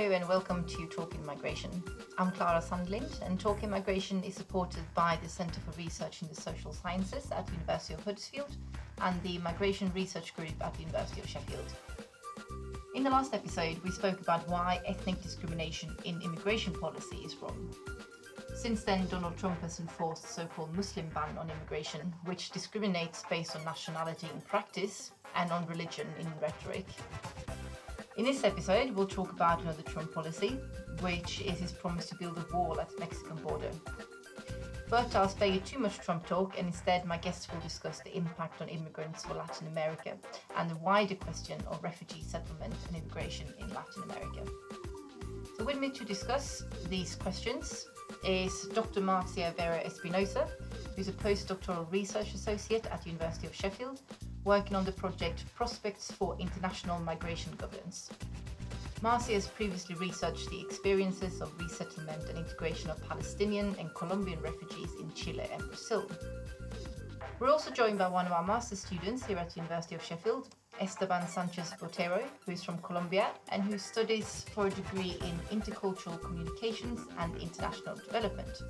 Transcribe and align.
and 0.00 0.26
welcome 0.26 0.64
to 0.64 0.86
Talking 0.86 1.24
Migration. 1.26 1.70
I'm 2.16 2.32
Clara 2.32 2.62
Sandelind, 2.62 3.20
and 3.20 3.38
Talking 3.38 3.68
Migration 3.68 4.24
is 4.24 4.34
supported 4.34 4.82
by 4.94 5.18
the 5.22 5.28
Centre 5.28 5.60
for 5.60 5.76
Research 5.78 6.22
in 6.22 6.28
the 6.28 6.34
Social 6.34 6.72
Sciences 6.72 7.30
at 7.30 7.46
the 7.46 7.52
University 7.52 7.92
of 7.92 8.02
Huddersfield 8.02 8.56
and 9.02 9.22
the 9.22 9.36
Migration 9.38 9.92
Research 9.94 10.34
Group 10.34 10.54
at 10.62 10.72
the 10.72 10.80
University 10.80 11.20
of 11.20 11.28
Sheffield. 11.28 11.74
In 12.94 13.04
the 13.04 13.10
last 13.10 13.34
episode, 13.34 13.78
we 13.84 13.90
spoke 13.90 14.22
about 14.22 14.48
why 14.48 14.80
ethnic 14.86 15.22
discrimination 15.22 15.94
in 16.06 16.20
immigration 16.22 16.72
policy 16.72 17.18
is 17.18 17.36
wrong. 17.36 17.70
Since 18.54 18.84
then, 18.84 19.06
Donald 19.08 19.36
Trump 19.36 19.60
has 19.60 19.80
enforced 19.80 20.22
the 20.22 20.28
so 20.28 20.46
called 20.46 20.74
Muslim 20.74 21.10
ban 21.10 21.36
on 21.36 21.50
immigration, 21.50 22.12
which 22.24 22.50
discriminates 22.52 23.22
based 23.28 23.54
on 23.54 23.62
nationality 23.64 24.28
in 24.34 24.40
practice 24.40 25.12
and 25.36 25.52
on 25.52 25.66
religion 25.66 26.08
in 26.18 26.26
rhetoric. 26.40 26.86
In 28.16 28.24
this 28.24 28.42
episode, 28.42 28.90
we'll 28.90 29.06
talk 29.06 29.32
about 29.32 29.62
another 29.62 29.82
Trump 29.82 30.12
policy, 30.12 30.58
which 31.00 31.40
is 31.42 31.60
his 31.60 31.70
promise 31.70 32.06
to 32.06 32.16
build 32.16 32.36
a 32.38 32.56
wall 32.56 32.80
at 32.80 32.90
the 32.90 32.98
Mexican 32.98 33.36
border. 33.36 33.70
But 34.88 35.14
I'll 35.14 35.28
spare 35.28 35.48
you 35.48 35.60
too 35.60 35.78
much 35.78 35.98
Trump 36.00 36.26
talk, 36.26 36.58
and 36.58 36.66
instead, 36.66 37.04
my 37.04 37.18
guests 37.18 37.46
will 37.50 37.60
discuss 37.60 38.00
the 38.00 38.14
impact 38.16 38.60
on 38.60 38.68
immigrants 38.68 39.24
for 39.24 39.34
Latin 39.34 39.68
America 39.68 40.18
and 40.56 40.68
the 40.68 40.76
wider 40.76 41.14
question 41.14 41.60
of 41.68 41.82
refugee 41.84 42.24
settlement 42.26 42.74
and 42.88 42.96
immigration 42.96 43.46
in 43.60 43.68
Latin 43.72 44.02
America. 44.02 44.44
So, 45.56 45.64
with 45.64 45.78
me 45.78 45.90
to 45.90 46.04
discuss 46.04 46.64
these 46.88 47.14
questions 47.14 47.86
is 48.24 48.66
Dr. 48.74 49.00
Marcia 49.00 49.54
Vera 49.56 49.80
Espinoza, 49.84 50.50
who's 50.96 51.06
a 51.06 51.12
postdoctoral 51.12 51.90
research 51.92 52.34
associate 52.34 52.86
at 52.86 53.02
the 53.02 53.10
University 53.10 53.46
of 53.46 53.54
Sheffield 53.54 54.00
working 54.44 54.76
on 54.76 54.84
the 54.84 54.92
project 54.92 55.44
Prospects 55.54 56.10
for 56.10 56.36
International 56.38 56.98
Migration 57.00 57.52
Governance. 57.58 58.10
Marcia 59.02 59.32
has 59.32 59.46
previously 59.46 59.94
researched 59.94 60.50
the 60.50 60.60
experiences 60.60 61.40
of 61.40 61.58
resettlement 61.58 62.22
and 62.28 62.38
integration 62.38 62.90
of 62.90 63.02
Palestinian 63.08 63.74
and 63.78 63.94
Colombian 63.94 64.40
refugees 64.40 64.90
in 65.00 65.12
Chile 65.14 65.48
and 65.52 65.62
Brazil. 65.68 66.06
We're 67.38 67.50
also 67.50 67.70
joined 67.70 67.98
by 67.98 68.08
one 68.08 68.26
of 68.26 68.32
our 68.32 68.44
master's 68.44 68.80
students 68.80 69.24
here 69.24 69.38
at 69.38 69.48
the 69.50 69.60
University 69.60 69.94
of 69.94 70.04
Sheffield, 70.04 70.48
Esteban 70.80 71.26
Sanchez 71.26 71.72
Botero, 71.80 72.22
who 72.44 72.52
is 72.52 72.62
from 72.62 72.76
Colombia 72.78 73.28
and 73.48 73.62
who 73.62 73.78
studies 73.78 74.44
for 74.54 74.66
a 74.66 74.70
degree 74.70 75.16
in 75.22 75.58
intercultural 75.58 76.20
communications 76.20 77.00
and 77.18 77.34
international 77.36 77.96
development. 77.96 78.62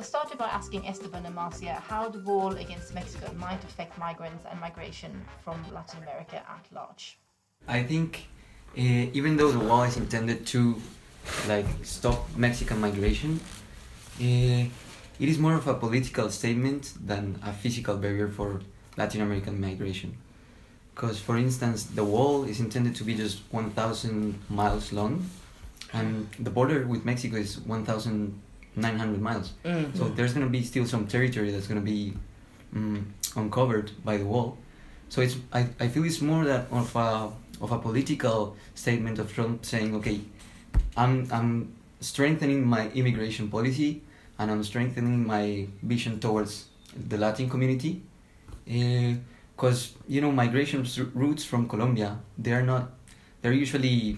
I 0.00 0.02
started 0.02 0.38
by 0.38 0.48
asking 0.48 0.88
Esteban 0.88 1.26
and 1.26 1.34
Marcia 1.34 1.74
how 1.74 2.08
the 2.08 2.20
wall 2.20 2.56
against 2.56 2.94
Mexico 2.94 3.30
might 3.34 3.62
affect 3.64 3.98
migrants 3.98 4.46
and 4.50 4.58
migration 4.58 5.12
from 5.44 5.62
Latin 5.74 6.02
America 6.02 6.36
at 6.36 6.64
large. 6.72 7.18
I 7.68 7.82
think 7.82 8.26
uh, 8.78 8.80
even 9.18 9.36
though 9.36 9.52
the 9.52 9.58
wall 9.58 9.82
is 9.82 9.98
intended 9.98 10.46
to 10.46 10.80
like 11.46 11.66
stop 11.82 12.34
Mexican 12.34 12.80
migration, 12.80 13.40
uh, 14.18 14.64
it 15.22 15.28
is 15.32 15.38
more 15.38 15.52
of 15.54 15.68
a 15.68 15.74
political 15.74 16.30
statement 16.30 16.94
than 17.04 17.38
a 17.44 17.52
physical 17.52 17.98
barrier 17.98 18.28
for 18.28 18.62
Latin 18.96 19.20
American 19.20 19.60
migration. 19.60 20.16
Because, 20.94 21.20
for 21.20 21.36
instance, 21.36 21.84
the 21.84 22.04
wall 22.04 22.44
is 22.44 22.58
intended 22.58 22.94
to 22.96 23.04
be 23.04 23.14
just 23.14 23.42
1,000 23.50 24.38
miles 24.48 24.94
long, 24.94 25.28
and 25.92 26.26
the 26.38 26.48
border 26.48 26.86
with 26.86 27.04
Mexico 27.04 27.36
is 27.36 27.60
1,000 27.60 28.40
900 28.76 29.20
miles. 29.20 29.52
Mm. 29.64 29.96
So 29.96 30.08
there's 30.08 30.32
going 30.32 30.46
to 30.46 30.50
be 30.50 30.62
still 30.62 30.86
some 30.86 31.06
territory 31.06 31.50
that's 31.50 31.66
going 31.66 31.80
to 31.80 31.84
be 31.84 32.14
um, 32.74 33.12
uncovered 33.36 33.90
by 34.04 34.16
the 34.16 34.24
wall. 34.24 34.58
So 35.08 35.20
it's 35.20 35.36
I, 35.52 35.66
I 35.80 35.88
feel 35.88 36.04
it's 36.04 36.20
more 36.20 36.44
that 36.44 36.66
of 36.70 36.94
a 36.94 37.32
of 37.60 37.72
a 37.72 37.78
political 37.78 38.56
statement 38.74 39.18
of 39.18 39.32
Trump 39.32 39.64
saying, 39.64 39.94
okay, 39.96 40.20
I'm 40.96 41.28
I'm 41.32 41.74
strengthening 42.00 42.66
my 42.66 42.88
immigration 42.90 43.48
policy 43.50 44.02
and 44.38 44.50
I'm 44.50 44.62
strengthening 44.64 45.26
my 45.26 45.66
vision 45.82 46.18
towards 46.20 46.66
the 47.08 47.18
Latin 47.18 47.50
community, 47.50 48.02
because 48.64 49.92
uh, 49.92 50.02
you 50.08 50.20
know 50.20 50.32
migration 50.32 50.86
routes 51.14 51.44
from 51.44 51.68
Colombia 51.68 52.18
they 52.38 52.52
are 52.52 52.62
not 52.62 52.90
they're 53.42 53.52
usually 53.52 54.16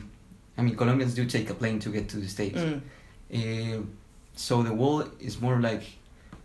I 0.57 0.63
mean 0.63 0.77
Colombians 0.77 1.15
do 1.15 1.25
take 1.27 1.51
a 1.51 1.55
plane 1.55 1.79
to 1.81 1.91
get 1.91 2.09
to 2.11 2.19
the 2.19 2.29
states. 2.29 2.61
Mm. 2.61 2.81
Uh, 3.35 3.83
so 4.35 4.63
the 4.63 4.73
wall 4.73 5.05
is 5.21 5.41
more 5.41 5.61
like 5.61 5.83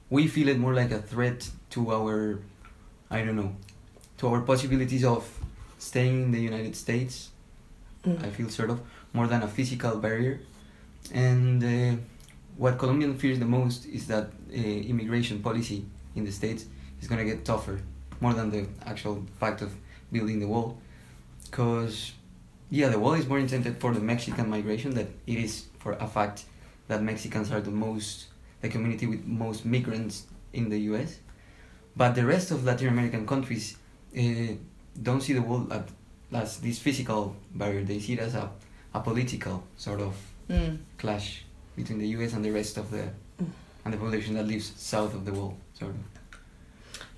we 0.09 0.28
feel 0.28 0.48
it 0.48 0.58
more 0.58 0.74
like 0.74 0.92
a 0.92 1.00
threat 1.00 1.50
to 1.70 1.92
our 1.92 2.40
i 3.09 3.22
don't 3.24 3.36
know 3.36 3.56
to 4.18 4.28
our 4.28 4.42
possibilities 4.42 5.03
of 5.03 5.28
staying 5.80 6.24
in 6.24 6.31
the 6.31 6.40
united 6.40 6.75
states 6.75 7.30
mm. 8.03 8.24
i 8.24 8.30
feel 8.30 8.50
sort 8.50 8.70
of 8.70 8.81
more 9.14 9.28
than 9.28 9.42
a 9.44 9.48
physical 9.48 9.98
barrier 9.98 10.40
and 11.14 11.64
uh, 11.64 11.96
what 12.58 12.78
colombian 12.78 13.18
fears 13.18 13.40
the 13.40 13.46
most 13.46 13.86
is 13.86 14.08
that 14.08 14.28
uh, 14.52 14.56
immigration 14.56 15.42
policy 15.42 15.86
in 16.16 16.25
the 16.25 16.31
states 16.31 16.66
is 17.02 17.08
going 17.08 17.19
to 17.19 17.25
get 17.25 17.46
tougher 17.46 17.80
more 18.19 18.34
than 18.34 18.50
the 18.50 18.68
actual 18.86 19.24
fact 19.40 19.62
of 19.62 19.72
building 20.12 20.40
the 20.40 20.48
wall 20.48 20.78
because 21.50 22.14
yeah 22.69 22.90
the 22.90 23.00
wall 23.00 23.14
is 23.14 23.28
more 23.28 23.40
intended 23.40 23.78
for 23.78 23.94
the 23.94 24.00
mexican 24.00 24.50
migration 24.50 24.94
that 24.94 25.08
it 25.25 25.38
is 25.38 25.66
for 25.80 25.94
a 25.94 26.08
fact 26.08 26.46
that 26.88 27.02
Mexicans 27.02 27.52
are 27.52 27.62
the 27.62 27.72
most 27.72 28.28
the 28.62 28.70
community 28.70 29.06
with 29.06 29.25
most 29.25 29.66
migrants 29.66 30.25
in 30.53 30.70
the 30.70 30.80
U.S. 30.92 31.20
But 31.96 32.16
the 32.16 32.25
rest 32.25 32.52
of 32.52 32.64
Latin 32.64 32.88
American 32.88 33.28
countries 33.28 33.78
uh, 34.18 34.22
don't 35.02 35.22
see 35.22 35.34
the 35.34 35.42
world 35.42 35.72
as 36.34 36.59
this 36.59 36.80
physical 36.80 37.36
barrier. 37.53 37.84
They 37.84 38.00
see 38.00 38.14
it 38.14 38.20
as 38.20 38.36
a, 38.36 38.50
a 38.94 39.00
political 39.00 39.64
sort 39.78 40.02
of 40.02 40.16
mm. 40.50 40.78
clash 40.98 41.44
between 41.75 42.00
the 42.00 42.08
U.S. 42.08 42.34
and 42.34 42.44
the 42.44 42.52
rest 42.52 42.78
of 42.78 42.90
the 42.90 43.09
and 43.86 43.94
the 43.94 43.98
population 43.98 44.34
that 44.34 44.46
lives 44.46 44.74
south 44.75 45.14
of 45.14 45.24
the 45.24 45.31
wall, 45.31 45.58
sort 45.74 45.92
of. 45.92 46.17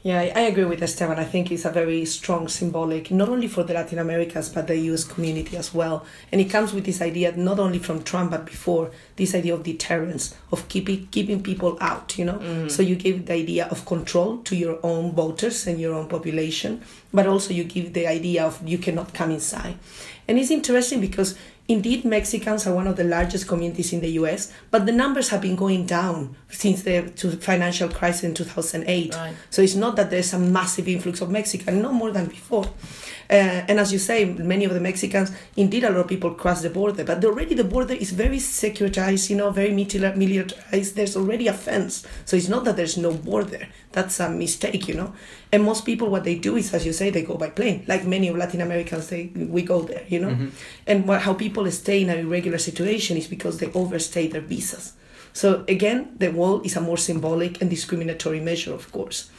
Yeah, 0.01 0.19
I 0.21 0.41
agree 0.41 0.63
with 0.63 0.81
Esteban. 0.81 1.19
I 1.19 1.25
think 1.25 1.51
it's 1.51 1.65
a 1.65 1.71
very 1.71 2.05
strong 2.05 2.47
symbolic, 2.47 3.11
not 3.11 3.27
only 3.27 3.49
for 3.49 3.63
the 3.63 3.73
Latin 3.73 3.99
Americas, 3.99 4.47
but 4.47 4.67
the 4.67 4.77
US 4.77 5.03
community 5.03 5.57
as 5.57 5.73
well. 5.73 6.05
And 6.31 6.39
it 6.39 6.45
comes 6.45 6.71
with 6.71 6.85
this 6.85 7.01
idea, 7.01 7.35
not 7.35 7.59
only 7.59 7.79
from 7.79 8.03
Trump, 8.03 8.31
but 8.31 8.45
before, 8.45 8.91
this 9.17 9.35
idea 9.35 9.53
of 9.53 9.63
deterrence, 9.63 10.35
of 10.53 10.69
keeping, 10.69 11.07
keeping 11.07 11.43
people 11.43 11.77
out, 11.81 12.17
you 12.17 12.23
know? 12.23 12.37
Mm. 12.37 12.71
So 12.71 12.81
you 12.81 12.95
give 12.95 13.25
the 13.25 13.33
idea 13.33 13.67
of 13.67 13.85
control 13.85 14.37
to 14.43 14.55
your 14.55 14.79
own 14.83 15.11
voters 15.11 15.67
and 15.67 15.81
your 15.81 15.93
own 15.93 16.07
population, 16.07 16.81
but 17.13 17.27
also 17.27 17.53
you 17.53 17.65
give 17.65 17.91
the 17.91 18.07
idea 18.07 18.45
of 18.45 18.65
you 18.65 18.77
cannot 18.77 19.13
come 19.13 19.31
inside. 19.31 19.77
And 20.29 20.39
it's 20.39 20.51
interesting 20.51 21.01
because 21.01 21.35
Indeed, 21.69 22.03
Mexicans 22.03 22.65
are 22.65 22.73
one 22.73 22.87
of 22.87 22.95
the 22.95 23.03
largest 23.03 23.47
communities 23.47 23.93
in 23.93 24.01
the 24.01 24.09
US, 24.21 24.51
but 24.71 24.87
the 24.87 24.91
numbers 24.91 25.29
have 25.29 25.41
been 25.41 25.55
going 25.55 25.85
down 25.85 26.35
since 26.49 26.81
the 26.81 27.03
financial 27.41 27.87
crisis 27.87 28.23
in 28.23 28.33
2008. 28.33 29.13
Right. 29.13 29.35
So 29.51 29.61
it's 29.61 29.75
not 29.75 29.95
that 29.97 30.09
there's 30.09 30.33
a 30.33 30.39
massive 30.39 30.87
influx 30.87 31.21
of 31.21 31.29
Mexicans, 31.29 31.79
no 31.79 31.91
more 31.91 32.09
than 32.09 32.25
before. 32.25 32.65
Uh, 33.29 33.61
and 33.69 33.79
as 33.79 33.93
you 33.93 33.99
say, 33.99 34.25
many 34.25 34.65
of 34.65 34.73
the 34.73 34.79
Mexicans, 34.79 35.31
indeed, 35.55 35.83
a 35.83 35.91
lot 35.91 35.99
of 35.99 36.07
people 36.07 36.31
cross 36.31 36.63
the 36.63 36.69
border, 36.71 37.03
but 37.03 37.23
already 37.23 37.53
the 37.53 37.63
border 37.63 37.93
is 37.93 38.09
very 38.09 38.37
securitized, 38.37 39.29
you 39.29 39.35
know, 39.35 39.51
very 39.51 39.71
militarized. 39.71 40.95
There's 40.95 41.15
already 41.15 41.47
a 41.47 41.53
fence. 41.53 42.03
So 42.25 42.35
it's 42.35 42.47
not 42.47 42.63
that 42.65 42.75
there's 42.75 42.97
no 42.97 43.13
border. 43.13 43.67
That's 43.91 44.19
a 44.19 44.31
mistake, 44.31 44.87
you 44.87 44.95
know. 44.95 45.13
And 45.51 45.63
most 45.63 45.85
people, 45.85 46.09
what 46.09 46.23
they 46.23 46.35
do 46.35 46.55
is, 46.57 46.73
as 46.73 46.85
you 46.85 46.93
say, 46.93 47.11
they 47.11 47.23
go 47.23 47.35
by 47.35 47.49
plane. 47.49 47.83
Like 47.87 48.05
many 48.05 48.27
of 48.29 48.35
Latin 48.35 48.61
Americans, 48.61 49.09
they 49.09 49.27
we 49.35 49.61
go 49.61 49.81
there, 49.81 50.05
you 50.07 50.19
know. 50.19 50.29
Mm-hmm. 50.29 50.49
And 50.87 51.07
what, 51.07 51.21
how 51.21 51.33
people 51.33 51.58
stay 51.67 52.01
in 52.01 52.09
an 52.09 52.19
irregular 52.19 52.57
situation 52.57 53.17
is 53.17 53.27
because 53.27 53.57
they 53.57 53.71
overstay 53.73 54.27
their 54.27 54.41
visas. 54.41 54.93
So 55.33 55.63
again, 55.67 56.15
the 56.17 56.31
wall 56.31 56.61
is 56.61 56.75
a 56.75 56.81
more 56.81 56.97
symbolic 56.97 57.61
and 57.61 57.69
discriminatory 57.69 58.39
measure, 58.39 58.73
of 58.73 58.91
course. 58.91 59.29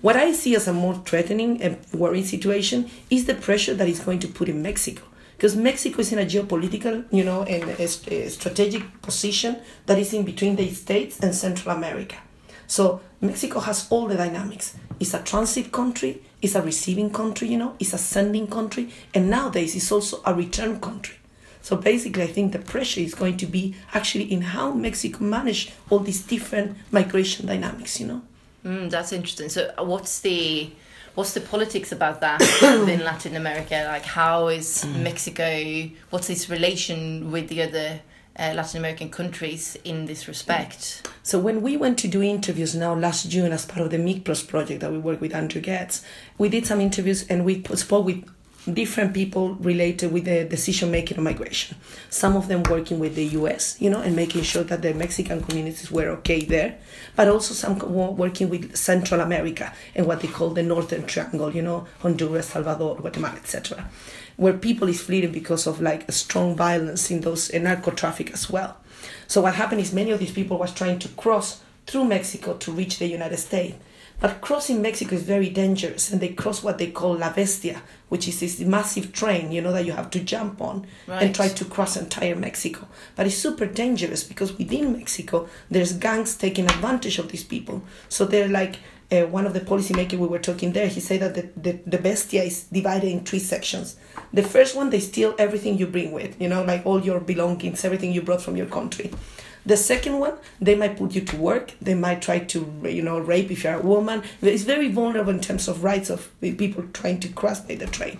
What 0.00 0.16
I 0.16 0.32
see 0.32 0.56
as 0.56 0.66
a 0.66 0.72
more 0.72 0.94
threatening 0.94 1.62
and 1.62 1.78
worrying 1.92 2.24
situation 2.24 2.90
is 3.10 3.26
the 3.26 3.34
pressure 3.34 3.74
that 3.74 3.88
it's 3.88 4.04
going 4.04 4.20
to 4.20 4.28
put 4.28 4.48
in 4.48 4.62
Mexico. 4.62 5.02
Because 5.36 5.56
Mexico 5.56 6.00
is 6.00 6.12
in 6.12 6.18
a 6.18 6.24
geopolitical, 6.24 7.04
you 7.10 7.24
know, 7.24 7.42
and 7.42 7.64
a 7.78 7.88
strategic 7.88 9.02
position 9.02 9.56
that 9.86 9.98
is 9.98 10.12
in 10.12 10.24
between 10.24 10.56
the 10.56 10.70
States 10.70 11.18
and 11.20 11.34
Central 11.34 11.74
America. 11.74 12.16
So 12.66 13.00
Mexico 13.20 13.60
has 13.60 13.86
all 13.90 14.06
the 14.06 14.16
dynamics. 14.16 14.74
It's 15.00 15.14
a 15.14 15.22
transit 15.22 15.72
country, 15.72 16.22
it's 16.40 16.54
a 16.54 16.62
receiving 16.62 17.10
country, 17.10 17.48
you 17.48 17.58
know, 17.58 17.74
it's 17.78 17.94
a 17.94 17.98
sending 17.98 18.46
country, 18.46 18.90
and 19.14 19.28
nowadays 19.28 19.74
it's 19.74 19.90
also 19.90 20.22
a 20.24 20.34
return 20.34 20.78
country. 20.78 21.16
So 21.62 21.76
basically, 21.76 22.22
I 22.22 22.26
think 22.26 22.52
the 22.52 22.58
pressure 22.58 23.00
is 23.00 23.14
going 23.14 23.36
to 23.38 23.46
be 23.46 23.74
actually 23.92 24.32
in 24.32 24.40
how 24.40 24.72
Mexico 24.72 25.24
manage 25.24 25.72
all 25.90 25.98
these 25.98 26.22
different 26.22 26.76
migration 26.90 27.46
dynamics, 27.46 28.00
you 28.00 28.06
know. 28.06 28.22
Mm, 28.64 28.90
that's 28.90 29.12
interesting. 29.12 29.48
So, 29.48 29.72
uh, 29.78 29.84
what's 29.84 30.20
the 30.20 30.70
what's 31.14 31.34
the 31.34 31.40
politics 31.40 31.92
about 31.92 32.20
that 32.20 32.40
in 32.88 33.00
Latin 33.04 33.36
America? 33.36 33.84
Like, 33.86 34.04
how 34.04 34.48
is 34.48 34.84
mm. 34.84 35.02
Mexico? 35.02 35.90
What's 36.10 36.30
its 36.30 36.48
relation 36.50 37.30
with 37.30 37.48
the 37.48 37.62
other 37.62 38.00
uh, 38.38 38.52
Latin 38.54 38.78
American 38.78 39.10
countries 39.10 39.76
in 39.84 40.06
this 40.06 40.28
respect? 40.28 41.08
So, 41.22 41.38
when 41.38 41.62
we 41.62 41.76
went 41.76 41.98
to 42.00 42.08
do 42.08 42.22
interviews 42.22 42.74
now 42.74 42.94
last 42.94 43.30
June 43.30 43.52
as 43.52 43.64
part 43.64 43.82
of 43.82 43.90
the 43.90 43.98
MIGPROSP 43.98 44.48
project 44.48 44.80
that 44.80 44.92
we 44.92 44.98
work 44.98 45.20
with 45.20 45.34
Andrew 45.34 45.60
Geddes, 45.60 46.04
we 46.36 46.48
did 46.48 46.66
some 46.66 46.80
interviews 46.80 47.26
and 47.28 47.44
we 47.44 47.62
spoke 47.74 48.04
with 48.04 48.24
different 48.72 49.14
people 49.14 49.54
related 49.54 50.12
with 50.12 50.24
the 50.24 50.44
decision 50.44 50.90
making 50.90 51.18
on 51.18 51.24
migration. 51.24 51.76
Some 52.10 52.36
of 52.36 52.48
them 52.48 52.62
working 52.64 52.98
with 52.98 53.14
the 53.14 53.24
US, 53.38 53.80
you 53.80 53.88
know, 53.88 54.00
and 54.00 54.14
making 54.14 54.42
sure 54.42 54.62
that 54.64 54.82
the 54.82 54.92
Mexican 54.94 55.42
communities 55.42 55.90
were 55.90 56.08
okay 56.18 56.44
there, 56.44 56.78
but 57.16 57.28
also 57.28 57.54
some 57.54 57.78
working 58.16 58.50
with 58.50 58.76
Central 58.76 59.20
America 59.20 59.72
and 59.94 60.06
what 60.06 60.20
they 60.20 60.28
call 60.28 60.50
the 60.50 60.62
Northern 60.62 61.06
Triangle, 61.06 61.54
you 61.54 61.62
know, 61.62 61.86
Honduras, 62.00 62.48
Salvador, 62.48 62.96
Guatemala, 62.96 63.36
etc., 63.36 63.88
where 64.36 64.54
people 64.54 64.88
is 64.88 65.00
fleeing 65.00 65.32
because 65.32 65.66
of 65.66 65.80
like 65.80 66.08
a 66.08 66.12
strong 66.12 66.56
violence 66.56 67.10
in 67.10 67.20
those 67.20 67.50
in 67.50 67.64
narco 67.64 67.90
traffic 67.90 68.32
as 68.32 68.50
well. 68.50 68.76
So 69.26 69.42
what 69.42 69.54
happened 69.54 69.80
is 69.80 69.92
many 69.92 70.10
of 70.10 70.18
these 70.18 70.32
people 70.32 70.58
was 70.58 70.72
trying 70.72 70.98
to 71.00 71.08
cross 71.08 71.60
through 71.86 72.04
Mexico 72.04 72.56
to 72.58 72.72
reach 72.72 72.98
the 72.98 73.06
United 73.06 73.38
States 73.38 73.76
but 74.20 74.40
crossing 74.40 74.82
Mexico 74.82 75.16
is 75.16 75.22
very 75.22 75.48
dangerous, 75.48 76.12
and 76.12 76.20
they 76.20 76.28
cross 76.28 76.62
what 76.62 76.78
they 76.78 76.90
call 76.90 77.14
La 77.16 77.32
Bestia, 77.32 77.82
which 78.10 78.28
is 78.28 78.40
this 78.40 78.60
massive 78.60 79.12
train, 79.12 79.50
you 79.50 79.62
know, 79.62 79.72
that 79.72 79.86
you 79.86 79.92
have 79.92 80.10
to 80.10 80.20
jump 80.20 80.60
on 80.60 80.86
right. 81.06 81.22
and 81.22 81.34
try 81.34 81.48
to 81.48 81.64
cross 81.64 81.96
entire 81.96 82.36
Mexico. 82.36 82.86
But 83.16 83.26
it's 83.26 83.36
super 83.36 83.66
dangerous 83.66 84.22
because 84.22 84.56
within 84.58 84.92
Mexico, 84.92 85.48
there's 85.70 85.94
gangs 85.94 86.36
taking 86.36 86.66
advantage 86.66 87.18
of 87.18 87.30
these 87.30 87.44
people. 87.44 87.82
So 88.08 88.26
they're 88.26 88.48
like 88.48 88.76
uh, 89.10 89.22
one 89.22 89.46
of 89.46 89.54
the 89.54 89.60
policymakers 89.60 90.18
we 90.18 90.26
were 90.26 90.38
talking 90.38 90.72
there. 90.72 90.88
He 90.88 91.00
said 91.00 91.20
that 91.20 91.34
the, 91.34 91.48
the, 91.56 91.80
the 91.86 91.98
Bestia 91.98 92.42
is 92.42 92.64
divided 92.64 93.10
in 93.10 93.24
three 93.24 93.38
sections. 93.38 93.96
The 94.32 94.42
first 94.42 94.76
one, 94.76 94.90
they 94.90 95.00
steal 95.00 95.34
everything 95.38 95.78
you 95.78 95.86
bring 95.86 96.12
with, 96.12 96.40
you 96.40 96.48
know, 96.48 96.62
like 96.62 96.86
all 96.86 97.00
your 97.00 97.20
belongings, 97.20 97.84
everything 97.84 98.12
you 98.12 98.22
brought 98.22 98.42
from 98.42 98.56
your 98.56 98.66
country. 98.66 99.10
The 99.66 99.76
second 99.76 100.18
one, 100.18 100.34
they 100.60 100.74
might 100.74 100.96
put 100.96 101.14
you 101.14 101.20
to 101.22 101.36
work. 101.36 101.74
They 101.80 101.94
might 101.94 102.22
try 102.22 102.38
to, 102.38 102.72
you 102.84 103.02
know, 103.02 103.18
rape 103.18 103.50
if 103.50 103.64
you're 103.64 103.74
a 103.74 103.82
woman. 103.82 104.22
It's 104.40 104.62
very 104.62 104.88
vulnerable 104.90 105.30
in 105.30 105.40
terms 105.40 105.68
of 105.68 105.84
rights 105.84 106.10
of 106.10 106.30
people 106.40 106.84
trying 106.92 107.20
to 107.20 107.28
cross 107.28 107.60
by 107.60 107.74
the 107.74 107.86
train. 107.86 108.18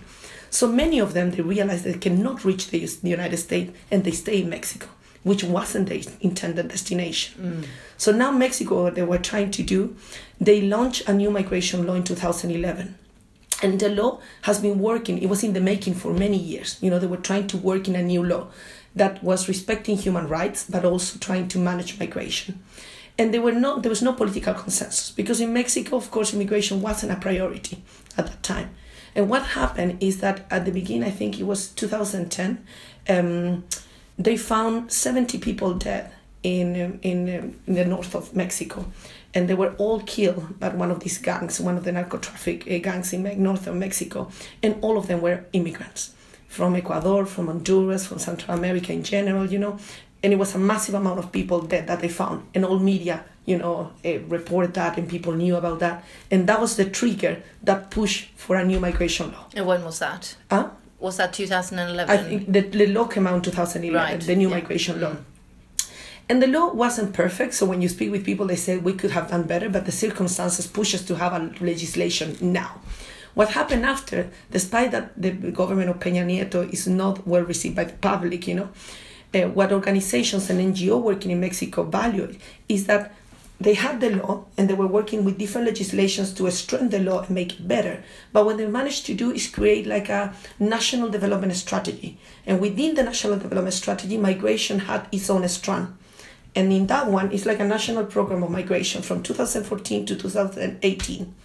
So 0.49 0.67
many 0.67 0.99
of 0.99 1.13
them, 1.13 1.31
they 1.31 1.41
realize 1.41 1.83
they 1.83 1.93
cannot 1.93 2.43
reach 2.43 2.69
the, 2.69 2.79
United 3.03 3.37
States 3.37 3.71
and 3.89 4.03
they 4.03 4.11
stay 4.11 4.41
in 4.41 4.49
Mexico, 4.49 4.87
which 5.23 5.43
wasn't 5.43 5.89
their 5.89 6.01
intended 6.19 6.67
destination. 6.67 7.63
Mm. 7.63 7.67
So 7.97 8.11
now 8.11 8.31
Mexico, 8.31 8.83
what 8.83 8.95
they 8.95 9.03
were 9.03 9.17
trying 9.17 9.51
to 9.51 9.63
do, 9.63 9.95
they 10.39 10.61
launched 10.61 11.07
a 11.07 11.13
new 11.13 11.31
migration 11.31 11.87
law 11.87 11.93
in 11.93 12.03
2011 12.03 12.95
and 13.63 13.79
the 13.79 13.89
law 13.89 14.19
has 14.43 14.59
been 14.59 14.79
working 14.79 15.21
it 15.21 15.27
was 15.27 15.43
in 15.43 15.53
the 15.53 15.61
making 15.61 15.93
for 15.93 16.13
many 16.13 16.37
years 16.37 16.77
you 16.81 16.89
know 16.89 16.97
they 16.97 17.07
were 17.07 17.17
trying 17.17 17.45
to 17.45 17.57
work 17.57 17.87
in 17.87 17.95
a 17.95 18.01
new 18.01 18.23
law 18.23 18.47
that 18.95 19.23
was 19.23 19.47
respecting 19.47 19.97
human 19.97 20.27
rights 20.27 20.67
but 20.69 20.85
also 20.85 21.17
trying 21.19 21.47
to 21.49 21.57
manage 21.57 21.99
migration. 21.99 22.61
And 23.17 23.33
there 23.33 23.41
were 23.41 23.51
no, 23.51 23.79
there 23.79 23.89
was 23.89 24.01
no 24.01 24.13
political 24.13 24.53
consensus 24.53 25.11
because 25.11 25.41
in 25.41 25.53
Mexico, 25.53 25.97
of 25.97 26.11
course, 26.11 26.33
immigration 26.33 26.81
wasn't 26.81 27.11
a 27.11 27.15
priority 27.15 27.83
at 28.17 28.27
that 28.27 28.43
time. 28.43 28.71
And 29.13 29.29
what 29.29 29.43
happened 29.43 29.97
is 30.01 30.21
that 30.21 30.45
at 30.49 30.65
the 30.65 30.71
beginning, 30.71 31.03
I 31.03 31.11
think 31.11 31.39
it 31.39 31.43
was 31.43 31.67
2010, 31.69 32.65
um, 33.09 33.65
they 34.17 34.37
found 34.37 34.91
70 34.91 35.37
people 35.39 35.73
dead 35.73 36.11
in, 36.43 36.99
in, 37.01 37.59
in 37.65 37.75
the 37.75 37.85
north 37.85 38.15
of 38.15 38.35
Mexico. 38.35 38.85
And 39.33 39.47
they 39.47 39.53
were 39.53 39.73
all 39.77 40.01
killed 40.01 40.59
by 40.59 40.69
one 40.69 40.91
of 40.91 41.01
these 41.01 41.17
gangs, 41.17 41.59
one 41.59 41.77
of 41.77 41.83
the 41.83 41.91
narco 41.91 42.17
traffic 42.17 42.69
uh, 42.69 42.79
gangs 42.79 43.13
in 43.13 43.43
north 43.43 43.67
of 43.67 43.75
Mexico. 43.75 44.29
And 44.63 44.77
all 44.81 44.97
of 44.97 45.07
them 45.07 45.21
were 45.21 45.45
immigrants 45.53 46.13
from 46.51 46.75
Ecuador, 46.75 47.25
from 47.25 47.47
Honduras, 47.47 48.05
from 48.05 48.19
Central 48.19 48.57
America 48.57 48.91
in 48.91 49.03
general, 49.03 49.45
you 49.49 49.57
know. 49.57 49.79
And 50.21 50.33
it 50.33 50.35
was 50.35 50.53
a 50.53 50.59
massive 50.59 50.95
amount 50.95 51.17
of 51.17 51.31
people 51.31 51.61
dead 51.61 51.87
that 51.87 52.01
they 52.01 52.09
found, 52.09 52.45
and 52.53 52.65
all 52.65 52.77
media, 52.77 53.23
you 53.45 53.57
know, 53.57 53.93
uh, 54.05 54.19
reported 54.27 54.73
that, 54.73 54.97
and 54.97 55.07
people 55.09 55.31
knew 55.31 55.55
about 55.55 55.79
that. 55.79 56.03
And 56.29 56.47
that 56.47 56.59
was 56.59 56.75
the 56.75 56.85
trigger 56.85 57.41
that 57.63 57.89
pushed 57.89 58.29
for 58.35 58.57
a 58.57 58.65
new 58.65 58.81
migration 58.81 59.31
law. 59.31 59.45
And 59.55 59.65
when 59.65 59.83
was 59.85 59.99
that? 59.99 60.35
Huh? 60.49 60.69
Was 60.99 61.17
that 61.17 61.31
2011? 61.33 62.19
I 62.19 62.21
think 62.21 62.51
the, 62.51 62.59
the 62.59 62.87
law 62.87 63.05
came 63.05 63.25
out 63.27 63.35
in 63.35 63.41
2011, 63.41 63.95
right. 63.95 64.21
the 64.21 64.35
new 64.35 64.49
yeah. 64.49 64.55
migration 64.55 64.99
law. 64.99 65.11
Mm. 65.13 65.23
And 66.29 66.43
the 66.43 66.47
law 66.47 66.73
wasn't 66.73 67.13
perfect, 67.13 67.53
so 67.53 67.65
when 67.65 67.81
you 67.81 67.87
speak 67.87 68.11
with 68.11 68.25
people, 68.25 68.45
they 68.45 68.57
say 68.57 68.77
we 68.77 68.93
could 68.93 69.11
have 69.11 69.29
done 69.29 69.43
better, 69.43 69.69
but 69.69 69.85
the 69.85 69.91
circumstances 69.91 70.67
push 70.67 70.93
us 70.93 71.03
to 71.05 71.15
have 71.15 71.33
a 71.33 71.63
legislation 71.63 72.37
now. 72.41 72.81
What 73.33 73.49
happened 73.49 73.85
after, 73.85 74.29
despite 74.51 74.91
that 74.91 75.19
the 75.21 75.31
government 75.31 75.89
of 75.89 75.99
Peña 75.99 76.25
Nieto 76.25 76.71
is 76.71 76.87
not 76.87 77.25
well 77.25 77.43
received 77.43 77.75
by 77.75 77.85
the 77.85 77.93
public, 77.93 78.47
you 78.47 78.55
know, 78.55 78.69
uh, 79.33 79.47
what 79.49 79.71
organizations 79.71 80.49
and 80.49 80.59
NGO 80.59 81.01
working 81.01 81.31
in 81.31 81.39
Mexico 81.39 81.83
valued 81.83 82.37
is 82.67 82.85
that 82.87 83.13
they 83.61 83.75
had 83.75 84.01
the 84.01 84.09
law 84.09 84.45
and 84.57 84.67
they 84.67 84.73
were 84.73 84.87
working 84.87 85.23
with 85.23 85.37
different 85.37 85.67
legislations 85.67 86.33
to 86.33 86.49
strengthen 86.49 86.89
the 86.89 87.11
law 87.11 87.21
and 87.21 87.29
make 87.29 87.53
it 87.53 87.67
better. 87.67 88.03
But 88.33 88.45
what 88.45 88.57
they 88.57 88.65
managed 88.65 89.05
to 89.05 89.13
do 89.13 89.31
is 89.31 89.47
create 89.47 89.85
like 89.85 90.09
a 90.09 90.33
national 90.59 91.09
development 91.09 91.55
strategy. 91.55 92.17
And 92.45 92.59
within 92.59 92.95
the 92.95 93.03
national 93.03 93.37
development 93.37 93.75
strategy, 93.75 94.17
migration 94.17 94.79
had 94.79 95.07
its 95.11 95.29
own 95.29 95.47
strand. 95.47 95.95
And 96.55 96.73
in 96.73 96.87
that 96.87 97.07
one, 97.07 97.31
it's 97.31 97.45
like 97.45 97.59
a 97.59 97.67
national 97.67 98.05
program 98.05 98.43
of 98.43 98.49
migration 98.49 99.03
from 99.03 99.21
2014 99.21 100.07
to 100.07 100.15
2018. 100.15 101.35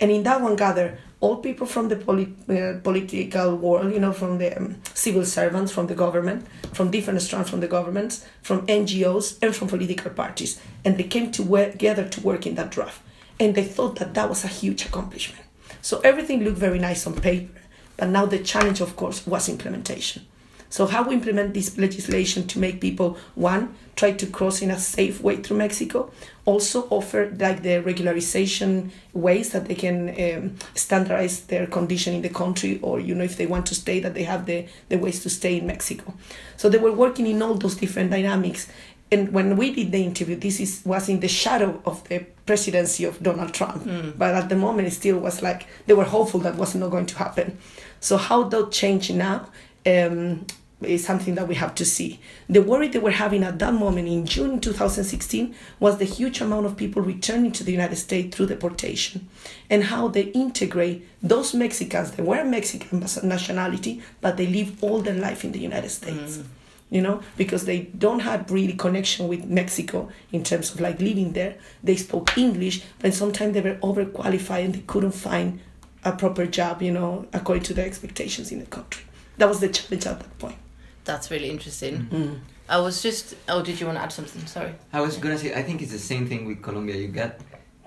And 0.00 0.10
in 0.10 0.24
that 0.24 0.40
one, 0.40 0.56
gather 0.56 0.98
all 1.22 1.36
people 1.36 1.66
from 1.66 1.88
the 1.88 1.96
uh, 1.96 2.80
political 2.82 3.56
world, 3.56 3.92
you 3.92 4.00
know, 4.00 4.12
from 4.12 4.38
the 4.38 4.54
um, 4.56 4.74
civil 4.92 5.24
servants, 5.24 5.70
from 5.70 5.86
the 5.86 5.94
government, 5.94 6.44
from 6.72 6.90
different 6.90 7.22
strands 7.22 7.48
from 7.48 7.60
the 7.60 7.68
governments, 7.68 8.26
from 8.42 8.66
NGOs, 8.66 9.38
and 9.40 9.54
from 9.54 9.68
political 9.68 10.10
parties. 10.10 10.60
And 10.84 10.98
they 10.98 11.04
came 11.04 11.30
together 11.30 12.08
to 12.08 12.20
work 12.20 12.44
in 12.44 12.56
that 12.56 12.72
draft. 12.72 13.00
And 13.38 13.54
they 13.54 13.62
thought 13.62 13.96
that 14.00 14.14
that 14.14 14.28
was 14.28 14.44
a 14.44 14.48
huge 14.48 14.84
accomplishment. 14.84 15.44
So 15.80 16.00
everything 16.00 16.42
looked 16.42 16.58
very 16.58 16.80
nice 16.80 17.06
on 17.06 17.14
paper. 17.14 17.60
But 17.96 18.08
now 18.08 18.26
the 18.26 18.40
challenge, 18.40 18.80
of 18.80 18.96
course, 18.96 19.24
was 19.24 19.48
implementation. 19.48 20.26
So 20.72 20.86
how 20.86 21.02
we 21.06 21.14
implement 21.16 21.52
this 21.52 21.76
legislation 21.76 22.46
to 22.46 22.58
make 22.58 22.80
people 22.80 23.18
one 23.34 23.74
try 23.94 24.12
to 24.12 24.26
cross 24.26 24.62
in 24.62 24.70
a 24.70 24.78
safe 24.78 25.20
way 25.20 25.36
through 25.36 25.58
Mexico, 25.58 26.10
also 26.46 26.88
offer 26.88 27.30
like 27.38 27.62
the 27.62 27.82
regularization 27.82 28.88
ways 29.12 29.50
that 29.50 29.66
they 29.66 29.74
can 29.74 30.08
um, 30.08 30.56
standardize 30.74 31.40
their 31.42 31.66
condition 31.66 32.14
in 32.14 32.22
the 32.22 32.30
country, 32.30 32.80
or 32.80 32.98
you 32.98 33.14
know 33.14 33.22
if 33.22 33.36
they 33.36 33.44
want 33.44 33.66
to 33.66 33.74
stay 33.74 34.00
that 34.00 34.14
they 34.14 34.22
have 34.22 34.46
the 34.46 34.64
the 34.88 34.96
ways 34.96 35.22
to 35.22 35.28
stay 35.28 35.58
in 35.58 35.66
Mexico. 35.66 36.14
So 36.56 36.70
they 36.70 36.78
were 36.78 36.92
working 36.92 37.26
in 37.26 37.42
all 37.42 37.54
those 37.54 37.74
different 37.74 38.10
dynamics. 38.10 38.66
And 39.10 39.30
when 39.30 39.58
we 39.58 39.74
did 39.74 39.92
the 39.92 40.02
interview, 40.02 40.36
this 40.36 40.58
is 40.58 40.80
was 40.86 41.06
in 41.10 41.20
the 41.20 41.28
shadow 41.28 41.82
of 41.84 42.02
the 42.08 42.20
presidency 42.46 43.04
of 43.04 43.22
Donald 43.22 43.52
Trump. 43.52 43.84
Mm. 43.84 44.16
But 44.16 44.34
at 44.34 44.48
the 44.48 44.56
moment, 44.56 44.88
it 44.88 44.92
still 44.92 45.18
was 45.18 45.42
like 45.42 45.66
they 45.86 45.92
were 45.92 46.08
hopeful 46.16 46.40
that 46.40 46.56
was 46.56 46.74
not 46.74 46.90
going 46.90 47.06
to 47.12 47.18
happen. 47.18 47.58
So 48.00 48.16
how 48.16 48.44
that 48.44 48.72
change 48.72 49.10
now? 49.10 49.50
Um, 49.84 50.46
is 50.84 51.04
something 51.04 51.34
that 51.34 51.48
we 51.48 51.54
have 51.54 51.74
to 51.76 51.84
see. 51.84 52.20
The 52.48 52.62
worry 52.62 52.88
they 52.88 52.98
were 52.98 53.10
having 53.10 53.42
at 53.42 53.58
that 53.58 53.74
moment 53.74 54.08
in 54.08 54.26
June 54.26 54.60
2016 54.60 55.54
was 55.80 55.98
the 55.98 56.04
huge 56.04 56.40
amount 56.40 56.66
of 56.66 56.76
people 56.76 57.02
returning 57.02 57.52
to 57.52 57.64
the 57.64 57.72
United 57.72 57.96
States 57.96 58.36
through 58.36 58.46
deportation 58.46 59.28
and 59.70 59.84
how 59.84 60.08
they 60.08 60.22
integrate 60.22 61.06
those 61.22 61.54
Mexicans, 61.54 62.12
that 62.12 62.24
were 62.24 62.44
Mexican 62.44 63.00
nationality, 63.22 64.02
but 64.20 64.36
they 64.36 64.46
live 64.46 64.82
all 64.82 65.00
their 65.00 65.14
life 65.14 65.44
in 65.44 65.52
the 65.52 65.60
United 65.60 65.90
States. 65.90 66.38
Mm. 66.38 66.46
You 66.90 67.00
know, 67.00 67.22
because 67.38 67.64
they 67.64 67.84
don't 67.96 68.20
have 68.20 68.50
really 68.50 68.74
connection 68.74 69.26
with 69.26 69.46
Mexico 69.46 70.10
in 70.30 70.44
terms 70.44 70.74
of 70.74 70.80
like 70.80 71.00
living 71.00 71.32
there. 71.32 71.56
They 71.82 71.96
spoke 71.96 72.36
English, 72.36 72.82
but 72.98 73.14
sometimes 73.14 73.54
they 73.54 73.62
were 73.62 73.76
overqualified 73.76 74.66
and 74.66 74.74
they 74.74 74.80
couldn't 74.80 75.12
find 75.12 75.60
a 76.04 76.12
proper 76.12 76.46
job, 76.46 76.82
you 76.82 76.92
know, 76.92 77.26
according 77.32 77.64
to 77.64 77.74
their 77.74 77.86
expectations 77.86 78.52
in 78.52 78.58
the 78.58 78.66
country. 78.66 79.04
That 79.38 79.48
was 79.48 79.60
the 79.60 79.68
challenge 79.68 80.06
at 80.06 80.20
that 80.20 80.38
point. 80.38 80.56
That's 81.04 81.30
really 81.30 81.50
interesting. 81.50 82.08
Mm. 82.10 82.38
I 82.68 82.78
was 82.78 83.02
just. 83.02 83.34
Oh, 83.48 83.62
did 83.62 83.80
you 83.80 83.86
want 83.86 83.98
to 83.98 84.02
add 84.02 84.12
something? 84.12 84.46
Sorry. 84.46 84.74
I 84.92 85.00
was 85.00 85.16
gonna 85.16 85.38
say. 85.38 85.54
I 85.54 85.62
think 85.62 85.82
it's 85.82 85.92
the 85.92 85.98
same 85.98 86.28
thing 86.28 86.46
with 86.46 86.62
Colombia. 86.62 86.96
You 86.96 87.08
got 87.08 87.36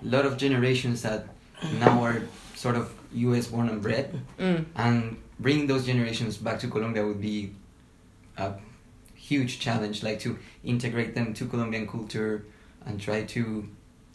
a 0.01 0.05
lot 0.05 0.25
of 0.25 0.38
generations 0.38 1.01
that 1.03 1.27
now 1.79 2.03
are 2.03 2.22
sort 2.55 2.75
of 2.75 2.93
U.S. 3.13 3.48
born 3.48 3.69
and 3.69 3.81
bred, 3.81 4.19
mm. 4.38 4.65
and 4.75 5.17
bringing 5.39 5.67
those 5.67 5.86
generations 5.86 6.38
back 6.38 6.60
to 6.60 6.67
Colombia 6.67 7.05
would 7.05 7.22
be 7.22 7.53
a 8.38 8.53
huge 9.15 9.60
challenge. 9.60 10.03
Like 10.03 10.19
to 10.22 10.38
integrate 10.63 11.15
them 11.15 11.34
to 11.36 11.45
Colombian 11.45 11.88
culture 11.88 12.45
and 12.86 13.00
try 13.00 13.24
to, 13.24 13.67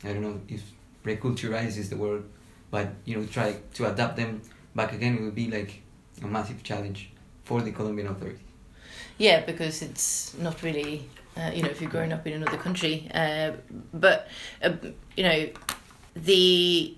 I 0.04 0.12
don't 0.12 0.22
know 0.22 0.40
if 0.48 0.62
reculturize 1.04 1.78
is 1.78 1.88
the 1.88 1.96
word, 1.96 2.24
but 2.70 2.88
you 3.06 3.16
know 3.16 3.24
try 3.26 3.56
to 3.74 3.90
adapt 3.90 4.16
them 4.16 4.42
back 4.74 4.92
again. 4.92 5.16
It 5.16 5.22
would 5.22 5.34
be 5.34 5.50
like 5.50 5.82
a 6.22 6.26
massive 6.26 6.62
challenge 6.62 7.10
for 7.44 7.62
the 7.62 7.72
Colombian 7.72 8.08
authorities. 8.08 8.49
Yeah, 9.18 9.44
because 9.44 9.82
it's 9.82 10.36
not 10.38 10.62
really, 10.62 11.08
uh, 11.36 11.50
you 11.54 11.62
know, 11.62 11.68
if 11.68 11.80
you're 11.80 11.90
growing 11.90 12.12
up 12.12 12.26
in 12.26 12.34
another 12.34 12.56
country. 12.56 13.10
Uh, 13.14 13.52
but, 13.92 14.28
uh, 14.62 14.72
you 15.16 15.24
know, 15.24 15.48
the. 16.14 16.96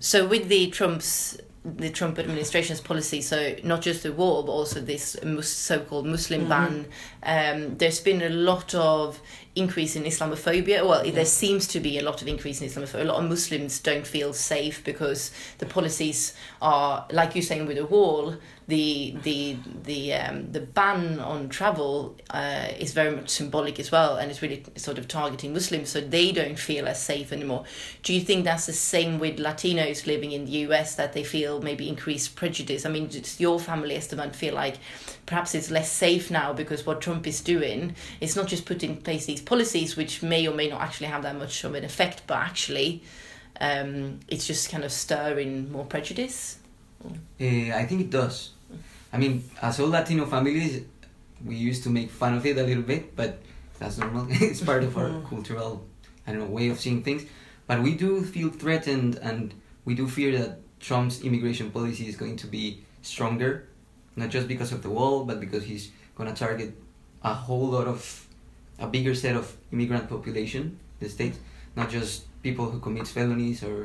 So 0.00 0.26
with 0.26 0.48
the 0.48 0.68
Trump's 0.70 1.38
the 1.64 1.90
Trump 1.90 2.18
administration's 2.18 2.80
policy, 2.80 3.20
so 3.20 3.54
not 3.62 3.82
just 3.82 4.02
the 4.02 4.12
war, 4.12 4.44
but 4.44 4.52
also 4.52 4.80
this 4.80 5.16
so-called 5.42 6.06
Muslim 6.06 6.46
mm-hmm. 6.46 6.48
ban. 6.48 6.86
Um, 7.22 7.78
there's 7.78 8.00
been 8.00 8.20
a 8.22 8.30
lot 8.30 8.74
of 8.74 9.20
increase 9.54 9.96
in 9.96 10.04
Islamophobia. 10.04 10.86
Well, 10.86 11.10
there 11.10 11.26
seems 11.26 11.66
to 11.68 11.80
be 11.80 11.98
a 11.98 12.02
lot 12.02 12.22
of 12.22 12.28
increase 12.28 12.62
in 12.62 12.68
Islamophobia. 12.68 13.02
A 13.02 13.04
lot 13.04 13.22
of 13.22 13.28
Muslims 13.28 13.78
don't 13.80 14.06
feel 14.06 14.32
safe 14.32 14.82
because 14.84 15.30
the 15.58 15.66
policies 15.66 16.34
are, 16.62 17.06
like 17.10 17.34
you're 17.34 17.42
saying 17.42 17.66
with 17.66 17.76
the 17.76 17.86
wall, 17.86 18.36
the 18.68 19.16
the 19.24 19.56
the 19.84 20.14
um, 20.14 20.52
the 20.52 20.60
ban 20.60 21.18
on 21.18 21.48
travel 21.48 22.16
uh, 22.30 22.68
is 22.78 22.92
very 22.92 23.14
much 23.14 23.28
symbolic 23.28 23.78
as 23.80 23.90
well, 23.90 24.16
and 24.16 24.30
it's 24.30 24.40
really 24.40 24.62
sort 24.76 24.98
of 24.98 25.08
targeting 25.08 25.52
Muslims, 25.52 25.90
so 25.90 26.00
they 26.00 26.32
don't 26.32 26.58
feel 26.58 26.86
as 26.86 27.02
safe 27.02 27.32
anymore. 27.32 27.64
Do 28.02 28.14
you 28.14 28.20
think 28.20 28.44
that's 28.44 28.66
the 28.66 28.72
same 28.72 29.18
with 29.18 29.38
Latinos 29.38 30.06
living 30.06 30.32
in 30.32 30.46
the 30.46 30.52
US 30.68 30.94
that 30.94 31.12
they 31.12 31.24
feel 31.24 31.60
maybe 31.60 31.88
increased 31.88 32.36
prejudice? 32.36 32.86
I 32.86 32.88
mean, 32.88 33.08
does 33.08 33.40
your 33.40 33.58
family, 33.58 33.96
Esteban, 33.96 34.30
feel 34.30 34.54
like 34.54 34.78
perhaps 35.26 35.54
it's 35.54 35.70
less 35.70 35.90
safe 35.90 36.30
now 36.30 36.52
because 36.52 36.86
what 36.86 37.00
Trump 37.00 37.26
is 37.26 37.40
doing 37.40 37.94
it's 38.20 38.36
not 38.36 38.46
just 38.46 38.66
putting 38.66 38.90
in 38.90 38.96
place 38.96 39.26
these 39.26 39.41
policies, 39.44 39.96
which 39.96 40.22
may 40.22 40.46
or 40.46 40.54
may 40.54 40.68
not 40.68 40.80
actually 40.80 41.08
have 41.08 41.22
that 41.22 41.36
much 41.36 41.64
of 41.64 41.74
an 41.74 41.84
effect, 41.84 42.22
but 42.26 42.38
actually 42.38 43.02
um, 43.60 44.20
it's 44.28 44.46
just 44.46 44.70
kind 44.70 44.84
of 44.84 44.92
stirring 44.92 45.70
more 45.70 45.84
prejudice? 45.84 46.58
Uh, 47.04 47.72
I 47.74 47.86
think 47.86 48.02
it 48.02 48.10
does. 48.10 48.50
I 49.12 49.18
mean, 49.18 49.44
as 49.60 49.78
all 49.80 49.88
Latino 49.88 50.26
families, 50.26 50.84
we 51.44 51.56
used 51.56 51.82
to 51.84 51.90
make 51.90 52.10
fun 52.10 52.34
of 52.34 52.46
it 52.46 52.56
a 52.56 52.62
little 52.62 52.82
bit, 52.82 53.14
but 53.14 53.38
that's 53.78 53.98
normal. 53.98 54.26
it's 54.30 54.60
part 54.60 54.84
of 54.84 54.96
our 54.96 55.20
cultural, 55.28 55.86
I 56.26 56.32
don't 56.32 56.40
know, 56.40 56.46
way 56.46 56.68
of 56.68 56.80
seeing 56.80 57.02
things. 57.02 57.24
But 57.66 57.82
we 57.82 57.94
do 57.94 58.22
feel 58.22 58.50
threatened, 58.50 59.16
and 59.16 59.54
we 59.84 59.94
do 59.94 60.08
fear 60.08 60.36
that 60.38 60.58
Trump's 60.80 61.22
immigration 61.22 61.70
policy 61.70 62.08
is 62.08 62.16
going 62.16 62.36
to 62.38 62.46
be 62.46 62.84
stronger, 63.02 63.68
not 64.16 64.30
just 64.30 64.48
because 64.48 64.72
of 64.72 64.82
the 64.82 64.90
wall, 64.90 65.24
but 65.24 65.40
because 65.40 65.64
he's 65.64 65.90
going 66.16 66.32
to 66.32 66.34
target 66.34 66.74
a 67.22 67.34
whole 67.34 67.68
lot 67.68 67.86
of 67.86 68.21
a 68.82 68.86
bigger 68.86 69.14
set 69.14 69.34
of 69.36 69.46
immigrant 69.72 70.08
population 70.08 70.78
the 71.00 71.08
states, 71.08 71.38
not 71.76 71.88
just 71.90 72.12
people 72.42 72.66
who 72.70 72.78
commit 72.86 73.06
felonies 73.08 73.62
or 73.68 73.76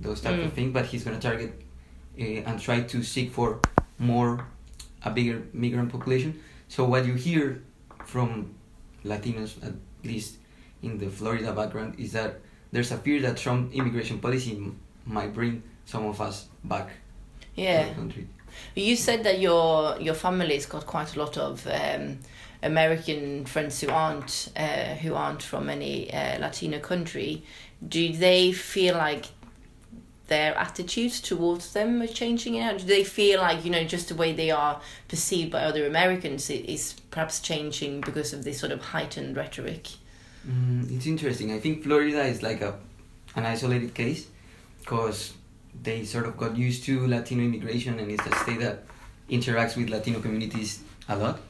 those 0.00 0.20
type 0.24 0.38
Mm. 0.38 0.46
of 0.46 0.52
things, 0.58 0.70
but 0.72 0.84
he's 0.90 1.02
going 1.06 1.16
to 1.18 1.22
target 1.30 1.50
uh, 2.18 2.48
and 2.48 2.54
try 2.68 2.78
to 2.92 2.98
seek 3.14 3.28
for 3.36 3.60
more 3.98 4.30
a 5.04 5.10
bigger 5.10 5.38
migrant 5.52 5.90
population. 5.92 6.30
So 6.68 6.84
what 6.92 7.02
you 7.06 7.14
hear 7.14 7.62
from 8.12 8.30
Latinos, 9.04 9.52
at 9.68 9.74
least 10.04 10.30
in 10.82 10.98
the 10.98 11.08
Florida 11.18 11.52
background, 11.52 11.94
is 11.98 12.10
that 12.12 12.40
there's 12.72 12.90
a 12.92 12.98
fear 12.98 13.20
that 13.26 13.36
Trump 13.36 13.72
immigration 13.74 14.18
policy 14.18 14.52
m- 14.56 14.76
might 15.06 15.32
bring 15.34 15.62
some 15.86 16.04
of 16.06 16.20
us 16.20 16.46
back 16.64 16.88
Yeah. 17.56 17.82
to 17.82 17.88
the 17.90 17.94
country. 17.94 18.24
You 18.74 18.96
said 18.96 19.20
that 19.24 19.38
your 19.40 19.96
your 20.00 20.14
family's 20.14 20.66
got 20.66 20.84
quite 20.94 21.10
a 21.16 21.18
lot 21.24 21.36
of 21.38 21.66
um, 21.66 22.18
American 22.62 23.44
friends 23.46 23.80
who 23.80 23.88
aren't 23.88 24.50
uh, 24.56 24.94
who 24.96 25.14
aren't 25.14 25.42
from 25.42 25.68
any 25.68 26.12
uh, 26.12 26.38
Latino 26.38 26.78
country. 26.78 27.42
Do 27.86 28.12
they 28.12 28.52
feel 28.52 28.96
like 28.96 29.26
their 30.26 30.56
attitudes 30.56 31.20
towards 31.20 31.72
them 31.72 32.00
are 32.00 32.06
changing 32.06 32.54
now? 32.54 32.76
Do 32.76 32.84
they 32.84 33.04
feel 33.04 33.40
like 33.40 33.64
you 33.64 33.70
know 33.70 33.84
just 33.84 34.08
the 34.08 34.14
way 34.14 34.32
they 34.32 34.50
are 34.50 34.80
perceived 35.08 35.50
by 35.50 35.64
other 35.64 35.86
Americans 35.86 36.48
is 36.50 36.94
perhaps 37.10 37.40
changing 37.40 38.02
because 38.02 38.32
of 38.32 38.44
this 38.44 38.60
sort 38.60 38.72
of 38.72 38.80
heightened 38.80 39.36
rhetoric? 39.36 39.88
Mm, 40.48 40.96
it's 40.96 41.06
interesting. 41.06 41.52
I 41.52 41.58
think 41.58 41.82
Florida 41.82 42.22
is 42.22 42.42
like 42.42 42.60
a 42.60 42.74
an 43.36 43.46
isolated 43.46 43.94
case 43.94 44.26
because 44.80 45.34
they 45.82 46.04
sort 46.04 46.26
of 46.26 46.36
got 46.36 46.56
used 46.56 46.84
to 46.84 47.06
Latino 47.06 47.42
immigration 47.42 47.98
and 47.98 48.10
it's 48.10 48.26
a 48.26 48.34
state 48.36 48.60
that 48.60 48.84
interacts 49.30 49.76
with 49.76 49.88
Latino 49.88 50.20
communities 50.20 50.82
a 51.08 51.16
lot. 51.16 51.40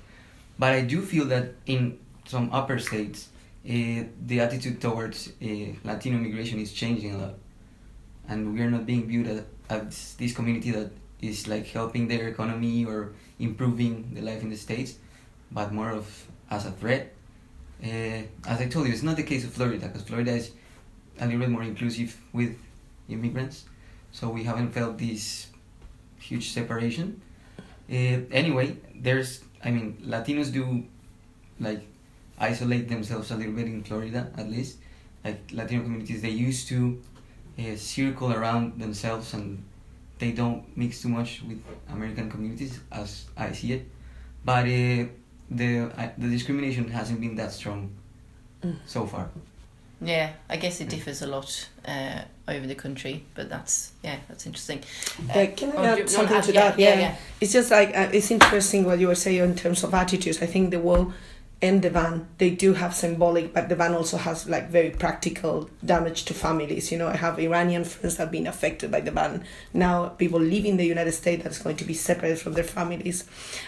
But 0.60 0.74
I 0.74 0.82
do 0.82 1.00
feel 1.00 1.24
that 1.32 1.54
in 1.64 1.98
some 2.26 2.50
upper 2.52 2.78
states, 2.78 3.30
uh, 3.64 4.04
the 4.26 4.40
attitude 4.40 4.78
towards 4.78 5.32
uh, 5.40 5.72
Latino 5.84 6.18
immigration 6.18 6.60
is 6.60 6.70
changing 6.74 7.14
a 7.14 7.18
lot, 7.18 7.34
and 8.28 8.52
we 8.52 8.60
are 8.60 8.70
not 8.70 8.84
being 8.84 9.08
viewed 9.08 9.26
as, 9.26 9.42
as 9.70 10.14
this 10.20 10.34
community 10.34 10.70
that 10.72 10.90
is 11.22 11.48
like 11.48 11.66
helping 11.68 12.08
their 12.08 12.28
economy 12.28 12.84
or 12.84 13.14
improving 13.38 14.12
the 14.12 14.20
life 14.20 14.42
in 14.42 14.50
the 14.50 14.56
states, 14.56 14.96
but 15.50 15.72
more 15.72 15.92
of 15.92 16.06
as 16.50 16.66
a 16.66 16.72
threat. 16.72 17.14
Uh, 17.82 18.20
as 18.46 18.60
I 18.60 18.68
told 18.68 18.86
you, 18.86 18.92
it's 18.92 19.02
not 19.02 19.16
the 19.16 19.22
case 19.22 19.44
of 19.44 19.52
Florida 19.54 19.86
because 19.88 20.02
Florida 20.02 20.32
is 20.32 20.52
a 21.18 21.24
little 21.24 21.40
bit 21.40 21.48
more 21.48 21.62
inclusive 21.62 22.20
with 22.34 22.54
immigrants, 23.08 23.64
so 24.12 24.28
we 24.28 24.44
haven't 24.44 24.72
felt 24.72 24.98
this 24.98 25.46
huge 26.18 26.50
separation. 26.52 27.22
Anyway, 27.88 28.76
there's, 28.94 29.40
I 29.64 29.70
mean, 29.70 29.96
Latinos 30.06 30.52
do 30.52 30.84
like 31.60 31.82
isolate 32.38 32.88
themselves 32.88 33.30
a 33.30 33.36
little 33.36 33.52
bit 33.52 33.66
in 33.66 33.82
Florida, 33.84 34.30
at 34.36 34.48
least. 34.50 34.78
Like 35.24 35.40
Latino 35.52 35.82
communities, 35.82 36.22
they 36.22 36.30
used 36.30 36.68
to 36.68 37.00
uh, 37.58 37.76
circle 37.76 38.32
around 38.32 38.80
themselves 38.80 39.34
and 39.34 39.62
they 40.18 40.32
don't 40.32 40.64
mix 40.76 41.02
too 41.02 41.08
much 41.08 41.42
with 41.46 41.62
American 41.90 42.30
communities, 42.30 42.80
as 42.90 43.26
I 43.36 43.52
see 43.52 43.72
it. 43.74 43.86
But 44.44 44.64
uh, 44.64 45.04
the 45.50 45.90
uh, 45.96 46.08
the 46.16 46.28
discrimination 46.28 46.88
hasn't 46.88 47.20
been 47.20 47.34
that 47.36 47.52
strong 47.52 47.90
Mm. 48.62 48.76
so 48.84 49.06
far. 49.06 49.30
Yeah, 50.02 50.30
I 50.48 50.56
guess 50.56 50.80
it 50.80 50.88
differs 50.88 51.20
a 51.20 51.26
lot 51.26 51.68
uh, 51.86 52.22
over 52.48 52.66
the 52.66 52.74
country, 52.74 53.24
but 53.34 53.50
that's 53.50 53.92
yeah, 54.02 54.16
that's 54.28 54.46
interesting. 54.46 54.82
Uh, 55.28 55.46
can 55.54 55.72
I 55.72 55.76
oh, 55.76 55.84
add 55.84 55.96
do 55.98 56.06
something 56.08 56.34
wanna 56.34 56.52
to 56.52 56.56
add- 56.58 56.72
that? 56.72 56.78
yeah, 56.78 56.88
Yeah, 56.88 56.94
yeah, 56.94 57.00
yeah. 57.00 57.16
it's 57.40 57.52
just 57.52 57.70
like 57.70 57.90
uh, 57.96 58.08
it's 58.12 58.30
interesting 58.30 58.84
what 58.84 58.98
you 58.98 59.08
were 59.08 59.14
saying 59.14 59.42
in 59.42 59.54
terms 59.54 59.84
of 59.84 59.92
attitudes. 59.92 60.40
I 60.42 60.46
think 60.46 60.70
the 60.70 60.80
wall 60.80 61.12
and 61.62 61.82
the 61.82 61.90
van 61.90 62.26
they 62.38 62.48
do 62.48 62.72
have 62.72 62.94
symbolic, 62.94 63.52
but 63.52 63.68
the 63.68 63.76
van 63.76 63.92
also 63.92 64.16
has 64.16 64.48
like 64.48 64.70
very 64.70 64.88
practical 64.88 65.68
damage 65.84 66.24
to 66.24 66.32
families. 66.32 66.90
You 66.90 66.96
know, 66.96 67.08
I 67.08 67.16
have 67.16 67.38
Iranian 67.38 67.84
friends 67.84 68.16
that 68.16 68.22
have 68.24 68.32
been 68.32 68.46
affected 68.46 68.90
by 68.90 69.00
the 69.02 69.12
ban. 69.12 69.44
Now 69.74 70.08
people 70.08 70.40
living 70.40 70.70
in 70.72 70.76
the 70.78 70.86
United 70.86 71.12
States 71.12 71.42
that's 71.44 71.58
going 71.58 71.76
to 71.76 71.84
be 71.84 71.92
separated 71.92 72.38
from 72.38 72.54
their 72.54 72.64
families. 72.64 73.24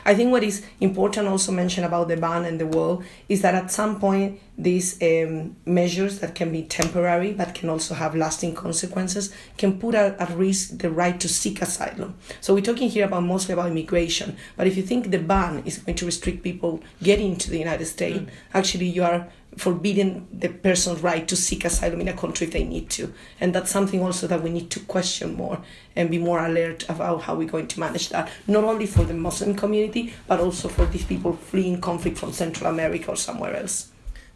I 0.07 0.15
think 0.15 0.31
what 0.31 0.43
is 0.43 0.65
important 0.81 1.29
also 1.29 1.53
mention 1.53 1.85
about 1.85 2.09
the 2.09 2.17
ban 2.17 2.47
and 2.47 2.59
the 2.59 2.67
wall 2.67 3.03
is 3.29 3.43
that 3.43 3.55
at 3.55 3.71
some 3.71 4.01
point 4.01 4.41
these 4.59 5.03
um, 5.03 5.57
measures 5.65 6.21
that 6.21 6.35
can 6.35 6.53
be 6.53 6.63
temporary 6.63 7.33
but 7.33 7.55
can 7.55 7.69
also 7.71 7.95
have 7.95 8.15
lasting 8.15 8.55
consequences 8.55 9.35
can 9.57 9.79
put 9.79 9.95
at, 9.95 10.19
at 10.21 10.31
risk 10.37 10.79
the 10.79 10.91
right 10.91 11.19
to 11.21 11.29
seek 11.29 11.63
asylum. 11.63 12.15
So 12.41 12.55
we're 12.55 12.61
talking 12.61 12.91
here 12.91 13.07
about 13.07 13.23
mostly 13.23 13.55
about 13.55 13.71
immigration, 13.71 14.37
but 14.57 14.67
if 14.67 14.77
you 14.77 14.83
think 14.83 15.11
the 15.11 15.19
ban 15.19 15.63
is 15.65 15.79
going 15.79 15.97
to 15.97 16.07
restrict 16.07 16.43
people 16.43 16.83
getting 17.03 17.37
to 17.37 17.51
the 17.51 17.59
United 17.59 17.87
States, 17.87 18.31
actually 18.53 18.87
you 18.87 19.03
are 19.03 19.29
forbidding 19.57 20.27
the 20.33 20.49
person's 20.49 21.03
right 21.03 21.29
to 21.29 21.37
seek 21.37 21.65
asylum 21.65 22.01
in 22.01 22.09
a 22.09 22.13
country 22.13 22.47
if 22.47 22.53
they 22.53 22.65
need 22.65 22.89
to. 22.91 23.13
And 23.41 23.55
that's 23.55 23.71
something 23.71 24.03
also 24.03 24.27
that 24.27 24.43
we 24.43 24.51
need 24.51 24.71
to 24.71 24.81
question 24.81 25.35
more 25.35 25.61
and 25.95 26.11
be 26.11 26.19
more 26.19 26.45
alert 26.45 26.89
about 26.89 27.23
how 27.23 27.35
we're 27.35 27.49
going 27.49 27.69
to 27.69 27.81
manage 27.81 28.09
that, 28.11 28.31
not 28.47 28.65
only 28.65 28.87
for 28.87 29.05
the 29.05 29.15
Muslim 29.15 29.55
community, 29.55 30.15
but 30.27 30.41
also 30.41 30.69
for 30.69 30.87
these 30.87 31.05
people 31.05 31.35
fleeing 31.35 31.81
conflict 31.81 32.19
from 32.19 32.33
Central 32.33 32.71
America 32.71 33.11
or 33.11 33.17
somewhere 33.17 33.57
else. 33.57 33.93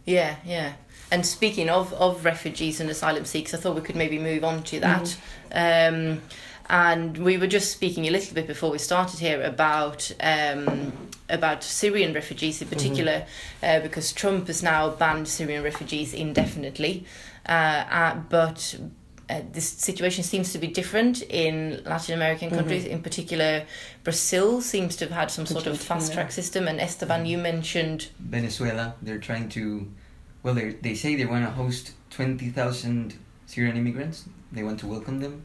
Yeah, 0.06 0.36
yeah. 0.46 0.72
And 1.10 1.26
speaking 1.26 1.68
of, 1.68 1.92
of 1.92 2.25
refugees 2.25 2.80
and 2.80 2.88
asylum 2.88 3.25
seekers, 3.25 3.54
I 3.54 3.58
thought 3.58 3.76
we 3.76 3.82
could 3.82 3.96
maybe 3.96 4.18
move 4.18 4.44
on 4.44 4.62
to 4.64 4.80
that. 4.80 5.16
Um, 5.52 6.22
and 6.68 7.18
we 7.18 7.36
were 7.38 7.46
just 7.46 7.70
speaking 7.70 8.06
a 8.06 8.10
little 8.10 8.34
bit 8.34 8.46
before 8.46 8.70
we 8.70 8.78
started 8.78 9.20
here 9.20 9.42
about 9.42 10.10
um, 10.20 10.92
about 11.28 11.62
Syrian 11.62 12.12
refugees 12.12 12.62
in 12.62 12.68
particular, 12.68 13.26
uh, 13.62 13.80
because 13.80 14.12
Trump 14.12 14.46
has 14.48 14.62
now 14.62 14.90
banned 14.90 15.28
Syrian 15.28 15.62
refugees 15.62 16.12
indefinitely. 16.12 17.04
Uh, 17.48 17.84
uh, 17.88 18.14
but 18.28 18.76
uh, 19.28 19.40
this 19.52 19.68
situation 19.68 20.23
seems 20.23 20.52
to 20.52 20.59
be 20.59 20.68
different 20.68 21.23
in 21.23 21.83
Latin 21.85 22.14
American 22.14 22.50
countries. 22.50 22.85
In 22.85 23.02
particular, 23.02 23.64
Brazil 24.04 24.61
seems 24.61 24.95
to 24.97 25.06
have 25.06 25.14
had 25.14 25.30
some 25.30 25.47
sort 25.47 25.66
of 25.66 25.80
fast 25.80 26.12
track 26.12 26.30
system. 26.30 26.68
And 26.68 26.80
Esteban, 26.80 27.26
you 27.26 27.38
mentioned 27.38 28.09
Venezuela, 28.21 28.95
they're 29.02 29.18
trying 29.18 29.49
to, 29.50 29.90
well, 30.42 30.54
they 30.54 30.71
they 30.71 30.95
say 30.95 31.16
they 31.16 31.26
want 31.26 31.45
to 31.45 31.50
host 31.50 31.92
twenty 32.11 32.50
thousand 32.50 33.14
Syrian 33.47 33.76
immigrants. 33.76 34.28
They 34.52 34.62
want 34.62 34.78
to 34.80 34.87
welcome 34.87 35.18
them, 35.21 35.45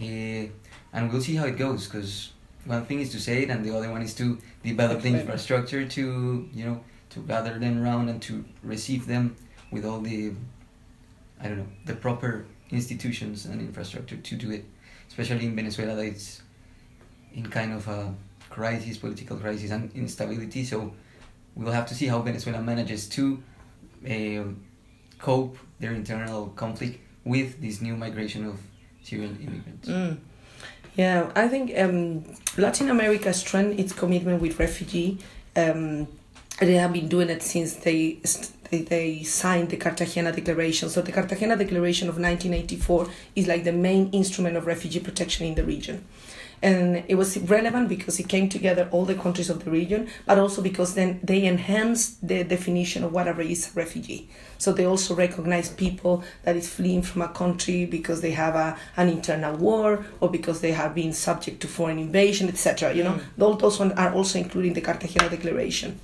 uh, 0.00 0.48
and 0.94 1.12
we'll 1.12 1.20
see 1.20 1.34
how 1.34 1.44
it 1.44 1.58
goes. 1.58 1.86
Because 1.86 2.32
one 2.64 2.86
thing 2.86 3.00
is 3.00 3.10
to 3.12 3.20
say 3.20 3.42
it, 3.42 3.50
and 3.50 3.64
the 3.64 3.76
other 3.76 3.90
one 3.90 4.02
is 4.02 4.14
to 4.14 4.38
develop 4.62 5.02
the 5.02 5.08
Absolutely. 5.08 5.20
infrastructure 5.20 5.86
to 5.86 6.48
you 6.54 6.64
know 6.64 6.80
to 7.10 7.20
gather 7.20 7.58
them 7.58 7.82
around 7.82 8.08
and 8.08 8.22
to 8.22 8.44
receive 8.62 9.06
them 9.06 9.36
with 9.70 9.84
all 9.84 10.00
the, 10.00 10.32
I 11.40 11.48
don't 11.48 11.58
know, 11.58 11.66
the 11.84 11.94
proper 11.94 12.46
institutions 12.72 13.46
and 13.46 13.60
infrastructure 13.60 14.16
to 14.16 14.34
do 14.36 14.50
it. 14.50 14.64
Especially 15.08 15.44
in 15.46 15.56
Venezuela, 15.56 15.96
that 15.96 16.04
it's 16.04 16.40
in 17.34 17.46
kind 17.50 17.72
of 17.72 17.86
a 17.88 18.14
crisis, 18.48 18.96
political 18.96 19.36
crisis, 19.36 19.70
and 19.70 19.90
instability. 19.94 20.64
So 20.64 20.92
we'll 21.56 21.72
have 21.72 21.86
to 21.86 21.94
see 21.94 22.06
how 22.06 22.20
Venezuela 22.20 22.62
manages 22.62 23.08
to 23.10 23.42
um, 24.08 24.62
cope 25.18 25.56
their 25.80 25.92
internal 25.92 26.48
conflict 26.56 26.98
with 27.24 27.60
this 27.60 27.80
new 27.80 27.96
migration 27.96 28.46
of 28.46 28.60
Syrian 29.02 29.36
immigrants. 29.42 29.88
mm, 29.88 30.16
Yeah, 30.96 31.30
I 31.34 31.48
think 31.48 31.72
um, 31.78 32.24
Latin 32.56 32.90
America 32.90 33.32
strengthened 33.32 33.80
its 33.80 33.92
commitment 33.92 34.40
with 34.40 34.58
refugee. 34.58 35.18
Um, 35.56 36.06
they 36.60 36.74
have 36.74 36.92
been 36.92 37.08
doing 37.08 37.30
it 37.30 37.42
since 37.42 37.74
they 37.74 38.18
st- 38.24 38.52
they, 38.70 38.82
they 38.82 39.22
signed 39.22 39.70
the 39.70 39.76
Cartagena 39.76 40.32
Declaration. 40.32 40.88
So 40.88 41.02
the 41.02 41.12
Cartagena 41.12 41.56
Declaration 41.56 42.08
of 42.08 42.16
1984 42.16 43.08
is 43.36 43.46
like 43.46 43.64
the 43.64 43.72
main 43.72 44.10
instrument 44.10 44.56
of 44.56 44.66
refugee 44.66 45.00
protection 45.00 45.46
in 45.46 45.54
the 45.54 45.64
region. 45.64 46.04
And 46.62 47.04
it 47.08 47.14
was 47.14 47.38
relevant 47.38 47.88
because 47.88 48.20
it 48.20 48.28
came 48.28 48.48
together 48.48 48.86
all 48.90 49.06
the 49.06 49.14
countries 49.14 49.48
of 49.48 49.64
the 49.64 49.70
region, 49.70 50.08
but 50.26 50.38
also 50.38 50.60
because 50.60 50.94
then 50.94 51.18
they 51.22 51.44
enhanced 51.44 52.26
the 52.26 52.44
definition 52.44 53.02
of 53.02 53.12
whatever 53.12 53.40
is 53.40 53.70
a 53.70 53.72
refugee. 53.72 54.28
So 54.58 54.72
they 54.72 54.84
also 54.84 55.14
recognize 55.14 55.70
people 55.70 56.22
that 56.42 56.56
is 56.56 56.68
fleeing 56.68 57.00
from 57.00 57.22
a 57.22 57.28
country 57.28 57.86
because 57.86 58.20
they 58.20 58.32
have 58.32 58.56
a, 58.56 58.76
an 58.98 59.08
internal 59.08 59.56
war 59.56 60.04
or 60.20 60.28
because 60.28 60.60
they 60.60 60.72
have 60.72 60.94
been 60.94 61.14
subject 61.14 61.60
to 61.62 61.66
foreign 61.66 61.98
invasion, 61.98 62.48
etc. 62.48 62.92
You 62.92 63.04
know, 63.04 63.12
mm. 63.14 63.42
all 63.42 63.54
those 63.54 63.78
ones 63.78 63.94
are 63.96 64.12
also 64.12 64.38
included 64.38 64.68
in 64.68 64.74
the 64.74 64.82
Cartagena 64.82 65.30
Declaration. 65.30 65.98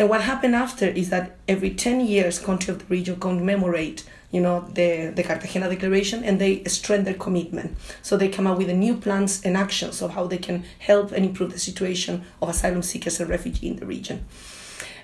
And 0.00 0.08
what 0.08 0.22
happened 0.22 0.54
after 0.54 0.86
is 0.86 1.10
that 1.10 1.36
every 1.46 1.74
10 1.74 2.00
years, 2.00 2.38
countries 2.38 2.70
of 2.70 2.78
the 2.78 2.86
region 2.86 3.20
commemorate 3.20 4.02
you 4.30 4.40
know 4.40 4.60
the, 4.72 5.12
the 5.14 5.22
cartagena 5.22 5.68
declaration 5.68 6.24
and 6.24 6.40
they 6.40 6.64
strengthen 6.64 7.04
their 7.04 7.14
commitment. 7.14 7.76
So 8.00 8.16
they 8.16 8.30
come 8.30 8.46
up 8.46 8.56
with 8.56 8.70
new 8.70 8.96
plans 8.96 9.42
and 9.44 9.58
actions 9.58 10.00
of 10.00 10.12
how 10.12 10.26
they 10.26 10.38
can 10.38 10.64
help 10.78 11.12
and 11.12 11.26
improve 11.26 11.52
the 11.52 11.58
situation 11.58 12.24
of 12.40 12.48
asylum 12.48 12.82
seekers 12.82 13.20
and 13.20 13.28
refugees 13.28 13.70
in 13.72 13.76
the 13.76 13.84
region. 13.84 14.24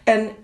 And 0.06 0.34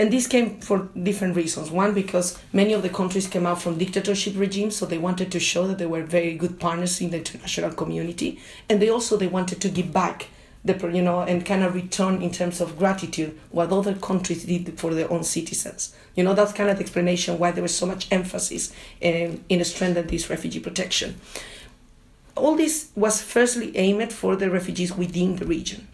and 0.00 0.12
this 0.12 0.26
came 0.26 0.58
for 0.60 0.88
different 1.00 1.36
reasons. 1.36 1.70
One 1.70 1.94
because 1.94 2.42
many 2.52 2.72
of 2.72 2.82
the 2.82 2.88
countries 2.88 3.28
came 3.28 3.46
out 3.46 3.62
from 3.62 3.78
dictatorship 3.78 4.34
regimes 4.36 4.74
so 4.74 4.86
they 4.86 4.98
wanted 4.98 5.30
to 5.30 5.38
show 5.38 5.68
that 5.68 5.78
they 5.78 5.86
were 5.86 6.02
very 6.02 6.34
good 6.34 6.58
partners 6.58 7.00
in 7.00 7.10
the 7.10 7.18
international 7.18 7.70
community. 7.70 8.40
And 8.68 8.82
they 8.82 8.88
also 8.88 9.16
they 9.16 9.28
wanted 9.28 9.60
to 9.60 9.68
give 9.68 9.92
back 9.92 10.26
the 10.64 10.74
you 10.88 11.02
know 11.02 11.20
and 11.20 11.46
kind 11.46 11.62
of 11.62 11.74
return 11.74 12.20
in 12.20 12.30
terms 12.30 12.60
of 12.60 12.78
gratitude 12.78 13.38
what 13.50 13.72
other 13.72 13.94
countries 13.94 14.44
did 14.44 14.78
for 14.78 14.92
their 14.92 15.10
own 15.10 15.24
citizens 15.24 15.94
you 16.14 16.22
know 16.22 16.34
that's 16.34 16.52
kind 16.52 16.68
of 16.68 16.76
the 16.76 16.82
explanation 16.82 17.38
why 17.38 17.50
there 17.50 17.62
was 17.62 17.74
so 17.74 17.86
much 17.86 18.06
emphasis 18.12 18.72
in, 19.00 19.42
in 19.48 19.64
strengthening 19.64 20.06
this 20.08 20.28
refugee 20.28 20.60
protection 20.60 21.18
all 22.36 22.56
this 22.56 22.90
was 22.94 23.22
firstly 23.22 23.76
aimed 23.76 24.12
for 24.12 24.36
the 24.36 24.50
refugees 24.50 24.92
within 24.94 25.36
the 25.36 25.46
region 25.46 25.86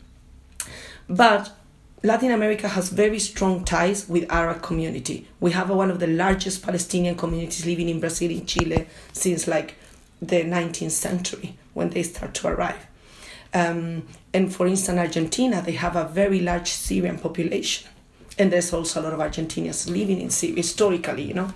but 1.08 1.52
Latin 2.02 2.30
America 2.30 2.68
has 2.68 2.90
very 2.90 3.18
strong 3.18 3.64
ties 3.64 4.08
with 4.08 4.30
Arab 4.30 4.62
community. 4.62 5.26
We 5.40 5.52
have 5.52 5.70
one 5.70 5.90
of 5.90 5.98
the 5.98 6.06
largest 6.06 6.62
Palestinian 6.62 7.16
communities 7.16 7.64
living 7.64 7.88
in 7.88 8.00
Brazil 8.00 8.30
and 8.30 8.46
Chile 8.46 8.86
since 9.12 9.48
like 9.48 9.74
the 10.20 10.42
19th 10.42 10.90
century 10.90 11.56
when 11.74 11.90
they 11.90 12.02
start 12.02 12.34
to 12.34 12.48
arrive. 12.48 12.86
Um, 13.54 14.06
and 14.36 14.54
for 14.54 14.66
instance, 14.66 14.98
Argentina, 14.98 15.62
they 15.62 15.72
have 15.72 15.96
a 15.96 16.04
very 16.04 16.40
large 16.40 16.68
Syrian 16.68 17.18
population. 17.18 17.88
And 18.38 18.52
there's 18.52 18.70
also 18.70 19.00
a 19.00 19.02
lot 19.02 19.14
of 19.14 19.18
Argentinians 19.18 19.88
living 19.90 20.20
in 20.20 20.28
Syria 20.28 20.56
historically, 20.56 21.22
you 21.22 21.32
know. 21.32 21.50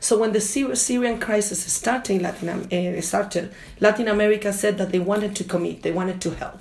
So 0.00 0.18
when 0.18 0.32
the 0.32 0.40
Syrian 0.40 1.20
crisis 1.20 1.60
started, 1.70 2.22
Latin, 2.22 2.48
uh, 2.48 3.00
started, 3.02 3.52
Latin 3.80 4.08
America 4.08 4.50
said 4.50 4.78
that 4.78 4.92
they 4.92 4.98
wanted 4.98 5.36
to 5.36 5.44
commit, 5.44 5.82
they 5.82 5.92
wanted 5.92 6.22
to 6.22 6.30
help. 6.30 6.58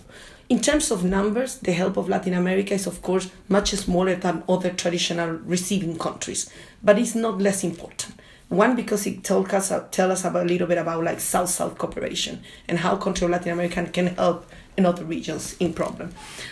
In 0.49 0.59
terms 0.59 0.91
of 0.91 1.05
numbers, 1.05 1.59
the 1.59 1.71
help 1.71 1.95
of 1.95 2.09
Latin 2.09 2.33
America 2.33 2.73
is, 2.73 2.85
of 2.85 3.01
course, 3.01 3.31
much 3.47 3.69
smaller 3.71 4.15
than 4.15 4.43
other 4.49 4.71
traditional 4.71 5.29
receiving 5.55 5.97
countries, 5.97 6.51
but 6.83 6.99
it's 6.99 7.15
not 7.15 7.39
less 7.39 7.63
important. 7.63 8.13
One, 8.49 8.75
because 8.75 9.07
it 9.07 9.23
told 9.23 9.53
us, 9.53 9.71
tell 9.91 10.11
us 10.11 10.25
about, 10.25 10.43
a 10.43 10.49
little 10.49 10.67
bit 10.67 10.77
about 10.77 11.05
like 11.05 11.21
South-South 11.21 11.77
cooperation 11.77 12.43
and 12.67 12.79
how 12.79 12.97
countries 12.97 13.23
of 13.23 13.29
Latin 13.29 13.53
America 13.53 13.85
can 13.85 14.07
help 14.07 14.45
in 14.81 14.85
other 14.85 15.05
regions 15.05 15.55
in 15.59 15.73
problem. 15.73 16.09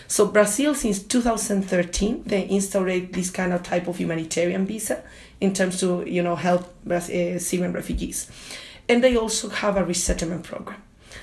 So 0.08 0.28
Brazil, 0.28 0.76
since 0.76 1.00
2013, 1.04 2.24
they 2.26 2.42
instaurate 2.42 3.14
this 3.14 3.32
kind 3.32 3.52
of 3.54 3.64
type 3.64 3.88
of 3.88 3.98
humanitarian 3.98 4.66
visa 4.66 5.04
in 5.42 5.54
terms 5.54 5.80
to 5.80 6.04
you 6.08 6.24
know 6.24 6.36
help 6.36 6.64
uh, 6.90 7.00
Syrian 7.00 7.74
refugees, 7.74 8.30
and 8.88 9.04
they 9.04 9.18
also 9.18 9.50
have 9.50 9.78
a 9.78 9.84
resettlement 9.84 10.44
program. 10.44 10.82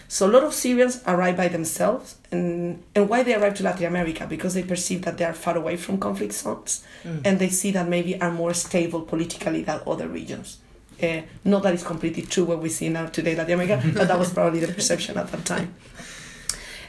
So 0.09 0.27
a 0.27 0.33
lot 0.37 0.45
of 0.45 0.53
Syrians 0.53 1.03
arrive 1.07 1.37
by 1.37 1.49
themselves, 1.49 2.17
and 2.33 2.83
and 2.95 3.09
why 3.09 3.23
they 3.23 3.35
arrive 3.35 3.55
to 3.59 3.63
Latin 3.63 3.87
America 3.87 4.27
because 4.29 4.55
they 4.55 4.65
perceive 4.65 5.03
that 5.03 5.17
they 5.19 5.25
are 5.25 5.39
far 5.45 5.57
away 5.57 5.77
from 5.77 5.99
conflict 5.99 6.35
zones, 6.35 6.85
mm. 7.05 7.21
and 7.25 7.39
they 7.39 7.51
see 7.51 7.71
that 7.73 7.89
maybe 7.89 8.21
are 8.21 8.33
more 8.33 8.55
stable 8.55 9.03
politically 9.03 9.63
than 9.63 9.81
other 9.87 10.09
regions. 10.09 10.59
Uh, 11.03 11.21
not 11.45 11.63
that 11.63 11.75
it's 11.75 11.85
completely 11.85 12.23
true 12.23 12.45
what 12.45 12.59
we 12.63 12.71
see 12.71 12.89
now 12.89 13.07
today 13.07 13.33
in 13.33 13.39
Latin 13.39 13.61
America, 13.61 13.77
but 13.95 14.09
that 14.09 14.19
was 14.19 14.33
probably 14.33 14.61
the 14.61 14.73
perception 14.73 15.19
at 15.19 15.31
that 15.31 15.45
time. 15.45 15.75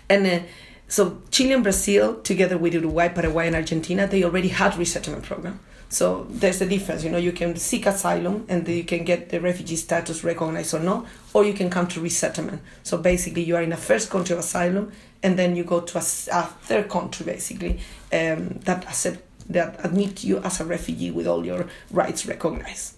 And 0.09 0.27
uh, 0.27 0.39
so 0.87 1.21
Chile 1.31 1.53
and 1.53 1.63
Brazil, 1.63 2.21
together 2.21 2.57
with 2.57 2.73
Uruguay, 2.73 3.09
Paraguay, 3.09 3.47
and 3.47 3.55
Argentina, 3.55 4.07
they 4.07 4.23
already 4.23 4.49
had 4.49 4.77
resettlement 4.77 5.23
program. 5.23 5.59
So 5.89 6.27
there's 6.29 6.61
a 6.61 6.65
difference. 6.65 7.03
You 7.03 7.11
know, 7.11 7.17
you 7.17 7.31
can 7.31 7.55
seek 7.55 7.85
asylum 7.85 8.45
and 8.49 8.67
you 8.67 8.83
can 8.83 9.05
get 9.05 9.29
the 9.29 9.39
refugee 9.39 9.77
status 9.77 10.23
recognized 10.23 10.73
or 10.73 10.79
not, 10.79 11.05
or 11.33 11.45
you 11.45 11.53
can 11.53 11.69
come 11.69 11.87
to 11.87 12.01
resettlement. 12.01 12.61
So 12.83 12.97
basically, 12.97 13.43
you 13.43 13.55
are 13.55 13.61
in 13.61 13.71
a 13.71 13.77
first 13.77 14.09
country 14.09 14.33
of 14.33 14.39
asylum, 14.39 14.91
and 15.23 15.39
then 15.39 15.55
you 15.55 15.63
go 15.63 15.79
to 15.81 15.97
a, 15.97 16.01
a 16.01 16.43
third 16.61 16.89
country, 16.89 17.25
basically, 17.25 17.79
um, 18.11 18.59
that 18.65 18.85
accept 18.85 19.23
that 19.49 19.79
admit 19.85 20.25
you 20.25 20.39
as 20.39 20.59
a 20.59 20.65
refugee 20.65 21.09
with 21.09 21.25
all 21.25 21.45
your 21.45 21.67
rights 21.89 22.25
recognized. 22.25 22.95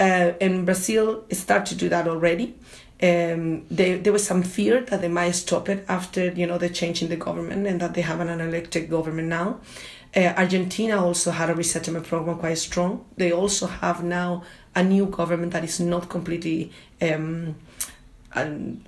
Uh, 0.00 0.32
and 0.40 0.64
Brazil 0.64 1.24
start 1.32 1.66
to 1.66 1.74
do 1.74 1.90
that 1.90 2.08
already 2.08 2.54
um, 3.02 3.66
they, 3.70 3.98
there 3.98 4.12
was 4.12 4.26
some 4.26 4.42
fear 4.42 4.80
that 4.80 5.02
they 5.02 5.08
might 5.08 5.32
stop 5.32 5.68
it 5.68 5.84
after 5.88 6.30
you 6.32 6.46
know 6.46 6.56
the 6.56 6.70
change 6.70 7.02
in 7.02 7.08
the 7.10 7.16
government 7.16 7.66
and 7.66 7.80
that 7.80 7.94
they 7.94 8.00
have 8.00 8.20
an 8.20 8.28
unelected 8.28 8.88
government 8.88 9.28
now. 9.28 9.60
Uh, 10.16 10.32
Argentina 10.36 11.04
also 11.04 11.30
had 11.30 11.50
a 11.50 11.54
resettlement 11.54 12.06
program 12.06 12.38
quite 12.38 12.56
strong. 12.56 13.04
They 13.18 13.32
also 13.32 13.66
have 13.66 14.02
now 14.02 14.44
a 14.74 14.82
new 14.82 15.06
government 15.06 15.52
that 15.52 15.62
is 15.62 15.78
not 15.78 16.08
completely 16.08 16.72
um, 17.02 17.56
and 18.34 18.82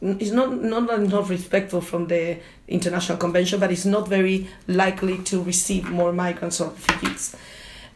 is 0.00 0.32
not, 0.32 0.62
not 0.62 0.84
not 1.02 1.28
respectful 1.28 1.80
from 1.80 2.08
the 2.08 2.38
international 2.68 3.18
convention, 3.18 3.60
but 3.60 3.70
is 3.70 3.84
not 3.84 4.08
very 4.08 4.48
likely 4.66 5.18
to 5.24 5.42
receive 5.42 5.90
more 5.90 6.12
migrants 6.12 6.60
or 6.60 6.70
refugees. 6.70 7.36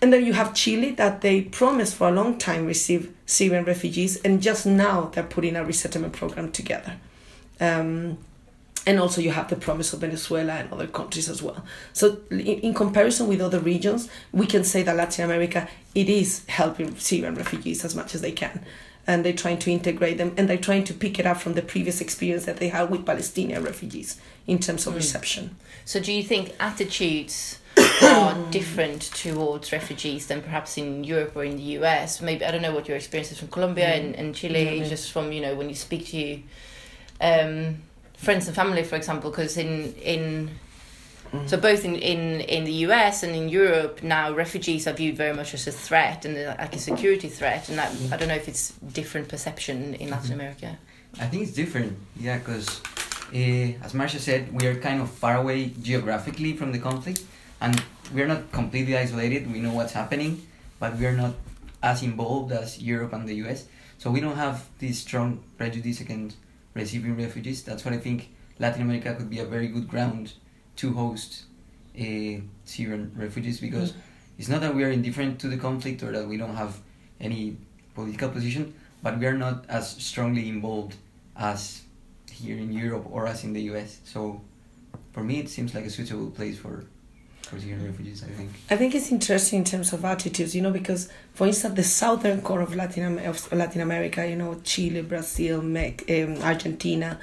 And 0.07 0.13
then 0.13 0.25
you 0.25 0.35
have 0.35 0.55
Chile 0.55 0.93
that 0.93 1.21
they 1.21 1.41
promised 1.41 1.97
for 1.97 2.07
a 2.07 2.13
long 2.13 2.39
time 2.39 2.65
receive 2.65 3.13
Syrian 3.27 3.65
refugees, 3.65 4.21
and 4.21 4.41
just 4.41 4.65
now 4.65 5.11
they're 5.13 5.25
putting 5.25 5.57
a 5.57 5.65
resettlement 5.65 6.13
program 6.13 6.53
together. 6.53 6.95
Um, 7.61 8.17
and 8.87 9.01
also 9.01 9.21
you 9.21 9.33
have 9.33 9.51
the 9.51 9.57
promise 9.57 9.93
of 9.93 10.03
Venezuela 10.03 10.53
and 10.53 10.73
other 10.73 10.87
countries 10.87 11.29
as 11.29 11.43
well. 11.43 11.65
So 11.93 12.21
in, 12.31 12.73
comparison 12.73 13.27
with 13.27 13.41
other 13.41 13.59
regions, 13.59 14.09
we 14.31 14.47
can 14.47 14.63
say 14.63 14.85
that 14.85 14.95
Latin 14.95 15.25
America 15.25 15.69
it 15.93 16.09
is 16.09 16.47
helping 16.47 16.95
Syrian 16.95 17.35
refugees 17.35 17.85
as 17.85 17.97
much 17.97 18.15
as 18.15 18.21
they 18.21 18.31
can. 18.31 18.65
And 19.09 19.25
they're 19.25 19.33
trying 19.33 19.59
to 19.59 19.73
integrate 19.73 20.19
them 20.19 20.35
and 20.37 20.49
they're 20.49 20.57
trying 20.57 20.85
to 20.85 20.95
pick 20.95 21.19
it 21.19 21.27
up 21.27 21.39
from 21.39 21.55
the 21.55 21.63
previous 21.63 22.01
experience 22.01 22.45
that 22.45 22.59
they 22.59 22.69
had 22.69 22.91
with 22.91 23.05
Palestinian 23.05 23.65
refugees 23.65 24.21
in 24.47 24.61
terms 24.61 24.87
of 24.87 24.93
mm. 24.93 24.99
reception. 24.99 25.57
So 25.85 25.99
do 25.99 26.13
you 26.13 26.23
think 26.23 26.55
attitudes 26.61 27.59
are 28.03 28.51
different 28.51 29.03
towards 29.03 29.73
refugees 29.73 30.27
than 30.27 30.43
perhaps 30.43 30.77
in 30.79 31.05
Europe 31.05 31.33
or 31.35 31.45
in 31.45 31.57
the 31.57 31.79
US. 31.79 32.21
Maybe 32.21 32.45
I 32.45 32.51
don't 32.51 32.63
know 32.63 32.75
what 32.75 32.89
your 32.89 32.97
experience 32.97 33.33
is 33.33 33.39
from 33.39 33.49
Colombia 33.49 33.87
mm. 33.87 33.97
and, 33.97 34.17
and 34.17 34.35
Chile, 34.35 34.79
yeah, 34.79 34.85
just 34.85 35.13
from 35.13 35.33
you 35.33 35.41
know 35.41 35.55
when 35.55 35.69
you 35.69 35.75
speak 35.75 36.07
to 36.09 36.41
um, 37.21 37.77
friends 38.17 38.47
and 38.47 38.57
family, 38.57 38.83
for 38.83 38.97
example, 38.97 39.31
because 39.31 39.57
in 39.57 39.95
in 39.95 40.51
mm. 41.33 41.49
so 41.49 41.57
both 41.57 41.85
in, 41.85 41.97
in 41.97 42.41
in 42.41 42.65
the 42.65 42.73
US 42.87 43.23
and 43.23 43.35
in 43.35 43.49
Europe 43.49 44.03
now 44.03 44.33
refugees 44.33 44.87
are 44.87 44.93
viewed 44.93 45.17
very 45.17 45.35
much 45.35 45.55
as 45.55 45.67
a 45.67 45.73
threat 45.73 46.25
and 46.25 46.35
like 46.59 46.75
a 46.75 46.79
security 46.79 47.29
threat, 47.29 47.69
and 47.69 47.79
that, 47.79 47.93
mm. 47.93 48.13
I 48.13 48.17
don't 48.17 48.29
know 48.29 48.35
if 48.35 48.49
it's 48.49 48.73
different 48.93 49.29
perception 49.29 49.95
in 49.95 50.11
Latin 50.11 50.31
mm-hmm. 50.31 50.41
America. 50.41 50.79
I 51.19 51.27
think 51.27 51.45
it's 51.45 51.53
different, 51.53 51.97
yeah, 52.19 52.39
because. 52.39 52.81
Uh, 53.35 53.75
as 53.83 53.93
Marcia 53.93 54.21
said, 54.21 54.53
we 54.53 54.69
are 54.69 54.77
kind 54.77 55.03
of 55.03 55.11
far 55.11 55.37
away 55.37 55.73
geographically 55.83 56.53
from 56.53 56.71
the 56.71 56.79
conflict, 56.79 57.25
and 57.61 57.83
we're 58.13 58.27
not 58.27 58.53
completely 58.53 58.97
isolated. 58.97 59.51
We 59.53 59.61
know 59.61 59.73
what's 59.73 59.93
happening, 59.93 60.47
but 60.79 60.97
we're 60.97 61.17
not 61.17 61.35
as 61.83 62.03
involved 62.03 62.53
as 62.53 62.81
Europe 62.81 63.13
and 63.13 63.29
the 63.29 63.35
US. 63.47 63.67
So 63.99 64.11
we 64.11 64.21
don't 64.21 64.37
have 64.37 64.69
this 64.79 64.99
strong 64.99 65.43
prejudice 65.57 66.01
against 66.01 66.37
receiving 66.75 67.17
refugees. 67.17 67.63
That's 67.63 67.85
why 67.85 67.93
I 67.93 67.99
think 67.99 68.31
Latin 68.59 68.83
America 68.83 69.15
could 69.15 69.31
be 69.31 69.41
a 69.41 69.45
very 69.45 69.69
good 69.69 69.89
ground 69.89 70.35
to 70.77 70.93
host 70.93 71.45
uh, 71.99 72.41
Syrian 72.65 73.13
refugees 73.17 73.61
because 73.61 73.93
mm. 73.93 73.97
it's 74.39 74.49
not 74.49 74.61
that 74.61 74.75
we 74.75 74.85
are 74.85 74.91
indifferent 74.91 75.39
to 75.41 75.49
the 75.49 75.57
conflict 75.57 76.03
or 76.03 76.13
that 76.13 76.27
we 76.29 76.37
don't 76.37 76.57
have 76.57 76.79
any 77.21 77.57
political 77.95 78.29
position, 78.29 78.75
but 79.03 79.19
we 79.19 79.27
are 79.27 79.37
not 79.37 79.65
as 79.69 79.89
strongly 79.89 80.49
involved 80.49 80.97
as 81.37 81.83
here 82.31 82.59
in 82.59 82.73
Europe 82.73 83.07
or 83.11 83.27
as 83.27 83.45
in 83.45 83.55
the 83.55 83.63
US. 83.73 84.01
So 84.05 84.43
for 85.13 85.25
me, 85.25 85.41
it 85.41 85.49
seems 85.49 85.75
like 85.75 85.87
a 85.87 85.91
suitable 85.91 86.31
place 86.31 86.59
for 86.59 86.85
refugees, 87.53 88.23
I 88.23 88.29
think. 88.29 88.51
I 88.71 88.77
think 88.77 88.95
it's 88.95 89.11
interesting 89.11 89.61
in 89.61 89.65
terms 89.65 89.93
of 89.93 90.05
attitudes, 90.05 90.55
you 90.55 90.63
know, 90.63 90.71
because 90.71 91.09
for 91.35 91.47
instance, 91.47 91.75
the 91.75 91.85
southern 91.85 92.43
core 92.43 92.61
of 92.61 92.75
Latin 92.75 93.19
of 93.19 93.53
Latin 93.53 93.81
America, 93.81 94.29
you 94.29 94.37
know, 94.37 94.61
Chile, 94.65 95.03
Brazil, 95.03 95.61
um, 95.61 95.77
Argentina, 96.43 97.19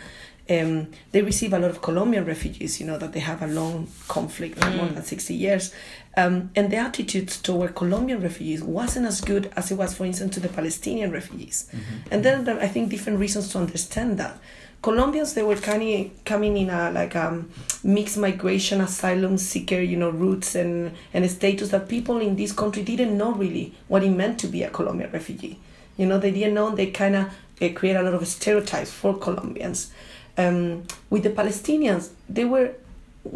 Um, 0.50 0.90
they 1.14 1.22
receive 1.22 1.54
a 1.54 1.60
lot 1.60 1.70
of 1.70 1.82
Colombian 1.82 2.26
refugees, 2.26 2.80
you 2.80 2.86
know, 2.86 2.98
that 2.98 3.14
they 3.14 3.22
have 3.22 3.42
a 3.42 3.48
long 3.48 3.88
conflict 4.10 4.60
for 4.60 4.70
more 4.72 4.88
than 4.88 5.02
60 5.02 5.34
years. 5.34 5.74
Um, 6.18 6.52
and 6.56 6.70
the 6.70 6.76
attitudes 6.76 7.42
toward 7.42 7.76
Colombian 7.76 8.22
refugees 8.22 8.62
wasn't 8.62 9.06
as 9.08 9.22
good 9.22 9.52
as 9.56 9.72
it 9.72 9.76
was, 9.76 9.96
for 9.96 10.06
instance, 10.06 10.34
to 10.34 10.42
the 10.42 10.50
Palestinian 10.50 11.12
refugees. 11.12 11.70
And 12.12 12.26
then 12.26 12.44
there, 12.44 12.60
I 12.60 12.68
think 12.68 12.90
different 12.90 13.20
reasons 13.20 13.50
to 13.54 13.60
understand 13.60 14.18
that. 14.20 14.38
Colombians, 14.84 15.34
they 15.34 15.44
were 15.44 15.56
kind 15.56 15.82
of 15.82 16.26
coming 16.26 16.58
in 16.58 16.70
a 16.70 16.92
like 16.92 17.16
um, 17.16 17.50
mixed 17.86 18.18
migration, 18.18 18.82
asylum 18.82 19.38
seeker, 19.38 19.80
you 19.80 19.96
know, 19.96 20.10
roots 20.10 20.56
and, 20.56 20.92
and 21.14 21.32
status 21.32 21.70
that 21.70 21.88
people 21.88 22.20
in 22.20 22.36
this 22.36 22.52
country 22.52 22.84
didn't 22.84 23.18
know 23.18 23.32
really 23.32 23.74
what 23.88 24.04
it 24.04 24.10
meant 24.10 24.38
to 24.42 24.48
be 24.48 24.62
a 24.62 24.70
Colombian 24.70 25.10
refugee. 25.12 25.58
You 25.96 26.06
know, 26.06 26.18
they 26.18 26.32
didn't 26.32 26.54
know, 26.54 26.76
they 26.76 26.92
kind 26.92 27.16
of 27.16 27.28
uh, 27.62 27.70
create 27.74 27.96
a 27.96 28.04
lot 28.04 28.14
of 28.14 28.28
stereotypes 28.28 28.92
for 28.92 29.18
Colombians. 29.18 29.94
Um, 30.38 30.84
with 31.10 31.24
the 31.24 31.30
Palestinians, 31.30 32.10
they 32.28 32.44
were 32.44 32.74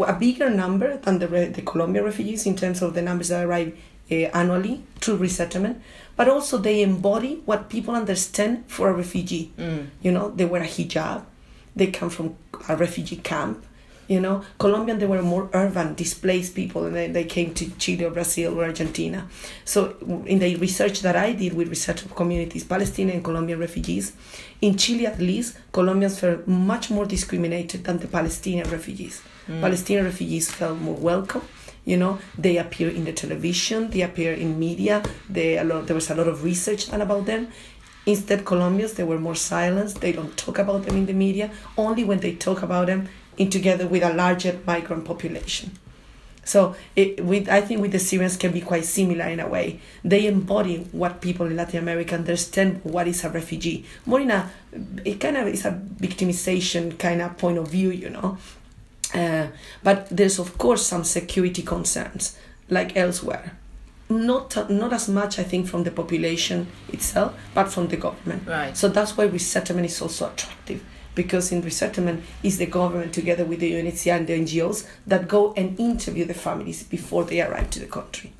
a 0.05 0.13
bigger 0.13 0.49
number 0.49 0.97
than 0.97 1.19
the, 1.19 1.27
the 1.27 1.61
Colombian 1.61 2.03
refugees 2.03 2.45
in 2.45 2.57
terms 2.57 2.81
of 2.81 2.93
the 2.93 3.01
numbers 3.01 3.29
that 3.29 3.45
arrive 3.45 3.77
uh, 4.11 4.15
annually 4.15 4.83
through 4.99 5.15
resettlement, 5.15 5.81
but 6.17 6.27
also 6.27 6.57
they 6.57 6.81
embody 6.81 7.41
what 7.45 7.69
people 7.69 7.95
understand 7.95 8.65
for 8.67 8.89
a 8.89 8.93
refugee. 8.93 9.53
You 10.01 10.11
know, 10.11 10.29
they 10.31 10.43
wear 10.43 10.61
a 10.63 10.67
hijab, 10.67 11.23
they 11.77 11.87
come 11.87 12.09
from 12.09 12.35
a 12.67 12.75
refugee 12.75 13.17
camp. 13.17 13.63
You 14.07 14.21
know, 14.21 14.41
Colombian, 14.57 14.99
they 14.99 15.05
were 15.05 15.21
more 15.21 15.49
urban, 15.51 15.93
displaced 15.93 16.55
people, 16.55 16.85
and 16.85 16.95
they, 16.95 17.07
they 17.09 17.25
came 17.25 17.53
to 17.55 17.69
Chile 17.71 18.05
or 18.05 18.11
Brazil 18.11 18.57
or 18.57 18.63
Argentina. 18.63 19.27
So, 19.65 19.97
in 20.25 20.39
the 20.39 20.55
research 20.55 21.01
that 21.01 21.17
I 21.17 21.33
did 21.33 21.53
with 21.53 21.67
research 21.67 22.03
of 22.05 22.15
communities, 22.15 22.63
Palestinian 22.63 23.17
and 23.17 23.25
Colombian 23.25 23.59
refugees, 23.59 24.13
in 24.61 24.77
Chile 24.77 25.07
at 25.07 25.19
least, 25.19 25.57
Colombians 25.73 26.19
felt 26.21 26.47
much 26.47 26.89
more 26.89 27.05
discriminated 27.05 27.83
than 27.83 27.97
the 27.99 28.07
Palestinian 28.07 28.69
refugees. 28.69 29.21
Mm. 29.45 29.59
Palestinian 29.59 30.05
refugees 30.05 30.49
felt 30.51 30.79
more 30.79 30.95
welcome. 30.95 31.41
You 31.83 31.97
know, 31.97 32.19
they 32.37 32.57
appear 32.57 32.89
in 32.89 33.05
the 33.05 33.13
television, 33.13 33.89
they 33.89 34.01
appear 34.01 34.33
in 34.33 34.59
media. 34.59 35.03
They 35.29 35.57
a 35.57 35.63
lot, 35.63 35.87
there 35.87 35.95
was 35.95 36.09
a 36.09 36.15
lot 36.15 36.27
of 36.27 36.43
research 36.43 36.91
done 36.91 37.01
about 37.01 37.25
them. 37.25 37.47
Instead, 38.07 38.45
Colombians 38.45 38.93
they 38.93 39.03
were 39.03 39.19
more 39.19 39.35
silenced. 39.35 40.01
They 40.01 40.13
don't 40.13 40.35
talk 40.37 40.57
about 40.57 40.85
them 40.85 40.95
in 40.95 41.05
the 41.05 41.13
media. 41.13 41.51
Only 41.77 42.03
when 42.05 42.19
they 42.19 42.35
talk 42.35 42.63
about 42.63 42.87
them 42.87 43.09
in 43.37 43.49
together 43.49 43.85
with 43.85 44.01
a 44.01 44.13
larger 44.13 44.59
migrant 44.65 45.05
population. 45.05 45.77
So 46.45 46.77
it, 46.95 47.23
with, 47.23 47.49
I 47.49 47.59
think 47.59 47.81
with 47.81 47.91
the 47.91 47.99
Syrians 47.99 48.37
can 48.37 48.53
be 48.53 48.61
quite 48.61 48.85
similar 48.85 49.25
in 49.25 49.41
a 49.41 49.47
way. 49.49 49.81
They 50.05 50.27
embody 50.27 50.77
what 50.93 51.19
people 51.19 51.45
in 51.47 51.57
Latin 51.57 51.79
America 51.79 52.15
understand 52.15 52.79
what 52.83 53.05
is 53.09 53.25
a 53.25 53.29
refugee. 53.29 53.83
More 54.05 54.21
in 54.21 54.31
a, 54.31 54.49
it 55.03 55.19
kind 55.19 55.35
of 55.35 55.47
is 55.47 55.65
a 55.65 55.71
victimization 55.71 56.97
kind 56.97 57.21
of 57.21 57.37
point 57.37 57.57
of 57.57 57.67
view, 57.67 57.91
you 57.91 58.09
know. 58.09 58.37
Uh, 59.13 59.47
but 59.83 60.07
there's 60.09 60.39
of 60.39 60.57
course 60.57 60.87
some 60.87 61.03
security 61.03 61.61
concerns, 61.61 62.37
like 62.69 62.95
elsewhere. 62.95 63.57
Not 64.09 64.69
not 64.69 64.93
as 64.93 65.09
much, 65.09 65.37
I 65.37 65.43
think, 65.43 65.67
from 65.67 65.83
the 65.83 65.91
population 65.91 66.67
itself, 66.93 67.33
but 67.53 67.69
from 67.69 67.87
the 67.89 67.97
government. 67.97 68.47
Right. 68.47 68.75
So 68.77 68.87
that's 68.87 69.17
why 69.17 69.25
resettlement 69.25 69.85
is 69.87 70.01
also 70.01 70.29
attractive 70.31 70.81
because 71.13 71.51
in 71.51 71.61
resettlement 71.61 72.23
is 72.43 72.57
the 72.57 72.67
government 72.67 73.11
together 73.11 73.43
with 73.43 73.59
the 73.59 73.71
UNHCR 73.73 74.17
and 74.17 74.27
the 74.27 74.33
NGOs 74.39 74.87
that 75.07 75.27
go 75.27 75.51
and 75.57 75.77
interview 75.79 76.23
the 76.25 76.33
families 76.35 76.83
before 76.83 77.23
they 77.25 77.41
arrive 77.41 77.69
to 77.71 77.79
the 77.79 77.87
country. 77.87 78.31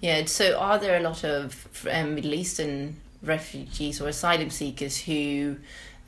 Yeah. 0.00 0.26
So, 0.26 0.56
are 0.58 0.78
there 0.78 0.96
a 0.96 1.02
lot 1.02 1.24
of 1.24 1.66
um, 1.90 2.14
Middle 2.14 2.34
Eastern 2.34 2.96
refugees 3.22 4.00
or 4.00 4.08
asylum 4.08 4.50
seekers 4.50 4.98
who 5.00 5.56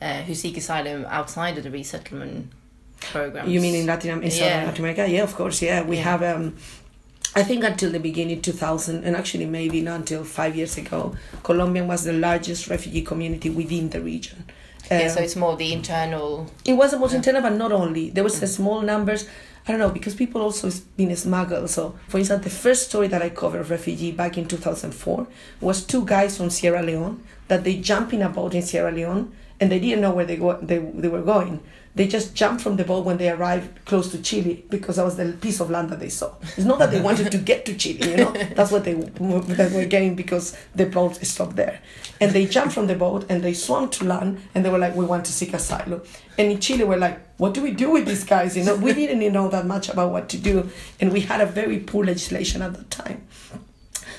uh, 0.00 0.22
who 0.22 0.34
seek 0.34 0.56
asylum 0.56 1.06
outside 1.08 1.58
of 1.58 1.64
the 1.64 1.70
resettlement 1.70 2.52
programs? 3.00 3.50
You 3.50 3.60
mean 3.60 3.74
in 3.74 3.86
Latin, 3.86 4.22
in 4.22 4.30
Yeah. 4.30 4.64
Latin 4.66 4.84
America? 4.84 5.08
Yeah, 5.08 5.22
of 5.24 5.34
course. 5.34 5.60
Yeah, 5.60 5.82
we 5.82 5.96
Yeah. 5.96 6.02
have. 6.02 6.22
Um, 6.22 6.56
I 7.34 7.42
think 7.42 7.64
until 7.64 7.90
the 7.90 7.98
beginning 8.00 8.42
2000, 8.42 9.04
and 9.04 9.16
actually 9.16 9.46
maybe 9.46 9.80
not 9.80 10.00
until 10.00 10.22
five 10.24 10.54
years 10.54 10.76
ago, 10.76 11.14
Colombia 11.42 11.84
was 11.84 12.04
the 12.04 12.12
largest 12.12 12.68
refugee 12.68 13.02
community 13.02 13.48
within 13.48 13.88
the 13.90 14.00
region. 14.00 14.44
Yeah. 14.90 15.04
Um, 15.04 15.08
So 15.10 15.20
it's 15.22 15.36
more 15.36 15.56
the 15.56 15.72
internal. 15.72 16.50
It 16.64 16.74
was 16.74 16.90
the 16.90 16.98
most 16.98 17.12
Yeah. 17.12 17.18
internal, 17.18 17.42
but 17.42 17.54
not 17.54 17.72
only. 17.72 18.10
There 18.10 18.24
was 18.24 18.42
a 18.42 18.46
small 18.46 18.82
numbers. 18.82 19.26
I 19.66 19.70
don't 19.72 19.78
know 19.78 19.90
because 19.90 20.14
people 20.14 20.42
also 20.42 20.70
been 20.96 21.14
smuggled. 21.16 21.70
So, 21.70 21.94
for 22.08 22.18
instance, 22.18 22.42
the 22.44 22.50
first 22.50 22.88
story 22.88 23.08
that 23.08 23.22
I 23.22 23.30
covered 23.30 23.60
of 23.60 23.70
refugee 23.70 24.10
back 24.12 24.36
in 24.36 24.44
2004 24.46 25.26
was 25.60 25.82
two 25.84 26.04
guys 26.04 26.36
from 26.36 26.50
Sierra 26.50 26.82
Leone 26.82 27.22
that 27.48 27.62
they 27.64 27.76
jumped 27.76 28.12
in 28.12 28.22
a 28.22 28.28
boat 28.28 28.54
in 28.54 28.62
Sierra 28.62 28.90
Leone 28.92 29.32
and 29.60 29.70
they 29.70 29.78
didn't 29.78 30.00
know 30.00 30.10
where 30.12 30.24
they 30.26 30.36
go, 30.36 30.58
they, 30.60 30.78
they 30.78 31.08
were 31.08 31.22
going. 31.22 31.60
They 31.94 32.09
just 32.09 32.35
jumped 32.35 32.62
from 32.62 32.76
the 32.76 32.85
boat 32.85 33.05
when 33.05 33.18
they 33.18 33.28
arrived 33.28 33.85
close 33.85 34.11
to 34.12 34.22
Chile 34.22 34.64
because 34.70 34.96
that 34.96 35.05
was 35.05 35.16
the 35.16 35.33
piece 35.33 35.61
of 35.61 35.68
land 35.68 35.90
that 35.90 36.00
they 36.00 36.09
saw. 36.09 36.33
It's 36.42 36.64
not 36.64 36.78
that 36.78 36.90
they 36.90 37.02
wanted 37.02 37.31
to 37.31 37.38
get 37.38 37.66
to 37.66 37.76
Chile, 37.76 38.12
you 38.12 38.16
know. 38.16 38.33
That's 38.57 38.72
what 38.72 38.85
they 38.85 38.94
were, 38.94 39.85
getting 39.85 40.14
because 40.14 40.57
the 40.74 40.87
boat 40.87 41.16
stopped 41.16 41.57
there. 41.57 41.83
And 42.18 42.33
they 42.33 42.46
jumped 42.46 42.72
from 42.72 42.87
the 42.87 42.94
boat 42.94 43.26
and 43.28 43.42
they 43.42 43.52
swam 43.52 43.90
to 43.90 44.05
land 44.05 44.40
and 44.55 44.64
they 44.64 44.70
were 44.70 44.78
like, 44.78 44.96
"We 44.96 45.05
want 45.05 45.26
to 45.26 45.33
seek 45.33 45.52
asylum." 45.52 46.00
And 46.38 46.50
in 46.50 46.61
Chile, 46.61 46.85
we're 46.85 46.96
like, 46.96 47.20
"What 47.37 47.52
do 47.52 47.62
we 47.62 47.72
do 47.72 47.90
with 47.90 48.07
these 48.07 48.24
guys?" 48.24 48.57
You 48.57 48.64
know, 48.64 48.76
we 48.76 48.94
didn't 48.94 49.20
even 49.20 49.35
know 49.35 49.48
that 49.50 49.66
much 49.66 49.90
about 49.90 50.12
what 50.12 50.31
to 50.31 50.38
do, 50.38 50.70
and 50.98 51.12
we 51.12 51.20
had 51.20 51.42
a 51.42 51.46
very 51.46 51.78
poor 51.78 52.05
legislation 52.05 52.62
at 52.62 52.72
that 52.72 52.90
time. 52.90 53.26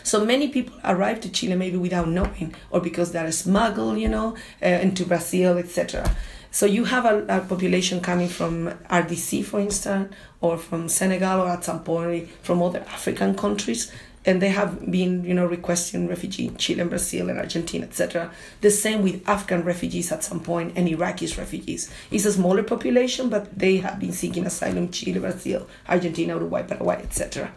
So 0.04 0.26
many 0.26 0.50
people 0.50 0.78
arrive 0.84 1.22
to 1.22 1.30
Chile 1.30 1.56
maybe 1.56 1.78
without 1.78 2.10
knowing, 2.10 2.54
or 2.70 2.82
because 2.82 3.14
they 3.14 3.20
are 3.20 3.32
smuggled, 3.32 3.98
you 3.98 4.10
know, 4.10 4.36
uh, 4.62 4.68
into 4.68 5.06
Brazil, 5.06 5.58
etc. 5.58 6.16
So 6.54 6.68
you 6.68 6.84
have 6.84 7.06
a, 7.06 7.26
a 7.28 7.40
population 7.42 8.00
coming 8.00 8.30
from 8.30 8.68
RDC, 8.88 9.44
for 9.44 9.60
instance, 9.60 10.14
or 10.40 10.56
from 10.56 10.88
Senegal, 10.88 11.42
or 11.42 11.50
at 11.50 11.64
some 11.64 11.84
point 11.84 12.30
from 12.44 12.62
other 12.62 12.82
African 12.82 13.34
countries, 13.34 13.92
and 14.24 14.40
they 14.40 14.50
have 14.50 14.92
been, 14.92 15.24
you 15.26 15.34
know, 15.34 15.48
requesting 15.48 16.08
refugee 16.08 16.46
in 16.46 16.58
Chile, 16.58 16.82
and 16.82 16.92
Brazil, 16.92 17.32
and 17.32 17.40
Argentina, 17.40 17.88
etc. 17.88 18.30
The 18.62 18.70
same 18.70 19.02
with 19.02 19.28
Afghan 19.28 19.64
refugees 19.64 20.12
at 20.12 20.24
some 20.24 20.42
point, 20.42 20.74
and 20.76 20.88
Iraqi 20.88 21.26
refugees. 21.26 21.90
It's 22.12 22.26
a 22.26 22.32
smaller 22.32 22.62
population, 22.62 23.30
but 23.30 23.58
they 23.58 23.78
have 23.78 24.00
been 24.00 24.14
seeking 24.14 24.46
asylum 24.46 24.78
in 24.78 24.92
Chile, 24.92 25.20
Brazil, 25.20 25.68
Argentina, 25.90 26.36
Uruguay, 26.36 26.62
Paraguay, 26.62 26.98
etc. 27.02 27.52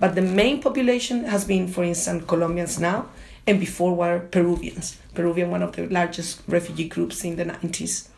But 0.00 0.14
the 0.14 0.22
main 0.22 0.62
population 0.62 1.24
has 1.24 1.44
been, 1.44 1.68
for 1.68 1.84
instance, 1.84 2.24
Colombians 2.26 2.80
now, 2.80 3.10
and 3.46 3.60
before 3.60 3.94
were 3.94 4.20
Peruvians. 4.20 4.96
Peruvian, 5.12 5.50
one 5.50 5.62
of 5.62 5.76
the 5.76 5.86
largest 5.88 6.40
refugee 6.48 6.88
groups 6.88 7.24
in 7.24 7.36
the 7.36 7.44
90s, 7.44 8.08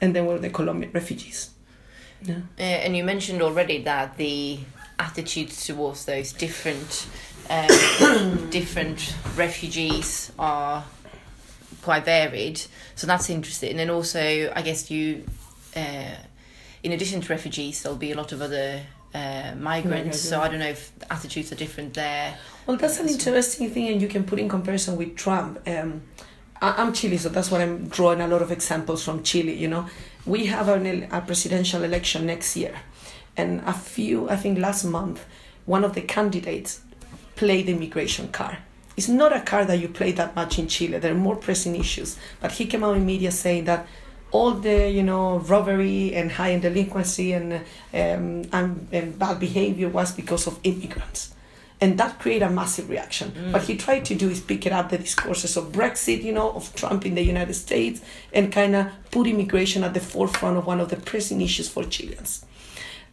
and 0.00 0.14
then 0.14 0.26
were 0.26 0.38
the 0.38 0.50
Colombian 0.50 0.92
refugees. 0.92 1.50
Yeah. 2.22 2.36
Uh, 2.58 2.62
and 2.62 2.96
you 2.96 3.04
mentioned 3.04 3.42
already 3.42 3.82
that 3.82 4.16
the 4.16 4.58
attitudes 4.98 5.66
towards 5.66 6.06
those 6.06 6.32
different 6.32 7.06
um, 7.50 8.48
different 8.50 9.14
refugees 9.36 10.32
are 10.38 10.84
quite 11.82 12.04
varied. 12.04 12.60
So 12.94 13.06
that's 13.06 13.30
interesting. 13.30 13.78
And 13.78 13.90
also, 13.90 14.52
I 14.54 14.62
guess 14.62 14.90
you, 14.90 15.24
uh, 15.76 16.16
in 16.82 16.92
addition 16.92 17.20
to 17.20 17.28
refugees, 17.32 17.82
there'll 17.82 17.98
be 17.98 18.12
a 18.12 18.16
lot 18.16 18.32
of 18.32 18.42
other 18.42 18.82
uh, 19.14 19.54
migrants. 19.58 20.20
So 20.20 20.40
I 20.40 20.48
don't 20.48 20.58
know 20.58 20.68
if 20.68 20.96
the 20.98 21.12
attitudes 21.12 21.52
are 21.52 21.56
different 21.56 21.94
there. 21.94 22.36
Well, 22.66 22.76
that's 22.76 22.98
an 22.98 23.08
interesting 23.08 23.70
thing, 23.70 23.88
and 23.88 24.02
you 24.02 24.08
can 24.08 24.24
put 24.24 24.38
in 24.38 24.48
comparison 24.48 24.96
with 24.96 25.16
Trump. 25.16 25.60
Um, 25.68 26.02
I'm 26.60 26.92
Chile, 26.92 27.18
so 27.18 27.28
that's 27.28 27.50
what 27.50 27.60
I'm 27.60 27.88
drawing 27.88 28.20
a 28.20 28.28
lot 28.28 28.42
of 28.42 28.50
examples 28.50 29.04
from 29.04 29.22
Chile. 29.22 29.52
You 29.54 29.68
know, 29.68 29.86
we 30.24 30.46
have 30.46 30.68
el- 30.68 31.08
a 31.10 31.20
presidential 31.20 31.84
election 31.84 32.26
next 32.26 32.56
year, 32.56 32.74
and 33.36 33.60
a 33.66 33.72
few, 33.72 34.28
I 34.28 34.36
think 34.36 34.58
last 34.58 34.84
month, 34.84 35.24
one 35.66 35.84
of 35.84 35.94
the 35.94 36.00
candidates 36.02 36.80
played 37.34 37.66
the 37.66 37.72
immigration 37.72 38.28
card. 38.28 38.56
It's 38.96 39.08
not 39.08 39.36
a 39.36 39.40
card 39.40 39.66
that 39.68 39.78
you 39.78 39.88
play 39.88 40.12
that 40.12 40.34
much 40.34 40.58
in 40.58 40.68
Chile. 40.68 40.98
There 40.98 41.12
are 41.12 41.14
more 41.14 41.36
pressing 41.36 41.76
issues, 41.76 42.16
but 42.40 42.52
he 42.52 42.64
came 42.66 42.82
out 42.82 42.96
in 42.96 43.04
media 43.04 43.30
saying 43.30 43.64
that 43.66 43.86
all 44.32 44.52
the 44.52 44.90
you 44.90 45.02
know 45.02 45.38
robbery 45.40 46.14
and 46.14 46.32
high 46.32 46.52
end 46.52 46.62
delinquency 46.62 47.32
and 47.32 47.52
um, 47.52 47.62
and, 48.52 48.88
and 48.90 49.18
bad 49.18 49.38
behavior 49.38 49.88
was 49.88 50.12
because 50.12 50.46
of 50.46 50.58
immigrants 50.64 51.35
and 51.80 51.98
that 51.98 52.18
created 52.18 52.46
a 52.46 52.50
massive 52.50 52.88
reaction. 52.88 53.32
Mm. 53.32 53.52
What 53.52 53.62
he 53.62 53.76
tried 53.76 54.04
to 54.06 54.14
do 54.14 54.30
is 54.30 54.40
pick 54.40 54.66
it 54.66 54.72
up 54.72 54.90
the 54.90 54.98
discourses 54.98 55.56
of 55.56 55.72
Brexit, 55.72 56.22
you 56.22 56.32
know, 56.32 56.50
of 56.52 56.74
Trump 56.74 57.04
in 57.04 57.14
the 57.14 57.22
United 57.22 57.54
States, 57.54 58.00
and 58.32 58.50
kind 58.50 58.74
of 58.74 58.86
put 59.10 59.26
immigration 59.26 59.84
at 59.84 59.94
the 59.94 60.00
forefront 60.00 60.56
of 60.56 60.66
one 60.66 60.80
of 60.80 60.88
the 60.88 60.96
pressing 60.96 61.40
issues 61.40 61.68
for 61.68 61.84
Chileans. 61.84 62.44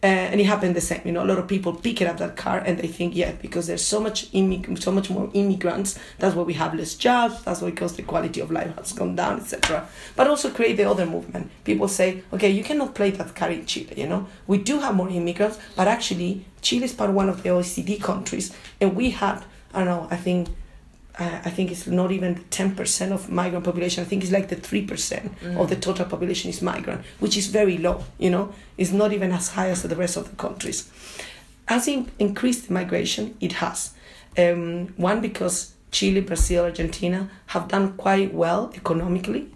Uh, 0.03 0.07
and 0.07 0.41
it 0.41 0.43
happened 0.43 0.75
the 0.75 0.81
same. 0.81 0.99
You 1.05 1.13
know, 1.13 1.23
a 1.23 1.29
lot 1.31 1.39
of 1.39 1.47
people 1.47 1.73
pick 1.73 2.01
it 2.01 2.07
up 2.07 2.17
that 2.17 2.35
car 2.35 2.57
and 2.59 2.77
they 2.77 2.87
think, 2.87 3.15
yeah, 3.15 3.31
because 3.41 3.67
there's 3.67 3.85
so 3.85 4.01
much 4.01 4.29
immig- 4.33 4.81
so 4.83 4.91
much 4.91 5.09
more 5.09 5.29
immigrants, 5.33 5.97
that's 6.19 6.35
why 6.35 6.43
we 6.43 6.53
have 6.55 6.73
less 6.73 6.95
jobs. 6.95 7.41
That's 7.43 7.61
why 7.61 7.69
because 7.69 7.95
the 7.95 8.03
quality 8.03 8.41
of 8.41 8.51
life 8.51 8.75
has 8.75 8.91
gone 8.91 9.15
down, 9.15 9.39
etc. 9.39 9.87
But 10.17 10.27
also 10.27 10.49
create 10.49 10.75
the 10.75 10.89
other 10.89 11.05
movement. 11.05 11.49
People 11.63 11.87
say, 11.87 12.21
okay, 12.33 12.49
you 12.49 12.65
cannot 12.65 12.95
play 12.95 13.11
that 13.11 13.33
card 13.33 13.53
in 13.53 13.65
Chile. 13.65 13.93
You 13.95 14.07
know, 14.07 14.27
we 14.45 14.57
do 14.57 14.79
have 14.79 14.93
more 14.93 15.09
immigrants, 15.09 15.57
but 15.77 15.87
actually 15.87 16.45
Chile 16.61 16.83
is 16.83 16.93
part 16.93 17.09
of 17.09 17.15
one 17.15 17.29
of 17.29 17.41
the 17.41 17.49
OECD 17.49 18.01
countries, 18.01 18.53
and 18.81 18.97
we 18.97 19.11
have, 19.11 19.45
I 19.73 19.85
don't 19.85 19.87
know, 19.87 20.07
I 20.11 20.17
think 20.17 20.49
I 21.19 21.49
think 21.51 21.71
it's 21.71 21.85
not 21.85 22.11
even 22.11 22.43
10% 22.49 23.11
of 23.11 23.29
migrant 23.29 23.65
population. 23.65 24.03
I 24.03 24.07
think 24.07 24.23
it's 24.23 24.31
like 24.31 24.47
the 24.49 24.55
3% 24.55 25.29
Mm. 25.41 25.57
of 25.59 25.69
the 25.69 25.75
total 25.75 26.05
population 26.05 26.49
is 26.49 26.61
migrant, 26.61 27.01
which 27.19 27.37
is 27.37 27.47
very 27.47 27.77
low, 27.77 28.03
you 28.17 28.31
know. 28.31 28.51
It's 28.77 28.91
not 28.91 29.13
even 29.13 29.31
as 29.31 29.49
high 29.49 29.69
as 29.69 29.83
the 29.83 29.95
rest 29.95 30.17
of 30.17 30.29
the 30.29 30.35
countries. 30.35 30.89
Has 31.67 31.87
it 31.87 32.05
increased 32.19 32.69
migration? 32.71 33.35
It 33.39 33.53
has. 33.53 33.91
Um, 34.37 34.87
one, 34.97 35.21
because 35.21 35.73
Chile, 35.91 36.21
Brazil, 36.21 36.63
Argentina 36.63 37.29
have 37.47 37.67
done 37.67 37.93
quite 37.93 38.33
well 38.33 38.71
economically 38.75 39.47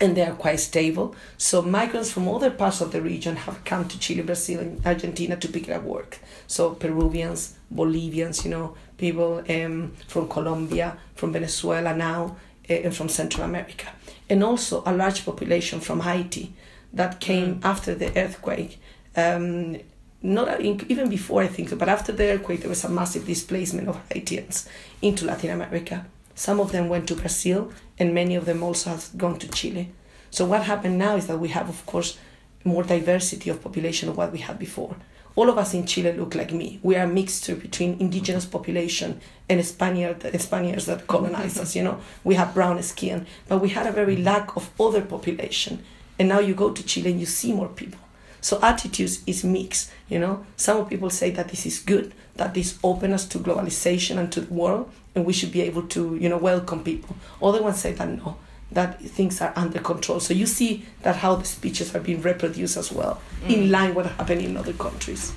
and 0.00 0.16
they 0.16 0.22
are 0.22 0.34
quite 0.34 0.60
stable. 0.60 1.14
So 1.36 1.62
migrants 1.62 2.10
from 2.10 2.28
other 2.28 2.50
parts 2.50 2.80
of 2.80 2.92
the 2.92 3.02
region 3.02 3.36
have 3.36 3.64
come 3.64 3.88
to 3.88 3.98
Chile, 3.98 4.22
Brazil, 4.22 4.60
and 4.60 4.86
Argentina 4.86 5.36
to 5.36 5.48
pick 5.48 5.68
up 5.68 5.82
work. 5.82 6.18
So 6.46 6.74
Peruvians, 6.74 7.56
Bolivians, 7.70 8.44
you 8.44 8.50
know, 8.50 8.74
people 8.96 9.42
um, 9.48 9.92
from 10.06 10.28
Colombia, 10.28 10.96
from 11.14 11.32
Venezuela 11.32 11.94
now, 11.96 12.36
uh, 12.70 12.74
and 12.74 12.94
from 12.94 13.08
Central 13.08 13.44
America, 13.44 13.88
and 14.28 14.44
also 14.44 14.82
a 14.86 14.92
large 14.94 15.24
population 15.24 15.80
from 15.80 16.00
Haiti 16.00 16.52
that 16.92 17.20
came 17.20 17.60
after 17.62 17.94
the 17.94 18.16
earthquake. 18.18 18.80
Um, 19.16 19.78
not 20.20 20.60
even 20.60 21.08
before 21.08 21.42
I 21.42 21.46
think, 21.46 21.76
but 21.78 21.88
after 21.88 22.12
the 22.12 22.32
earthquake, 22.32 22.60
there 22.60 22.68
was 22.68 22.84
a 22.84 22.88
massive 22.88 23.24
displacement 23.24 23.88
of 23.88 24.00
Haitians 24.12 24.68
into 25.00 25.24
Latin 25.24 25.50
America. 25.50 26.06
Some 26.34 26.58
of 26.58 26.72
them 26.72 26.88
went 26.88 27.06
to 27.08 27.14
Brazil, 27.14 27.72
and 27.98 28.14
many 28.14 28.34
of 28.34 28.44
them 28.44 28.62
also 28.62 28.90
have 28.90 29.10
gone 29.16 29.38
to 29.38 29.48
Chile. 29.48 29.92
So 30.30 30.44
what 30.44 30.64
happened 30.64 30.98
now 30.98 31.16
is 31.16 31.26
that 31.26 31.38
we 31.38 31.48
have, 31.48 31.68
of 31.68 31.84
course, 31.86 32.18
more 32.64 32.82
diversity 32.82 33.50
of 33.50 33.62
population 33.62 34.08
of 34.08 34.16
what 34.16 34.32
we 34.32 34.38
had 34.38 34.58
before. 34.58 34.96
All 35.36 35.48
of 35.48 35.58
us 35.58 35.72
in 35.72 35.86
Chile 35.86 36.12
look 36.12 36.34
like 36.34 36.52
me. 36.52 36.80
We 36.82 36.96
are 36.96 37.04
a 37.04 37.08
mixture 37.08 37.54
between 37.54 38.00
indigenous 38.00 38.44
population 38.44 39.20
and 39.48 39.64
Spaniard, 39.64 40.28
Spaniards 40.40 40.86
that 40.86 41.06
colonized 41.06 41.60
us. 41.60 41.76
You 41.76 41.84
know, 41.84 42.00
we 42.24 42.34
have 42.34 42.54
brown 42.54 42.82
skin, 42.82 43.26
but 43.46 43.58
we 43.58 43.68
had 43.68 43.86
a 43.86 43.92
very 43.92 44.16
lack 44.16 44.56
of 44.56 44.70
other 44.80 45.00
population. 45.00 45.84
And 46.18 46.28
now 46.28 46.40
you 46.40 46.54
go 46.54 46.72
to 46.72 46.82
Chile 46.82 47.12
and 47.12 47.20
you 47.20 47.26
see 47.26 47.52
more 47.52 47.68
people. 47.68 48.00
So 48.40 48.58
attitudes 48.62 49.22
is 49.26 49.44
mixed. 49.44 49.92
You 50.08 50.18
know, 50.18 50.44
some 50.56 50.88
people 50.88 51.10
say 51.10 51.30
that 51.30 51.48
this 51.48 51.66
is 51.66 51.78
good, 51.78 52.12
that 52.38 52.54
this 52.54 52.78
opens 52.82 53.14
us 53.14 53.26
to 53.28 53.38
globalization 53.38 54.16
and 54.18 54.32
to 54.32 54.40
the 54.40 54.52
world, 54.54 54.90
and 55.14 55.26
we 55.26 55.32
should 55.32 55.52
be 55.52 55.60
able 55.60 55.82
to, 55.82 56.16
you 56.16 56.28
know, 56.28 56.38
welcome 56.38 56.82
people. 56.82 57.14
Other 57.42 57.62
ones 57.62 57.78
say 57.78 57.92
that 57.92 58.08
no, 58.08 58.36
that 58.72 59.00
things 59.00 59.40
are 59.40 59.52
under 59.56 59.80
control. 59.80 60.20
So 60.20 60.32
you 60.34 60.46
see 60.46 60.84
that 61.02 61.16
how 61.16 61.36
the 61.36 61.44
speeches 61.44 61.94
are 61.94 62.00
being 62.00 62.22
reproduced 62.22 62.76
as 62.76 62.90
well, 62.92 63.20
in 63.48 63.70
line 63.70 63.94
with 63.94 64.06
what 64.06 64.14
happened 64.16 64.40
in 64.42 64.56
other 64.56 64.72
countries. 64.72 65.32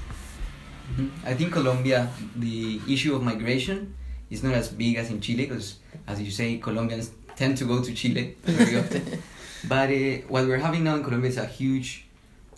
Mhm. 0.95 1.09
I 1.25 1.33
think 1.33 1.51
Colombia, 1.53 2.09
the 2.35 2.79
issue 2.87 3.15
of 3.15 3.23
migration 3.23 3.93
is 4.29 4.43
not 4.43 4.53
as 4.53 4.69
big 4.69 4.97
as 4.97 5.09
in 5.09 5.21
Chile 5.21 5.45
because, 5.45 5.75
as 6.07 6.21
you 6.21 6.31
say, 6.31 6.57
Colombians 6.57 7.11
tend 7.35 7.57
to 7.57 7.65
go 7.65 7.81
to 7.81 7.93
Chile 7.93 8.35
very 8.43 8.77
often. 8.77 9.01
but 9.67 9.89
uh, 9.89 10.17
what 10.27 10.45
we're 10.47 10.59
having 10.59 10.83
now 10.83 10.95
in 10.95 11.03
Colombia 11.03 11.29
is 11.29 11.37
a 11.37 11.45
huge 11.45 12.05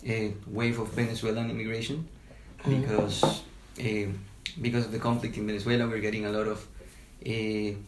uh, 0.08 0.12
wave 0.46 0.78
of 0.80 0.88
Venezuelan 0.88 1.48
immigration 1.50 2.06
because 2.68 3.22
uh, 3.80 4.06
because 4.60 4.84
of 4.86 4.92
the 4.92 4.98
conflict 4.98 5.36
in 5.36 5.46
Venezuela, 5.46 5.86
we're 5.86 6.00
getting 6.00 6.26
a 6.26 6.30
lot 6.30 6.46
of 6.46 6.66
uh, 7.26 7.30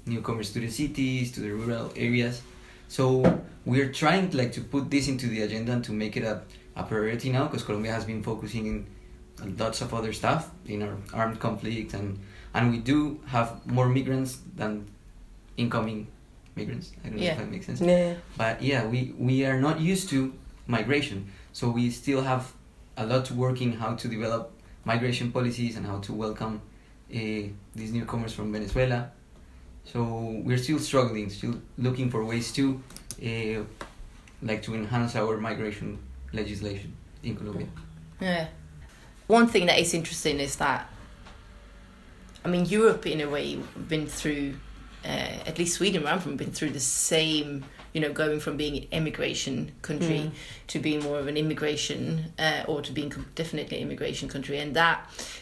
newcomers 0.07 0.53
to 0.53 0.61
the 0.61 0.71
cities, 0.71 1.33
to 1.33 1.41
the 1.41 1.51
rural 1.51 1.93
areas. 1.97 2.43
So 2.89 3.41
we're 3.65 3.93
trying 3.93 4.31
like 4.33 4.53
to 4.53 4.61
put 4.61 4.91
this 4.91 5.09
into 5.09 5.27
the 5.27 5.43
agenda 5.43 5.73
and 5.73 5.85
to 5.85 5.93
make 5.93 6.17
it 6.17 6.25
a, 6.25 6.43
a 6.77 6.83
priority 6.85 7.31
now 7.31 7.47
because 7.47 7.63
Colombia 7.65 7.93
has 7.93 8.05
been 8.05 8.23
focusing 8.23 8.67
in 8.67 8.87
lots 9.59 9.81
of 9.83 9.93
other 9.93 10.13
stuff 10.13 10.51
in 10.67 10.83
our 10.83 10.97
armed 11.13 11.39
conflict 11.41 11.93
and 11.95 12.19
and 12.55 12.71
we 12.71 12.79
do 12.79 13.21
have 13.27 13.67
more 13.67 13.87
migrants 13.89 14.39
than 14.57 14.87
incoming 15.59 16.07
migrants. 16.57 16.93
I 17.05 17.09
don't 17.09 17.19
know 17.19 17.23
Yeah. 17.25 17.33
if 17.33 17.39
that 17.39 17.51
makes 17.51 17.67
sense. 17.67 17.81
Yeah. 17.83 18.15
But 18.39 18.63
yeah, 18.63 18.87
we, 18.87 19.13
we 19.19 19.45
are 19.45 19.61
not 19.61 19.79
used 19.79 20.09
to 20.11 20.33
migration, 20.67 21.31
so 21.53 21.69
we 21.69 21.91
still 21.91 22.23
have 22.23 22.53
a 22.97 23.05
lot 23.05 23.27
to 23.27 23.35
work 23.35 23.61
in 23.61 23.73
how 23.73 23.95
to 23.95 24.09
develop 24.09 24.53
migration 24.87 25.33
policies 25.33 25.77
and 25.77 25.85
how 25.85 25.99
to 25.99 26.13
welcome 26.15 26.63
uh, 27.11 27.19
these 27.75 27.93
newcomers 27.93 28.33
from 28.33 28.53
Venezuela. 28.53 29.11
So 29.85 30.41
we're 30.45 30.59
still 30.59 30.79
struggling, 30.79 31.29
still 31.29 31.61
looking 31.77 32.09
for 32.11 32.25
ways 32.25 32.53
to 32.53 32.81
uh, 33.23 33.65
like 34.43 34.63
to 34.63 34.75
enhance 34.75 35.17
our 35.17 35.37
migration 35.39 35.99
legislation 36.33 36.97
in 37.23 37.37
Colombia. 37.37 37.67
Yeah. 38.21 38.47
One 39.27 39.49
thing 39.49 39.67
that 39.67 39.79
is 39.79 39.93
interesting 39.93 40.39
is 40.39 40.57
that, 40.57 40.89
I 42.45 42.49
mean, 42.49 42.65
Europe 42.65 43.07
in 43.07 43.21
a 43.21 43.29
way 43.29 43.59
been 43.89 44.07
through, 44.07 44.55
uh, 45.05 45.49
at 45.51 45.59
least 45.59 45.75
Sweden, 45.75 46.05
where 46.05 46.13
I'm 46.13 46.21
from, 46.21 46.37
been 46.37 46.53
through 46.53 46.71
the 46.71 46.81
same. 46.81 47.65
You 47.97 48.03
know, 48.03 48.13
going 48.13 48.41
from 48.41 48.59
being 48.59 48.77
an 48.77 48.89
immigration 48.93 49.73
country 49.81 50.19
Mm. 50.25 50.31
to 50.73 50.79
being 50.79 51.01
more 51.03 51.19
of 51.19 51.29
an 51.29 51.37
immigration, 51.39 52.03
uh, 52.39 52.63
or 52.71 52.83
to 52.83 52.93
being 52.93 53.11
definitely 53.35 53.79
an 53.79 53.83
immigration 53.85 54.29
country, 54.29 54.59
and 54.59 54.77
that 54.77 54.99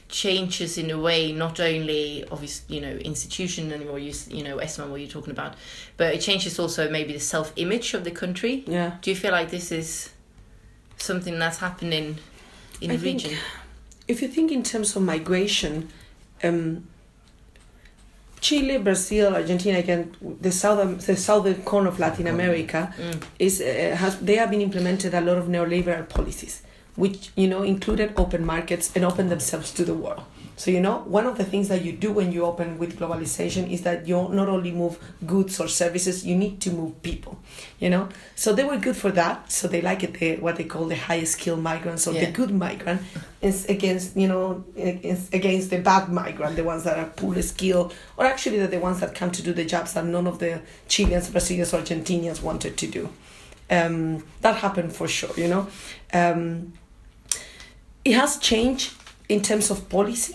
changes 0.09 0.79
in 0.79 0.89
a 0.93 1.01
way 1.09 1.33
not 1.33 1.59
only 1.59 2.25
obviously 2.31 2.77
you 2.77 2.81
know 2.81 2.95
institution 3.13 3.73
anymore. 3.73 3.99
You 3.99 4.13
you 4.31 4.45
know 4.45 4.57
Esma, 4.59 4.89
what 4.89 5.01
you're 5.01 5.11
talking 5.19 5.33
about, 5.39 5.53
but 5.97 6.15
it 6.15 6.21
changes 6.21 6.59
also 6.61 6.89
maybe 6.89 7.13
the 7.13 7.19
self 7.37 7.53
image 7.57 7.89
of 7.93 8.05
the 8.05 8.13
country. 8.23 8.63
Yeah. 8.69 8.91
Do 9.03 9.11
you 9.11 9.17
feel 9.17 9.33
like 9.33 9.51
this 9.51 9.73
is 9.73 10.11
something 10.97 11.37
that's 11.41 11.59
happening 11.59 12.19
in 12.81 12.91
I 12.93 12.97
the 12.97 13.03
think- 13.03 13.23
region? 13.25 13.39
If 14.07 14.23
you 14.23 14.29
think 14.29 14.53
in 14.53 14.63
terms 14.63 14.95
of 14.97 15.03
migration, 15.03 15.89
um, 16.45 16.87
Chile, 18.45 18.77
Brazil, 18.79 19.35
Argentina, 19.35 19.79
again, 19.79 20.03
the 20.47 20.53
southern 20.53 20.99
the 20.99 21.17
southern 21.17 21.59
corner 21.71 21.89
of 21.93 21.99
Latin 21.99 22.27
America 22.27 22.81
Mm. 22.99 23.23
is 23.39 23.55
uh, 23.61 23.97
has 24.03 24.13
they 24.29 24.37
have 24.43 24.51
been 24.55 24.61
implemented 24.69 25.15
a 25.15 25.21
lot 25.29 25.39
of 25.43 25.47
neoliberal 25.55 26.05
policies, 26.17 26.55
which 27.03 27.31
you 27.43 27.49
know 27.53 27.63
included 27.75 28.09
open 28.17 28.43
markets 28.55 28.87
and 28.95 29.03
open 29.11 29.25
themselves 29.35 29.69
to 29.79 29.83
the 29.91 29.95
world. 29.95 30.23
So 30.57 30.71
you 30.71 30.81
know 30.81 30.99
one 31.07 31.27
of 31.27 31.37
the 31.37 31.45
things 31.45 31.69
that 31.69 31.85
you 31.85 31.93
do 31.93 32.13
when 32.13 32.31
you 32.31 32.45
open 32.45 32.79
with 32.79 32.99
globalization 32.99 33.71
is 33.71 33.83
that 33.83 34.07
you 34.07 34.15
not 34.29 34.49
only 34.49 34.71
move 34.71 34.99
goods 35.27 35.59
or 35.61 35.67
services, 35.69 36.25
you 36.25 36.37
need 36.37 36.61
to 36.61 36.71
move 36.71 37.03
people. 37.03 37.39
You 37.81 37.91
know, 37.91 38.09
so 38.37 38.53
they 38.53 38.63
were 38.65 38.77
good 38.77 38.97
for 38.97 39.11
that. 39.13 39.51
So 39.51 39.67
they 39.69 39.83
like 39.83 40.05
it 40.05 40.15
the, 40.15 40.37
what 40.37 40.57
they 40.57 40.65
call 40.65 40.85
the 40.87 40.97
high 40.97 41.25
skilled 41.25 41.61
migrants 41.61 42.07
or 42.07 42.15
Yeah. 42.15 42.27
the 42.27 42.33
good 42.33 42.51
migrant 42.53 43.03
is 43.43 43.67
against 43.67 44.17
you 44.17 44.29
know 44.29 44.65
is 44.77 45.29
against 45.33 45.71
the 45.71 45.79
bad 45.79 46.09
migrant, 46.09 46.55
the 46.57 46.65
ones 46.65 46.85
that 46.85 46.99
are 46.99 47.07
poor 47.17 47.41
skill, 47.43 47.93
or 48.17 48.25
actually 48.25 48.59
they're 48.59 48.69
the 48.69 48.79
ones 48.79 49.01
that 49.01 49.15
come 49.15 49.31
to 49.33 49.43
do 49.43 49.53
the 49.53 49.65
jobs 49.65 49.93
that 49.95 50.05
none 50.05 50.27
of 50.27 50.39
the 50.39 50.61
Chileans, 50.89 51.31
Brazilians, 51.31 51.75
or 51.75 51.81
Argentinians 51.83 52.43
wanted 52.43 52.77
to 52.77 52.87
do. 52.87 53.09
Um, 53.71 54.25
that 54.43 54.57
happened 54.57 54.95
for 54.95 55.09
sure, 55.09 55.33
you 55.37 55.49
know. 55.49 55.67
Um, 56.13 56.75
it 58.05 58.13
has 58.15 58.39
changed 58.39 58.93
in 59.29 59.41
terms 59.43 59.71
of 59.71 59.89
policy. 59.89 60.35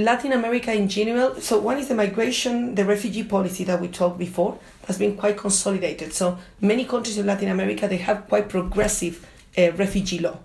Latin 0.00 0.32
America 0.32 0.72
in 0.72 0.88
general. 0.88 1.34
So 1.40 1.58
one 1.58 1.78
is 1.78 1.88
the 1.88 1.94
migration, 1.96 2.76
the 2.76 2.84
refugee 2.84 3.24
policy 3.24 3.64
that 3.64 3.80
we 3.80 3.88
talked 3.88 4.16
before 4.16 4.56
has 4.86 4.96
been 4.96 5.16
quite 5.16 5.36
consolidated. 5.36 6.12
So 6.12 6.38
many 6.60 6.84
countries 6.84 7.18
in 7.18 7.26
Latin 7.26 7.48
America 7.48 7.88
they 7.88 7.96
have 7.96 8.28
quite 8.28 8.48
progressive 8.48 9.26
uh, 9.58 9.72
refugee 9.72 10.20
law. 10.20 10.38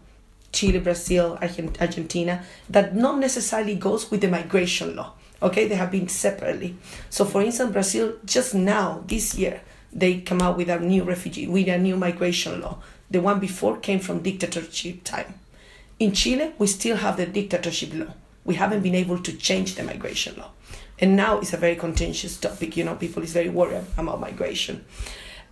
Chile, 0.51 0.79
Brazil, 0.79 1.37
Argent- 1.39 1.79
Argentina, 1.79 2.43
that 2.67 2.95
not 2.95 3.19
necessarily 3.19 3.75
goes 3.75 4.09
with 4.09 4.21
the 4.21 4.27
migration 4.27 4.95
law. 4.95 5.13
Okay, 5.41 5.67
they 5.67 5.75
have 5.75 5.91
been 5.91 6.07
separately. 6.07 6.75
So, 7.11 7.23
for 7.23 7.43
instance, 7.43 7.73
Brazil 7.73 8.15
just 8.25 8.55
now 8.55 9.03
this 9.05 9.35
year 9.35 9.61
they 9.91 10.21
come 10.21 10.41
out 10.41 10.57
with 10.57 10.69
a 10.69 10.79
new 10.79 11.03
refugee, 11.03 11.45
with 11.45 11.67
a 11.67 11.77
new 11.77 11.95
migration 11.95 12.59
law. 12.59 12.79
The 13.11 13.21
one 13.21 13.39
before 13.39 13.77
came 13.77 13.99
from 13.99 14.23
dictatorship 14.23 15.03
time. 15.03 15.35
In 15.99 16.11
Chile, 16.11 16.53
we 16.57 16.65
still 16.65 16.97
have 16.97 17.17
the 17.17 17.27
dictatorship 17.27 17.93
law. 17.93 18.13
We 18.45 18.55
haven't 18.55 18.81
been 18.81 18.95
able 18.95 19.19
to 19.19 19.31
change 19.33 19.75
the 19.75 19.83
migration 19.83 20.35
law, 20.37 20.51
and 20.99 21.15
now 21.15 21.39
it's 21.39 21.53
a 21.53 21.57
very 21.57 21.75
contentious 21.75 22.37
topic. 22.37 22.77
You 22.77 22.83
know, 22.83 22.95
people 22.95 23.23
is 23.23 23.33
very 23.33 23.49
worried 23.49 23.85
about 23.97 24.19
migration. 24.19 24.85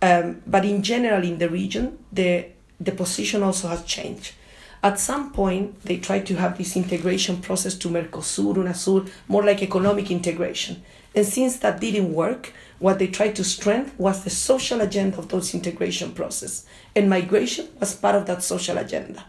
Um, 0.00 0.42
but 0.46 0.64
in 0.64 0.82
general, 0.82 1.22
in 1.22 1.38
the 1.38 1.48
region, 1.48 1.98
the 2.12 2.46
the 2.80 2.92
position 2.92 3.42
also 3.42 3.68
has 3.68 3.84
changed. 3.84 4.34
At 4.82 4.98
some 4.98 5.30
point, 5.32 5.80
they 5.82 5.98
tried 5.98 6.26
to 6.26 6.34
have 6.34 6.58
this 6.58 6.76
integration 6.76 7.36
process 7.40 7.76
to 7.76 7.88
Mercosur, 7.88 8.56
UNASUR, 8.56 9.08
more 9.28 9.44
like 9.44 9.62
economic 9.62 10.10
integration. 10.10 10.82
And 11.14 11.24
since 11.24 11.58
that 11.58 11.80
didn't 11.80 12.12
work, 12.12 12.52
what 12.80 12.98
they 12.98 13.06
tried 13.06 13.36
to 13.36 13.44
strengthen 13.44 13.96
was 13.96 14.24
the 14.24 14.30
social 14.30 14.80
agenda 14.80 15.18
of 15.18 15.28
those 15.28 15.54
integration 15.54 16.10
process. 16.12 16.66
And 16.96 17.08
migration 17.08 17.68
was 17.78 17.94
part 17.94 18.16
of 18.16 18.26
that 18.26 18.42
social 18.42 18.76
agenda. 18.76 19.24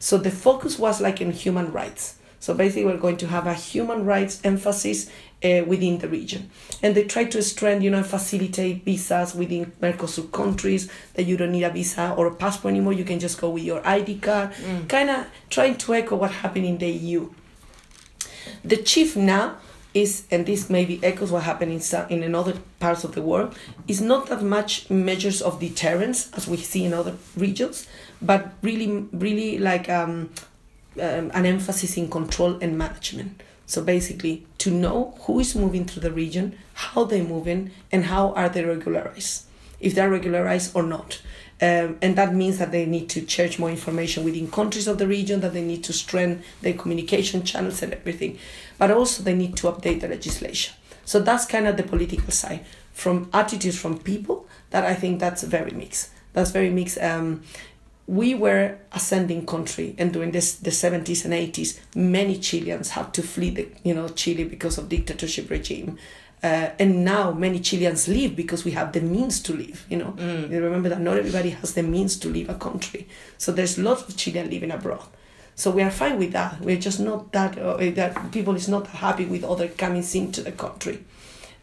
So 0.00 0.18
the 0.18 0.32
focus 0.32 0.80
was 0.80 1.00
like 1.00 1.20
in 1.20 1.30
human 1.30 1.70
rights. 1.70 2.17
So 2.40 2.54
basically, 2.54 2.84
we're 2.84 2.98
going 2.98 3.16
to 3.18 3.26
have 3.26 3.46
a 3.46 3.54
human 3.54 4.04
rights 4.04 4.40
emphasis 4.44 5.10
uh, 5.44 5.62
within 5.66 5.98
the 5.98 6.08
region. 6.08 6.50
And 6.82 6.94
they 6.94 7.04
try 7.04 7.24
to 7.24 7.42
strengthen, 7.42 7.82
you 7.82 7.90
know, 7.90 8.02
facilitate 8.02 8.84
visas 8.84 9.34
within 9.34 9.72
Mercosur 9.80 10.30
countries 10.32 10.90
that 11.14 11.24
you 11.24 11.36
don't 11.36 11.52
need 11.52 11.64
a 11.64 11.70
visa 11.70 12.14
or 12.16 12.26
a 12.26 12.34
passport 12.34 12.72
anymore. 12.72 12.92
You 12.92 13.04
can 13.04 13.18
just 13.18 13.40
go 13.40 13.50
with 13.50 13.64
your 13.64 13.86
ID 13.86 14.18
card. 14.18 14.52
Kind 14.88 15.10
of 15.10 15.26
trying 15.50 15.76
to 15.76 15.94
echo 15.94 16.16
what 16.16 16.30
happened 16.30 16.66
in 16.66 16.78
the 16.78 16.88
EU. 16.88 17.30
The 18.64 18.76
chief 18.78 19.16
now 19.16 19.56
is, 19.94 20.24
and 20.30 20.46
this 20.46 20.68
maybe 20.70 21.02
echoes 21.02 21.30
what 21.30 21.42
happened 21.44 21.72
in, 21.72 21.80
some, 21.80 22.08
in 22.08 22.34
other 22.34 22.54
parts 22.78 23.04
of 23.04 23.14
the 23.14 23.22
world, 23.22 23.54
is 23.86 24.00
not 24.00 24.26
that 24.26 24.42
much 24.42 24.88
measures 24.90 25.40
of 25.40 25.60
deterrence 25.60 26.30
as 26.34 26.46
we 26.46 26.56
see 26.56 26.84
in 26.84 26.92
other 26.92 27.16
regions, 27.36 27.86
but 28.20 28.52
really, 28.62 29.06
really 29.12 29.58
like 29.58 29.88
um, 29.88 30.30
um, 31.00 31.30
an 31.34 31.46
emphasis 31.46 31.96
in 31.96 32.08
control 32.10 32.58
and 32.60 32.76
management. 32.76 33.42
So 33.66 33.82
basically, 33.82 34.46
to 34.58 34.70
know 34.70 35.14
who 35.22 35.40
is 35.40 35.54
moving 35.54 35.84
through 35.84 36.02
the 36.02 36.12
region, 36.12 36.56
how 36.72 37.04
they're 37.04 37.22
moving, 37.22 37.70
and 37.92 38.06
how 38.06 38.32
are 38.32 38.48
they 38.48 38.64
regularized, 38.64 39.44
if 39.78 39.94
they're 39.94 40.10
regularized 40.10 40.74
or 40.74 40.82
not. 40.82 41.20
Um, 41.60 41.98
and 42.00 42.16
that 42.16 42.34
means 42.34 42.58
that 42.58 42.70
they 42.70 42.86
need 42.86 43.08
to 43.10 43.28
share 43.28 43.50
more 43.58 43.68
information 43.68 44.24
within 44.24 44.50
countries 44.50 44.86
of 44.86 44.98
the 44.98 45.06
region, 45.06 45.40
that 45.40 45.52
they 45.52 45.62
need 45.62 45.84
to 45.84 45.92
strengthen 45.92 46.44
their 46.62 46.72
communication 46.74 47.42
channels 47.42 47.82
and 47.82 47.92
everything. 47.92 48.38
But 48.78 48.90
also, 48.90 49.22
they 49.22 49.34
need 49.34 49.56
to 49.58 49.66
update 49.66 50.00
the 50.00 50.08
legislation. 50.08 50.74
So 51.04 51.20
that's 51.20 51.46
kind 51.46 51.66
of 51.66 51.76
the 51.76 51.82
political 51.82 52.30
side. 52.30 52.64
From 52.92 53.28
attitudes 53.32 53.78
from 53.78 53.98
people, 53.98 54.46
that 54.70 54.84
I 54.84 54.94
think 54.94 55.20
that's 55.20 55.42
very 55.42 55.72
mixed. 55.72 56.10
That's 56.32 56.50
very 56.52 56.70
mixed. 56.70 56.98
Um, 57.02 57.42
we 58.08 58.34
were 58.34 58.78
ascending 58.92 59.44
country 59.44 59.94
and 59.98 60.14
during 60.14 60.30
this 60.32 60.54
the 60.54 60.70
70s 60.70 61.26
and 61.26 61.34
80s 61.34 61.78
many 61.94 62.38
chileans 62.38 62.90
had 62.90 63.12
to 63.12 63.22
flee 63.22 63.50
the 63.50 63.68
you 63.84 63.94
know 63.94 64.08
chile 64.08 64.44
because 64.44 64.78
of 64.78 64.88
dictatorship 64.88 65.50
regime. 65.50 65.98
Uh, 66.40 66.70
and 66.78 67.04
now 67.04 67.32
many 67.32 67.58
chileans 67.58 68.06
leave 68.06 68.36
because 68.36 68.64
we 68.64 68.70
have 68.70 68.92
the 68.92 69.00
means 69.00 69.42
to 69.42 69.52
leave 69.52 69.84
you 69.88 69.96
know? 69.96 70.12
Mm. 70.12 70.50
you 70.50 70.62
remember 70.62 70.88
that 70.88 71.00
not 71.00 71.18
everybody 71.18 71.50
has 71.50 71.74
the 71.74 71.82
means 71.82 72.16
to 72.16 72.28
leave 72.28 72.48
a 72.48 72.54
country. 72.54 73.06
So 73.36 73.52
there's 73.52 73.76
lots 73.76 74.08
of 74.08 74.16
chilean 74.16 74.48
living 74.48 74.70
abroad. 74.70 75.06
So 75.54 75.70
we 75.72 75.82
are 75.82 75.90
fine 75.90 76.18
with 76.18 76.32
that. 76.32 76.60
We're 76.60 76.78
just 76.78 77.00
not 77.00 77.32
that 77.32 77.58
uh, 77.58 77.76
that 77.90 78.32
people 78.32 78.54
is 78.54 78.68
not 78.68 78.86
happy 78.86 79.26
with 79.26 79.44
other 79.44 79.68
coming 79.68 80.04
into 80.14 80.40
the 80.40 80.52
country. 80.52 81.04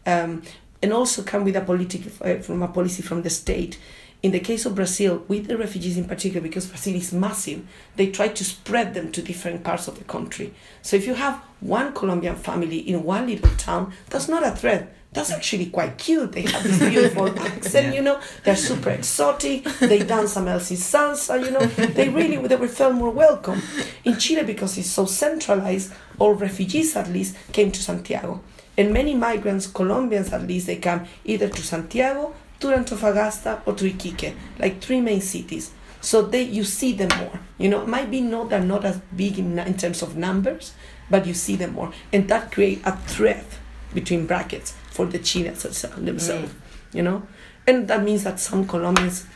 Um, 0.04 0.42
and 0.82 0.92
also 0.92 1.22
come 1.22 1.44
with 1.44 1.56
a 1.56 1.62
politic 1.62 2.02
uh, 2.20 2.36
from 2.36 2.62
a 2.62 2.68
policy 2.68 3.02
from 3.02 3.22
the 3.22 3.30
state 3.30 3.78
in 4.26 4.32
the 4.32 4.40
case 4.40 4.66
of 4.66 4.74
Brazil, 4.74 5.24
with 5.28 5.46
the 5.46 5.56
refugees 5.56 5.96
in 5.96 6.04
particular, 6.04 6.40
because 6.40 6.66
Brazil 6.66 6.96
is 6.96 7.12
massive, 7.12 7.64
they 7.94 8.10
try 8.10 8.26
to 8.26 8.44
spread 8.44 8.92
them 8.92 9.12
to 9.12 9.22
different 9.22 9.62
parts 9.62 9.86
of 9.86 9.98
the 9.98 10.04
country. 10.04 10.52
So 10.82 10.96
if 10.96 11.06
you 11.06 11.14
have 11.14 11.36
one 11.60 11.92
Colombian 11.94 12.34
family 12.34 12.78
in 12.78 13.04
one 13.04 13.28
little 13.28 13.54
town, 13.56 13.92
that's 14.10 14.28
not 14.28 14.44
a 14.44 14.50
threat. 14.50 14.92
That's 15.12 15.30
actually 15.30 15.66
quite 15.66 15.96
cute. 15.96 16.32
They 16.32 16.42
have 16.42 16.64
this 16.64 16.80
beautiful 16.80 17.38
accent, 17.38 17.94
you 17.94 18.02
know. 18.02 18.20
They're 18.42 18.56
super 18.56 18.90
exotic. 18.90 19.62
They 19.78 20.00
dance 20.00 20.32
some 20.32 20.48
Elsie 20.48 20.74
salsa, 20.74 21.40
you 21.44 21.52
know. 21.52 21.64
They 21.94 22.08
really 22.08 22.36
they 22.48 22.56
were 22.56 22.66
felt 22.66 22.96
more 22.96 23.12
welcome. 23.12 23.62
In 24.04 24.18
Chile, 24.18 24.42
because 24.42 24.76
it's 24.76 24.90
so 24.90 25.04
centralized, 25.04 25.92
all 26.18 26.34
refugees 26.34 26.96
at 26.96 27.08
least 27.08 27.36
came 27.52 27.70
to 27.70 27.80
Santiago. 27.80 28.42
And 28.76 28.92
many 28.92 29.14
migrants, 29.14 29.68
Colombians 29.68 30.32
at 30.32 30.42
least, 30.48 30.66
they 30.66 30.76
come 30.76 31.06
either 31.24 31.48
to 31.48 31.62
Santiago, 31.62 32.34
to 32.60 32.68
Antofagasta, 32.68 33.60
or 33.66 33.74
to 33.74 33.84
Iquique, 33.90 34.34
like 34.58 34.80
three 34.80 35.00
main 35.00 35.20
cities. 35.20 35.72
So 36.00 36.22
they 36.22 36.42
you 36.42 36.64
see 36.64 36.92
them 36.92 37.08
more. 37.18 37.40
You 37.58 37.68
know, 37.68 37.86
might 37.86 38.10
be 38.10 38.20
not 38.20 38.50
they're 38.50 38.60
not 38.60 38.84
as 38.84 39.00
big 39.16 39.38
in, 39.38 39.58
in 39.58 39.76
terms 39.76 40.02
of 40.02 40.16
numbers, 40.16 40.74
but 41.10 41.26
you 41.26 41.34
see 41.34 41.56
them 41.56 41.72
more, 41.72 41.92
and 42.12 42.28
that 42.28 42.52
create 42.52 42.80
a 42.84 42.96
threat 42.96 43.46
between 43.94 44.26
brackets 44.26 44.74
for 44.90 45.06
the 45.06 45.18
Chileans 45.18 45.62
themselves. 45.62 46.52
Mm. 46.52 46.54
You 46.92 47.02
know, 47.02 47.22
and 47.66 47.88
that 47.88 48.02
means 48.02 48.24
that 48.24 48.38
some 48.40 48.66
Colombians. 48.66 49.26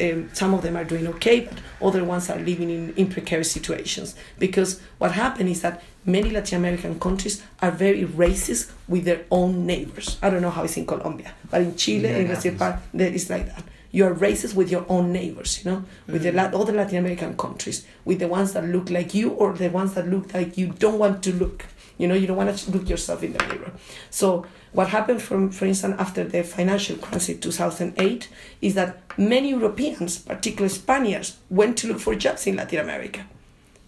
Um, 0.00 0.30
some 0.32 0.54
of 0.54 0.62
them 0.62 0.76
are 0.76 0.84
doing 0.84 1.06
okay, 1.08 1.40
but 1.40 1.58
other 1.86 2.04
ones 2.04 2.28
are 2.30 2.38
living 2.38 2.70
in, 2.70 2.94
in 2.94 3.08
precarious 3.08 3.50
situations. 3.50 4.14
Because 4.38 4.80
what 4.98 5.12
happened 5.12 5.48
is 5.48 5.62
that 5.62 5.82
many 6.04 6.30
Latin 6.30 6.58
American 6.58 6.98
countries 6.98 7.42
are 7.62 7.70
very 7.70 8.04
racist 8.04 8.72
with 8.88 9.04
their 9.04 9.24
own 9.30 9.66
neighbors. 9.66 10.18
I 10.22 10.30
don't 10.30 10.42
know 10.42 10.50
how 10.50 10.64
it's 10.64 10.76
in 10.76 10.86
Colombia, 10.86 11.32
but 11.50 11.62
in 11.62 11.76
Chile 11.76 12.08
Yeah, 12.08 12.16
it 12.16 12.26
Brazil, 12.58 12.76
there 12.94 13.12
is 13.12 13.30
like 13.30 13.46
that. 13.46 13.64
You 13.90 14.04
are 14.04 14.14
racist 14.14 14.54
with 14.54 14.70
your 14.70 14.84
own 14.88 15.12
neighbors, 15.12 15.64
you 15.64 15.70
know, 15.70 15.82
with 16.06 16.22
the 16.22 16.32
la- 16.32 16.42
other 16.60 16.74
Latin 16.74 16.98
American 16.98 17.34
countries, 17.38 17.86
with 18.04 18.18
the 18.18 18.28
ones 18.28 18.52
that 18.52 18.64
look 18.66 18.90
like 18.90 19.14
you 19.14 19.30
or 19.30 19.54
the 19.54 19.68
ones 19.70 19.94
that 19.94 20.06
look 20.08 20.34
like 20.34 20.58
you 20.58 20.66
don't 20.78 20.98
want 20.98 21.22
to 21.22 21.32
look. 21.32 21.64
You 21.98 22.08
know, 22.08 22.14
you 22.14 22.26
don't 22.26 22.36
want 22.36 22.56
to 22.56 22.70
look 22.70 22.88
yourself 22.88 23.22
in 23.22 23.32
the 23.34 23.44
mirror. 23.46 23.72
So 24.10 24.46
what 24.72 24.88
happened, 24.88 25.20
from, 25.20 25.50
for 25.50 25.66
instance, 25.66 25.96
after 25.98 26.24
the 26.24 26.42
financial 26.44 26.96
crisis 26.96 27.38
2008, 27.40 28.28
is 28.62 28.74
that 28.74 29.02
many 29.18 29.50
Europeans, 29.50 30.18
particularly 30.18 30.68
Spaniards, 30.68 31.38
went 31.50 31.76
to 31.78 31.88
look 31.88 31.98
for 32.00 32.14
jobs 32.14 32.46
in 32.46 32.56
Latin 32.56 32.78
America, 32.78 33.26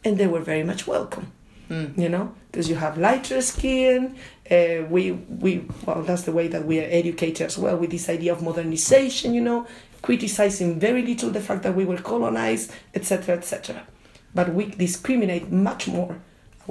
and 0.04 0.18
they 0.18 0.26
were 0.26 0.40
very 0.40 0.64
much 0.64 0.86
welcome 0.86 1.32
Mm. 1.70 1.96
you 1.96 2.08
know 2.08 2.34
because 2.50 2.68
you 2.68 2.74
have 2.74 2.98
lighter 2.98 3.40
skin 3.40 4.16
uh, 4.50 4.82
we 4.90 5.12
we 5.12 5.64
well 5.86 6.02
that's 6.02 6.22
the 6.22 6.32
way 6.32 6.48
that 6.48 6.64
we 6.64 6.80
are 6.80 6.88
educated 6.90 7.46
as 7.46 7.56
well 7.56 7.76
with 7.76 7.92
this 7.92 8.08
idea 8.08 8.32
of 8.32 8.42
modernization 8.42 9.32
you 9.32 9.40
know 9.40 9.68
criticizing 10.02 10.80
very 10.80 11.02
little 11.02 11.30
the 11.30 11.40
fact 11.40 11.62
that 11.62 11.76
we 11.76 11.84
were 11.84 11.96
colonized 11.98 12.72
etc 12.92 13.36
etc 13.36 13.86
but 14.34 14.52
we 14.52 14.66
discriminate 14.66 15.52
much 15.52 15.86
more 15.86 16.16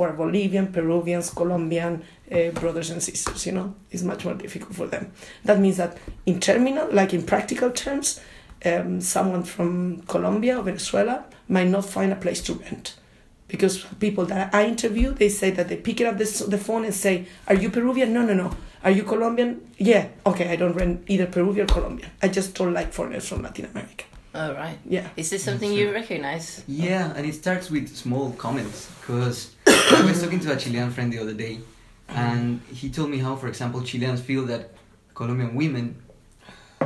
our 0.02 0.14
bolivian 0.14 0.68
peruvians 0.68 1.30
colombian 1.30 2.04
uh, 2.32 2.50
brothers 2.52 2.90
and 2.90 3.02
sisters 3.02 3.46
you 3.46 3.52
know 3.52 3.74
it's 3.92 4.04
much 4.04 4.26
more 4.26 4.34
difficult 4.34 4.74
for 4.76 4.88
them 4.88 5.12
that 5.44 5.60
means 5.60 5.78
that 5.78 5.98
in 6.26 6.40
terminal 6.40 6.88
like 6.92 7.14
in 7.14 7.24
practical 7.24 7.72
terms 7.72 8.20
um, 8.66 9.02
someone 9.02 9.44
from 9.44 10.02
colombia 10.02 10.58
or 10.58 10.64
venezuela 10.64 11.26
might 11.48 11.68
not 11.68 11.86
find 11.86 12.12
a 12.12 12.16
place 12.16 12.42
to 12.42 12.54
rent 12.54 12.96
because 13.50 13.84
people 14.00 14.26
that 14.26 14.54
I 14.54 14.66
interview, 14.68 15.12
they 15.12 15.28
say 15.28 15.50
that 15.52 15.68
they 15.68 15.76
pick 15.76 16.00
up 16.02 16.18
the, 16.18 16.46
the 16.48 16.58
phone 16.58 16.86
and 16.86 16.94
say, 16.94 17.26
"Are 17.48 17.56
you 17.56 17.70
Peruvian? 17.70 18.14
No, 18.14 18.22
no, 18.22 18.34
no. 18.34 18.56
Are 18.84 18.92
you 18.92 19.04
Colombian? 19.04 19.68
Yeah. 19.78 20.08
Okay, 20.26 20.50
I 20.50 20.56
don't 20.56 20.74
rent 20.74 21.04
either 21.08 21.26
Peruvian 21.26 21.70
or 21.70 21.74
Colombian. 21.74 22.10
I 22.22 22.30
just 22.30 22.56
don't 22.56 22.74
like 22.74 22.94
foreigners 22.94 23.28
from 23.28 23.42
Latin 23.42 23.66
America. 23.66 24.06
Oh 24.34 24.54
right. 24.54 24.78
Yeah. 24.86 25.08
Is 25.18 25.30
this 25.30 25.44
something 25.44 25.72
you 25.74 25.92
recognize? 25.92 26.64
Yeah, 26.68 27.14
and 27.16 27.26
it 27.26 27.34
starts 27.34 27.72
with 27.72 27.90
small 27.96 28.32
comments 28.34 28.90
because 29.02 29.56
I 29.68 30.04
was 30.06 30.22
talking 30.22 30.40
to 30.42 30.54
a 30.54 30.58
Chilean 30.58 30.92
friend 30.92 31.12
the 31.12 31.20
other 31.20 31.34
day, 31.34 31.60
and 32.08 32.62
he 32.72 32.90
told 32.90 33.10
me 33.10 33.18
how, 33.18 33.36
for 33.36 33.48
example, 33.48 33.82
Chileans 33.82 34.22
feel 34.22 34.46
that 34.46 34.72
Colombian 35.16 35.56
women 35.56 35.96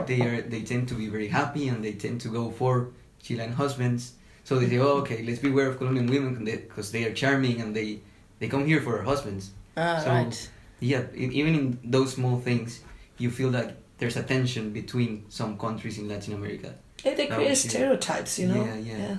they 0.07 0.21
are 0.21 0.41
they 0.41 0.61
tend 0.61 0.87
to 0.89 0.95
be 0.95 1.07
very 1.07 1.27
happy 1.27 1.67
and 1.67 1.83
they 1.83 1.93
tend 1.93 2.21
to 2.21 2.29
go 2.29 2.49
for 2.51 2.89
Chilean 3.21 3.51
husbands. 3.53 4.13
So 4.45 4.59
they 4.59 4.67
say, 4.67 4.77
oh, 4.79 4.99
okay, 5.03 5.23
let's 5.23 5.39
beware 5.39 5.67
of 5.69 5.77
Colombian 5.77 6.07
women 6.07 6.43
because 6.45 6.91
they 6.91 7.03
are 7.05 7.13
charming 7.13 7.61
and 7.61 7.75
they 7.75 7.99
they 8.39 8.47
come 8.47 8.65
here 8.65 8.81
for 8.81 8.97
our 8.99 9.03
husbands. 9.03 9.51
Ah 9.77 9.99
So- 9.99 10.09
right. 10.09 10.49
Yeah, 10.79 11.03
e- 11.15 11.31
even 11.39 11.55
in 11.55 11.79
those 11.91 12.11
small 12.13 12.39
things, 12.39 12.81
you 13.17 13.31
feel 13.31 13.51
that 13.51 13.77
there's 13.99 14.17
a 14.17 14.23
tension 14.23 14.71
between 14.71 15.23
some 15.29 15.57
countries 15.57 15.97
in 15.97 16.09
Latin 16.09 16.33
America. 16.33 16.75
Yeah, 17.03 17.15
they 17.15 17.27
create 17.27 17.57
stereotypes, 17.57 18.39
you 18.39 18.47
know. 18.47 18.63
Yeah, 18.65 18.75
yeah. 18.77 19.17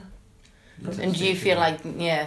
It's 0.89 0.99
And 0.99 1.15
do 1.15 1.25
you 1.27 1.37
feel 1.37 1.57
like 1.59 1.81
yeah? 1.97 2.27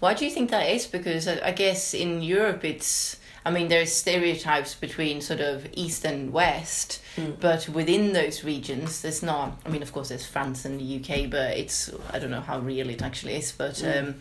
Why 0.00 0.14
do 0.14 0.24
you 0.24 0.30
think 0.30 0.50
that 0.50 0.68
is? 0.68 0.86
Because 0.86 1.26
I, 1.26 1.48
I 1.48 1.52
guess 1.52 1.94
in 1.94 2.22
Europe 2.22 2.64
it's. 2.64 3.16
I 3.44 3.50
mean, 3.50 3.68
there's 3.68 3.92
stereotypes 3.92 4.74
between 4.74 5.20
sort 5.20 5.40
of 5.40 5.66
east 5.72 6.04
and 6.04 6.32
west, 6.32 7.00
Mm. 7.16 7.40
but 7.40 7.66
within 7.68 8.12
those 8.12 8.44
regions, 8.44 9.00
there's 9.02 9.22
not. 9.22 9.58
I 9.64 9.68
mean, 9.70 9.82
of 9.82 9.92
course, 9.92 10.08
there's 10.10 10.26
France 10.26 10.64
and 10.66 10.78
the 10.80 10.96
UK, 10.98 11.30
but 11.30 11.56
it's. 11.56 11.90
I 12.12 12.18
don't 12.18 12.30
know 12.30 12.40
how 12.42 12.58
real 12.58 12.90
it 12.90 13.02
actually 13.02 13.34
is, 13.36 13.52
but 13.52 13.74
Mm. 13.76 14.00
um, 14.08 14.14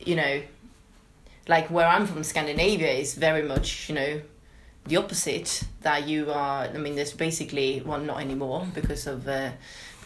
you 0.00 0.14
know, 0.16 0.42
like 1.48 1.68
where 1.70 1.86
I'm 1.88 2.06
from, 2.06 2.22
Scandinavia 2.24 2.92
is 2.92 3.14
very 3.14 3.42
much 3.42 3.88
you 3.88 3.94
know 3.94 4.20
the 4.86 4.96
opposite. 4.96 5.64
That 5.82 6.06
you 6.06 6.30
are. 6.30 6.64
I 6.64 6.78
mean, 6.78 6.94
there's 6.94 7.12
basically 7.12 7.82
well, 7.84 8.00
not 8.00 8.20
anymore 8.20 8.66
because 8.74 9.06
of. 9.06 9.28
Uh, 9.28 9.50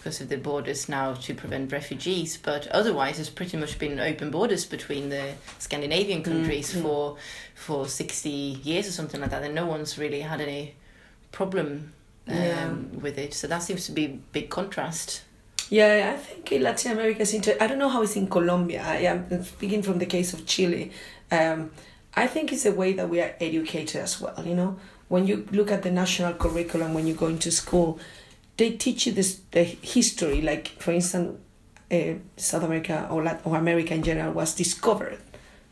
because 0.06 0.20
of 0.20 0.28
the 0.28 0.36
borders 0.36 0.88
now 0.88 1.14
to 1.14 1.34
prevent 1.34 1.72
refugees, 1.72 2.36
but 2.36 2.68
otherwise 2.68 3.18
it's 3.18 3.28
pretty 3.28 3.56
much 3.56 3.76
been 3.76 3.98
open 3.98 4.30
borders 4.30 4.64
between 4.64 5.08
the 5.08 5.32
Scandinavian 5.58 6.22
countries 6.22 6.72
mm. 6.72 6.82
for 6.82 7.16
for 7.56 7.88
sixty 7.88 8.30
years 8.30 8.86
or 8.86 8.92
something 8.92 9.20
like 9.20 9.30
that, 9.30 9.42
and 9.42 9.52
no 9.52 9.66
one's 9.66 9.98
really 9.98 10.20
had 10.20 10.40
any 10.40 10.74
problem 11.32 11.92
um, 12.28 12.34
Yeah. 12.34 12.72
with 13.02 13.18
it. 13.18 13.34
So 13.34 13.48
that 13.48 13.64
seems 13.64 13.84
to 13.86 13.92
be 13.92 14.04
a 14.04 14.18
big 14.30 14.48
contrast. 14.48 15.22
Yeah, 15.70 16.12
I 16.14 16.16
think 16.18 16.52
in 16.52 16.62
Latin 16.62 16.92
America 16.92 17.22
is 17.22 17.34
I 17.60 17.66
don't 17.66 17.78
know 17.78 17.88
how 17.88 18.02
it's 18.02 18.14
in 18.14 18.28
Colombia. 18.28 18.84
I 18.86 18.98
am 18.98 19.42
speaking 19.42 19.82
from 19.82 19.98
the 19.98 20.06
case 20.06 20.32
of 20.32 20.46
Chile. 20.46 20.92
Um, 21.32 21.72
I 22.16 22.26
think 22.26 22.52
it's 22.52 22.64
a 22.66 22.72
way 22.72 22.92
that 22.94 23.08
we 23.10 23.20
are 23.20 23.34
educated 23.40 24.00
as 24.02 24.20
well. 24.20 24.42
You 24.44 24.54
know, 24.54 24.76
when 25.08 25.26
you 25.26 25.46
look 25.52 25.70
at 25.70 25.82
the 25.82 25.90
national 25.90 26.34
curriculum 26.34 26.94
when 26.94 27.06
you 27.06 27.14
go 27.14 27.26
into 27.26 27.50
school, 27.50 27.98
they 28.56 28.70
teach 28.70 29.06
you 29.06 29.12
this 29.12 29.40
the 29.50 29.64
history. 29.64 30.40
Like 30.40 30.68
for 30.78 30.92
instance, 30.92 31.38
uh, 31.92 32.14
South 32.36 32.62
America 32.64 33.06
or 33.10 33.22
Lat- 33.22 33.42
or 33.44 33.56
America 33.56 33.94
in 33.94 34.02
general 34.02 34.32
was 34.32 34.54
discovered, 34.54 35.18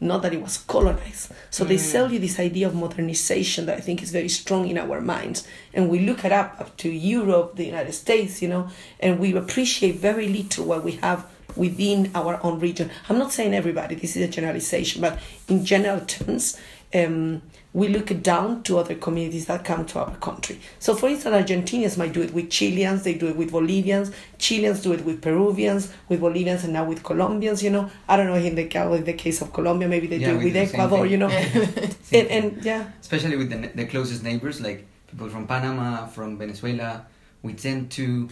not 0.01 0.21
that 0.23 0.35
it 0.35 0.43
was 0.43 0.59
colonized. 0.59 1.33
So 1.51 1.65
they 1.65 1.77
Mm. 1.77 1.91
sell 1.93 2.13
you 2.13 2.19
this 2.19 2.39
idea 2.39 2.67
of 2.69 2.75
modernization 2.75 3.65
that 3.67 3.79
I 3.79 3.81
think 3.81 4.03
is 4.03 4.11
very 4.11 4.29
strong 4.29 4.69
in 4.69 4.77
our 4.79 5.01
minds, 5.01 5.45
and 5.73 5.89
we 5.89 6.01
look 6.01 6.25
it 6.25 6.33
up 6.33 6.61
up 6.61 6.77
to 6.77 6.89
Europe, 6.91 7.57
the 7.57 7.65
United 7.65 7.95
States, 7.95 8.43
you 8.43 8.49
know, 8.49 8.69
and 9.01 9.19
we 9.19 9.35
appreciate 9.35 9.97
very 9.97 10.29
little 10.29 10.67
what 10.67 10.85
we 10.85 10.93
have 11.03 11.25
within 11.57 12.11
our 12.15 12.41
own 12.43 12.61
region. 12.61 12.91
I'm 13.09 13.19
not 13.19 13.33
saying 13.33 13.55
everybody, 13.55 13.95
this 13.95 14.17
is 14.17 14.29
a 14.29 14.29
generalization, 14.29 15.01
but 15.01 15.19
in 15.49 15.65
general 15.65 16.01
terms, 16.01 16.59
um, 16.95 17.43
we 17.73 17.89
look 17.89 18.23
down 18.23 18.63
to 18.63 18.79
other 18.79 18.95
communities 18.95 19.47
that 19.47 19.65
come 19.65 19.85
to 19.85 19.99
our 19.99 20.15
country. 20.19 20.61
So, 20.79 20.95
for 20.95 21.09
instance, 21.09 21.35
Argentinians 21.35 21.99
might 21.99 22.13
do 22.13 22.23
it 22.23 22.33
with 22.33 22.49
Chileans, 22.49 23.03
they 23.03 23.15
do 23.15 23.27
it 23.27 23.37
with 23.37 23.51
Bolivians, 23.51 24.13
Chileans 24.39 24.81
do 24.81 24.93
it 24.93 25.05
with 25.05 25.21
Peruvians, 25.21 25.93
with 26.09 26.21
Bolivians, 26.21 26.63
and 26.63 26.73
now 26.73 26.85
with 26.85 27.03
Colombians. 27.03 27.65
You 27.65 27.71
know, 27.71 27.91
I 28.09 28.17
don't 28.17 28.27
know 28.27 28.37
in 28.37 28.55
the, 28.55 28.95
in 28.95 29.05
the 29.05 29.13
case 29.15 29.43
of 29.43 29.53
Colombia, 29.53 29.89
maybe 29.89 30.07
they 30.07 30.19
Yeah, 30.19 30.31
do 30.31 30.35
it 30.35 30.45
with 30.45 30.53
do 30.53 30.61
the 30.61 30.67
same 30.67 30.81
Ecuador. 30.81 31.07
You 31.07 31.17
know, 31.17 31.29
and, 32.13 32.29
and 32.29 32.65
yeah, 32.65 32.91
especially 33.01 33.37
with 33.37 33.51
the, 33.51 33.69
the 33.75 33.87
closest 33.87 34.23
neighbors, 34.23 34.61
like 34.61 34.87
people 35.09 35.29
from 35.29 35.49
Panama, 35.49 36.07
from 36.07 36.39
Venezuela, 36.39 37.05
we 37.43 37.55
tend 37.55 37.91
to 37.93 38.29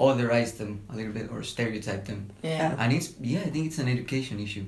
otherize 0.00 0.56
them 0.58 0.80
a 0.90 0.96
little 0.96 1.12
bit 1.12 1.30
or 1.30 1.42
stereotype 1.42 2.06
them. 2.06 2.30
Yeah. 2.42 2.74
And 2.78 2.92
it's, 2.92 3.14
yeah, 3.20 3.40
I 3.40 3.50
think 3.50 3.66
it's 3.66 3.78
an 3.78 3.88
education 3.88 4.40
issue. 4.40 4.64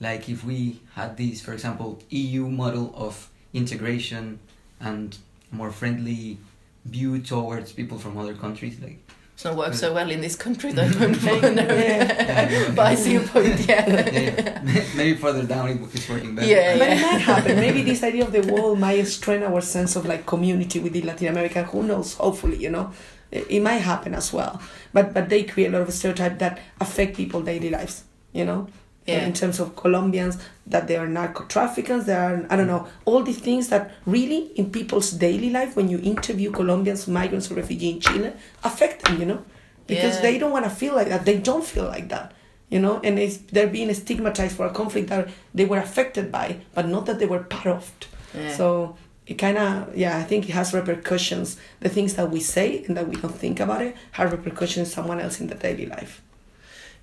Like 0.00 0.28
if 0.28 0.44
we 0.44 0.80
had 0.94 1.16
this, 1.16 1.40
for 1.40 1.52
example, 1.52 2.02
EU 2.10 2.48
model 2.48 2.92
of 2.96 3.30
integration 3.52 4.40
and 4.80 5.16
more 5.50 5.70
friendly 5.70 6.38
view 6.84 7.20
towards 7.20 7.72
people 7.72 7.98
from 7.98 8.18
other 8.18 8.34
countries, 8.34 8.78
like 8.80 8.98
It's 9.34 9.44
not 9.44 9.56
worked 9.56 9.74
uh, 9.74 9.78
so 9.78 9.94
well 9.94 10.10
in 10.10 10.20
this 10.20 10.36
country 10.36 10.72
though. 10.72 10.82
Yeah. 10.88 11.48
no. 11.50 11.62
Yeah. 11.62 12.72
but 12.76 12.86
I 12.86 12.94
see 12.94 13.12
your 13.12 13.22
point. 13.22 13.60
Yeah. 13.66 13.88
yeah, 13.88 14.62
maybe 14.96 15.16
further 15.16 15.44
down 15.44 15.68
it's 15.92 16.08
working 16.08 16.34
better. 16.34 16.48
Yeah, 16.48 16.78
but 16.78 16.88
it 16.88 17.00
might 17.00 17.20
happen. 17.20 17.56
Maybe 17.56 17.82
this 17.82 18.02
idea 18.02 18.24
of 18.24 18.32
the 18.32 18.42
wall 18.42 18.76
might 18.76 19.06
strengthen 19.06 19.52
our 19.52 19.60
sense 19.60 19.96
of 19.96 20.04
like 20.06 20.26
community 20.26 20.80
within 20.80 21.06
Latin 21.06 21.28
America. 21.28 21.64
Who 21.64 21.82
knows? 21.82 22.14
Hopefully, 22.14 22.58
you 22.58 22.70
know, 22.70 22.92
it, 23.34 23.60
might 23.62 23.82
happen 23.92 24.14
as 24.14 24.32
well. 24.32 24.60
But 24.92 25.12
but 25.14 25.28
they 25.28 25.42
create 25.44 25.68
a 25.68 25.78
lot 25.78 25.82
of 25.88 25.92
stereotypes 25.92 26.38
that 26.38 26.60
affect 26.80 27.16
people's 27.16 27.44
daily 27.44 27.70
lives. 27.70 28.04
You 28.32 28.44
know, 28.44 28.66
Yeah. 29.06 29.26
in 29.26 29.32
terms 29.32 29.60
of 29.60 29.76
Colombians 29.76 30.38
that 30.72 30.86
they 30.88 30.96
are 30.96 31.06
narco 31.06 31.44
traffickers. 31.44 32.04
They 32.06 32.14
are 32.14 32.46
I 32.50 32.56
don't 32.56 32.66
know 32.74 32.86
all 33.04 33.22
these 33.22 33.40
things 33.48 33.68
that 33.68 33.90
really 34.06 34.40
in 34.60 34.70
people's 34.70 35.10
daily 35.26 35.50
life 35.50 35.76
when 35.76 35.88
you 35.88 35.98
interview 36.12 36.50
Colombians, 36.50 37.06
migrants, 37.08 37.50
or 37.50 37.54
refugees 37.56 37.94
in 37.94 38.00
Chile 38.00 38.32
affect 38.62 39.04
them. 39.04 39.18
You 39.20 39.26
know, 39.26 39.40
because 39.86 40.14
Yeah. 40.16 40.22
they 40.26 40.38
don't 40.38 40.52
want 40.52 40.64
to 40.64 40.70
feel 40.70 40.94
like 40.94 41.08
that. 41.08 41.24
They 41.24 41.38
don't 41.38 41.64
feel 41.74 41.84
like 41.96 42.08
that 42.08 42.32
you 42.70 42.80
know 42.80 42.98
and 43.04 43.18
it's, 43.18 43.36
they're 43.52 43.66
being 43.78 43.92
stigmatized 43.92 44.56
for 44.56 44.64
a 44.66 44.70
conflict 44.70 45.08
that 45.10 45.28
they 45.54 45.66
were 45.66 45.76
affected 45.78 46.32
by 46.32 46.56
but 46.74 46.88
not 46.88 47.04
that 47.04 47.18
they 47.18 47.26
were 47.26 47.40
part 47.56 47.66
of 47.76 47.92
Yeah. 48.34 48.56
so 48.56 48.96
it 49.26 49.34
kind 49.34 49.56
of 49.58 49.96
yeah 49.96 50.18
i 50.18 50.22
think 50.22 50.48
it 50.48 50.52
has 50.52 50.72
repercussions. 50.74 51.56
The 51.80 51.88
things 51.88 52.14
that 52.14 52.30
we 52.30 52.40
say 52.40 52.84
and 52.86 52.96
that 52.96 53.08
we 53.08 53.16
don't 53.16 53.34
think 53.34 53.58
about 53.60 53.82
it 53.82 53.96
have 54.12 54.32
repercussions 54.32 54.92
someone 54.92 55.20
else 55.20 55.40
in 55.40 55.46
the 55.48 55.54
daily 55.54 55.86
life. 55.86 56.20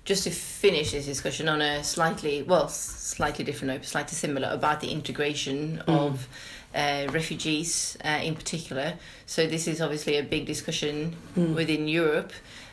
Just 0.04 0.24
to 0.24 0.30
finish 0.30 0.90
this 0.92 1.06
discussion 1.06 1.48
on 1.48 1.60
a 1.62 1.82
slightly 1.84 2.42
well 2.42 2.68
slightly 2.68 3.44
different 3.44 3.74
note 3.74 3.84
slightly 3.84 4.14
similar 4.14 4.48
about 4.50 4.80
the 4.80 4.90
integration 4.90 5.78
of 5.86 6.28
uh, 6.74 7.06
refugees 7.10 7.96
uh, 8.04 8.20
in 8.22 8.34
particular. 8.34 8.94
So 9.26 9.46
this 9.46 9.66
is 9.68 9.80
obviously 9.80 10.16
a 10.18 10.22
big 10.22 10.46
discussion 10.46 11.14
Mm. 11.36 11.54
within 11.54 11.88
europe 11.88 12.32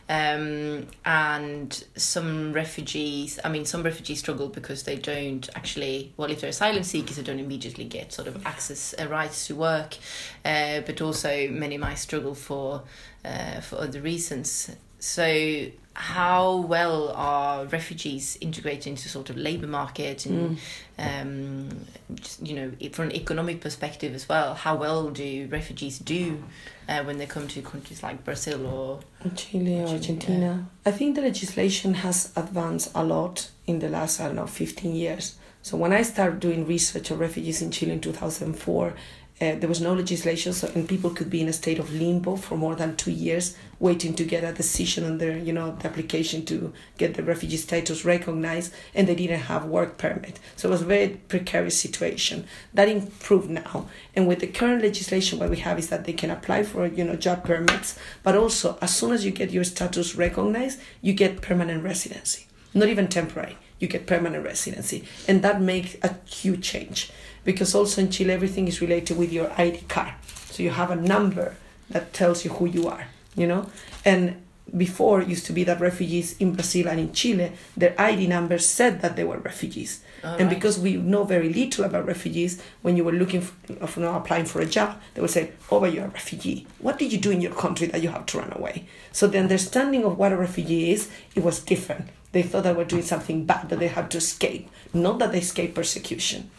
um, 0.10 0.88
and 1.05 1.84
some 1.95 2.51
refugees 2.51 3.39
i 3.43 3.49
mean 3.49 3.64
some 3.64 3.84
refugees 3.84 4.20
struggle 4.20 4.49
because 4.49 4.84
they 4.84 4.95
don't 4.95 5.49
actually 5.55 6.12
well 6.18 6.30
if 6.30 6.41
they're 6.41 6.49
asylum 6.49 6.84
seekers 6.84 7.16
they 7.18 7.24
don't 7.24 7.39
immediately 7.39 7.86
get 7.86 8.12
sort 8.12 8.28
of 8.28 8.45
access 8.45 8.93
uh, 8.99 9.07
rights 9.07 9.47
to 9.47 9.55
work. 9.55 9.97
Uh, 10.45 10.82
but 10.82 11.01
also 11.01 11.47
many 11.49 11.78
might 11.78 11.95
struggle 11.95 12.34
for 12.34 12.84
uh, 13.26 13.60
for 13.62 13.78
other 13.78 14.01
reasons. 14.01 14.72
So 14.99 15.68
how 16.00 16.56
well 16.56 17.12
are 17.14 17.66
refugees 17.66 18.38
integrated 18.39 18.88
into 18.88 19.10
sort 19.10 19.30
of 19.30 19.36
labor 19.36 19.68
market 19.68 20.26
and 20.26 20.58
um, 20.97 21.68
just, 22.14 22.41
you 22.47 22.56
know 22.56 22.72
from 22.93 23.10
an 23.10 23.16
economic 23.16 23.60
perspective 23.60 24.16
as 24.16 24.30
well 24.30 24.54
how 24.54 24.78
well 24.78 25.10
do 25.10 25.45
refugees 25.52 26.00
do 26.00 26.41
uh, 26.88 27.04
when 27.04 27.18
they 27.18 27.26
come 27.26 27.50
to 27.50 27.62
countries 27.62 28.02
like 28.02 28.24
Brazil 28.24 28.66
or 28.66 29.02
Chile 29.36 29.82
or 29.82 29.89
Argentina. 29.89 30.70
I 30.86 30.91
think 30.91 31.16
the 31.16 31.22
legislation 31.22 31.95
has 31.95 32.32
advanced 32.38 32.91
a 32.95 33.04
lot 33.04 33.52
in 33.68 33.80
the 33.80 33.89
last, 33.89 34.22
I 34.22 34.28
don't 34.28 34.38
know, 34.38 34.47
15 34.47 34.95
years. 34.95 35.36
So 35.62 35.76
when 35.76 35.91
I 35.91 36.04
started 36.04 36.39
doing 36.39 36.66
research 36.66 37.12
on 37.12 37.18
refugees 37.20 37.62
in 37.62 37.72
Chile 37.72 37.91
in 37.91 38.00
2004, 38.00 38.93
uh, 39.42 39.56
there 39.56 39.70
was 39.70 39.80
no 39.80 39.94
legislation, 39.94 40.52
so, 40.52 40.70
and 40.76 40.88
people 40.88 41.10
could 41.10 41.30
be 41.30 41.40
in 41.40 41.48
a 41.48 41.54
state 41.54 41.80
of 41.80 41.94
limbo 41.94 42.36
for 42.36 42.58
more 42.58 42.76
than 42.76 42.98
two 42.98 43.12
years, 43.12 43.56
waiting 43.80 44.14
to 44.14 44.26
get 44.26 44.44
a 44.44 44.52
decision 44.52 45.06
on 45.06 45.18
their, 45.18 45.38
you 45.38 45.54
know, 45.54 45.78
the 45.80 45.88
application 45.88 46.44
to 46.46 46.74
get 46.98 47.14
the 47.14 47.24
refugee 47.24 47.56
status 47.56 48.04
recognized, 48.04 48.74
and 48.94 49.08
they 49.08 49.16
didn't 49.16 49.40
have 49.40 49.64
work 49.64 49.98
permit. 49.98 50.40
So 50.58 50.68
it 50.68 50.72
was 50.72 50.82
a 50.82 50.86
very 50.86 51.22
precarious 51.30 51.80
situation. 51.80 52.46
That 52.74 52.90
improved 52.90 53.50
now, 53.50 53.88
and 54.14 54.28
with 54.28 54.40
the 54.40 54.48
current 54.48 54.84
legislation, 54.84 55.40
what 55.40 55.50
we 55.50 55.58
have 55.58 55.80
is 55.80 55.88
that 55.88 56.04
they 56.04 56.14
can 56.14 56.32
apply 56.32 56.64
for, 56.64 56.86
you 56.86 57.06
know, 57.06 57.16
job 57.16 57.46
permits, 57.46 57.98
but 58.24 58.36
also 58.36 58.78
as 58.82 58.94
soon 58.94 59.14
as 59.14 59.24
you 59.24 59.32
get 59.32 59.52
your 59.52 59.64
status 59.64 60.16
recognized, 60.16 60.82
you 61.02 61.14
get 61.14 61.42
permanent 61.42 61.82
residency, 61.84 62.48
not 62.74 62.90
even 62.90 63.08
temporary. 63.08 63.58
You 63.80 63.88
get 63.88 64.08
permanent 64.08 64.44
residency, 64.44 65.06
and 65.26 65.42
that 65.42 65.62
makes 65.62 65.96
a 66.04 66.18
huge 66.26 66.62
change 66.62 67.10
because 67.44 67.76
also 67.76 68.02
in 68.02 68.10
Chile 68.10 68.32
everything 68.32 68.68
is 68.68 68.82
related 68.82 69.18
with 69.18 69.32
your 69.32 69.52
ID 69.58 69.82
card. 69.88 70.14
So 70.52 70.64
you 70.64 70.72
have 70.72 70.92
a 70.92 70.96
number 70.96 71.56
that 71.90 72.14
tells 72.14 72.46
you 72.46 72.52
who 72.52 72.66
you 72.66 72.88
are, 72.88 73.08
you 73.36 73.48
know? 73.48 73.70
And 74.06 74.42
before 74.76 75.22
it 75.22 75.28
used 75.28 75.46
to 75.48 75.54
be 75.54 75.64
that 75.64 75.80
refugees 75.80 76.38
in 76.38 76.54
Brazil 76.54 76.88
and 76.88 77.00
in 77.00 77.14
Chile, 77.14 77.52
their 77.76 78.00
ID 78.00 78.28
numbers 78.28 78.66
said 78.66 79.02
that 79.02 79.16
they 79.16 79.24
were 79.24 79.38
refugees. 79.38 80.02
and 80.24 80.50
because 80.50 80.78
we 80.78 80.98
know 80.98 81.24
very 81.24 81.52
little 81.52 81.86
about 81.86 82.06
refugees, 82.06 82.62
when 82.82 82.98
you 82.98 83.04
were 83.04 83.14
looking 83.14 83.42
for, 83.42 83.88
for 83.88 84.00
now 84.02 84.18
applying 84.18 84.46
for 84.46 84.60
a 84.62 84.66
job, 84.66 85.00
they 85.14 85.22
would 85.22 85.30
say, 85.30 85.52
"Oh, 85.72 85.80
but 85.80 85.94
you're 85.94 86.06
a 86.06 86.10
refugee. 86.10 86.68
What 86.80 87.00
did 87.00 87.14
you 87.14 87.20
do 87.20 87.32
in 87.32 87.42
your 87.42 87.54
country 87.54 87.88
that 87.88 88.02
you 88.04 88.10
have 88.10 88.26
to 88.28 88.40
run 88.40 88.52
away?" 88.54 88.86
So 89.14 89.28
the 89.28 89.40
understanding 89.40 90.04
of 90.04 90.18
what 90.18 90.34
a 90.34 90.38
refugee 90.38 90.92
is, 90.92 91.08
it 91.36 91.44
was 91.44 91.60
different. 91.60 92.10
They 92.34 92.44
thought 92.44 92.64
they 92.64 92.74
were 92.74 92.86
doing 92.86 93.04
something 93.04 93.46
bad 93.46 93.70
that 93.70 93.80
they 93.80 93.88
had 93.88 94.12
to 94.12 94.18
escape, 94.18 94.70
not 94.94 95.20
that 95.20 95.32
they 95.32 95.40
escaped 95.40 95.74
persecution 95.74 96.52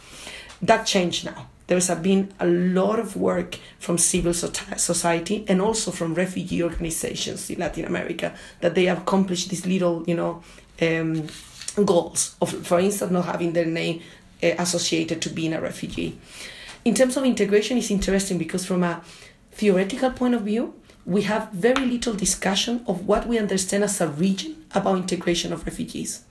that 0.62 0.86
changed 0.86 1.24
now. 1.24 1.46
There's 1.66 1.88
been 1.88 2.32
a 2.40 2.46
lot 2.46 2.98
of 2.98 3.16
work 3.16 3.56
from 3.78 3.96
civil 3.96 4.34
society 4.34 5.44
and 5.46 5.62
also 5.62 5.92
from 5.92 6.14
refugee 6.14 6.64
organizations 6.64 7.48
in 7.48 7.60
Latin 7.60 7.84
America 7.84 8.34
that 8.60 8.74
they 8.74 8.86
have 8.86 8.98
accomplished 8.98 9.50
these 9.50 9.64
little, 9.66 10.02
you 10.04 10.16
know, 10.16 10.42
um, 10.82 11.28
goals 11.84 12.34
of, 12.42 12.66
for 12.66 12.80
instance, 12.80 13.12
not 13.12 13.26
having 13.26 13.52
their 13.52 13.66
name 13.66 14.02
uh, 14.42 14.48
associated 14.58 15.22
to 15.22 15.30
being 15.30 15.52
a 15.52 15.60
refugee. 15.60 16.18
In 16.84 16.94
terms 16.94 17.16
of 17.16 17.24
integration, 17.24 17.78
it's 17.78 17.90
interesting 17.90 18.36
because 18.36 18.66
from 18.66 18.82
a 18.82 19.02
theoretical 19.52 20.10
point 20.10 20.34
of 20.34 20.42
view, 20.42 20.74
we 21.06 21.22
have 21.22 21.52
very 21.52 21.86
little 21.86 22.14
discussion 22.14 22.82
of 22.86 23.06
what 23.06 23.26
we 23.26 23.38
understand 23.38 23.84
as 23.84 24.00
a 24.00 24.08
region 24.08 24.64
about 24.74 24.96
integration 24.96 25.52
of 25.52 25.64
refugees. 25.66 26.24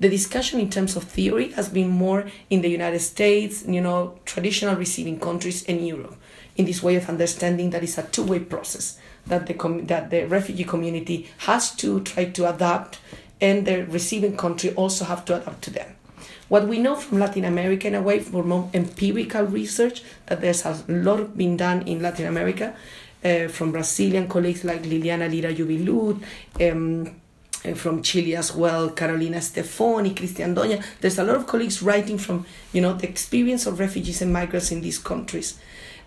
The 0.00 0.08
discussion 0.08 0.60
in 0.60 0.70
terms 0.70 0.96
of 0.96 1.04
theory 1.04 1.52
has 1.52 1.68
been 1.68 1.88
more 1.88 2.24
in 2.50 2.62
the 2.62 2.68
United 2.68 3.00
States, 3.00 3.64
you 3.66 3.80
know, 3.80 4.18
traditional 4.24 4.76
receiving 4.76 5.18
countries, 5.20 5.64
and 5.68 5.86
Europe. 5.86 6.16
In 6.56 6.66
this 6.66 6.82
way 6.82 6.96
of 6.96 7.08
understanding 7.08 7.70
that 7.70 7.82
it's 7.82 7.96
a 7.96 8.02
two-way 8.02 8.40
process 8.40 8.98
that 9.26 9.46
the 9.46 9.54
com- 9.54 9.86
that 9.86 10.10
the 10.10 10.26
refugee 10.26 10.64
community 10.64 11.30
has 11.38 11.74
to 11.76 12.00
try 12.00 12.26
to 12.26 12.48
adapt, 12.54 12.98
and 13.40 13.66
the 13.66 13.86
receiving 13.86 14.36
country 14.36 14.74
also 14.74 15.04
have 15.04 15.24
to 15.24 15.36
adapt 15.36 15.62
to 15.62 15.70
them. 15.70 15.96
What 16.48 16.68
we 16.68 16.78
know 16.78 16.96
from 16.96 17.18
Latin 17.18 17.46
America, 17.46 17.88
in 17.88 17.94
a 17.94 18.02
way, 18.02 18.20
from 18.20 18.70
empirical 18.74 19.44
research, 19.44 20.02
that 20.26 20.42
there's 20.42 20.66
a 20.66 20.84
lot 20.88 21.36
been 21.36 21.56
done 21.56 21.82
in 21.88 22.02
Latin 22.02 22.26
America, 22.26 22.74
uh, 23.24 23.48
from 23.48 23.72
Brazilian 23.72 24.28
colleagues 24.28 24.64
like 24.64 24.82
Liliana 24.82 25.30
Lyra 25.30 25.54
Jubilut, 25.54 26.20
um, 26.60 27.21
from 27.74 28.02
Chile 28.02 28.36
as 28.36 28.54
well, 28.54 28.90
Carolina 28.90 29.38
Stefoni, 29.38 30.14
Cristian 30.14 30.54
Doña. 30.54 30.84
There's 31.00 31.18
a 31.18 31.24
lot 31.24 31.36
of 31.36 31.46
colleagues 31.46 31.82
writing 31.82 32.18
from, 32.18 32.44
you 32.72 32.80
know, 32.80 32.94
the 32.94 33.08
experience 33.08 33.66
of 33.66 33.78
refugees 33.78 34.20
and 34.20 34.32
migrants 34.32 34.72
in 34.72 34.80
these 34.80 34.98
countries. 34.98 35.58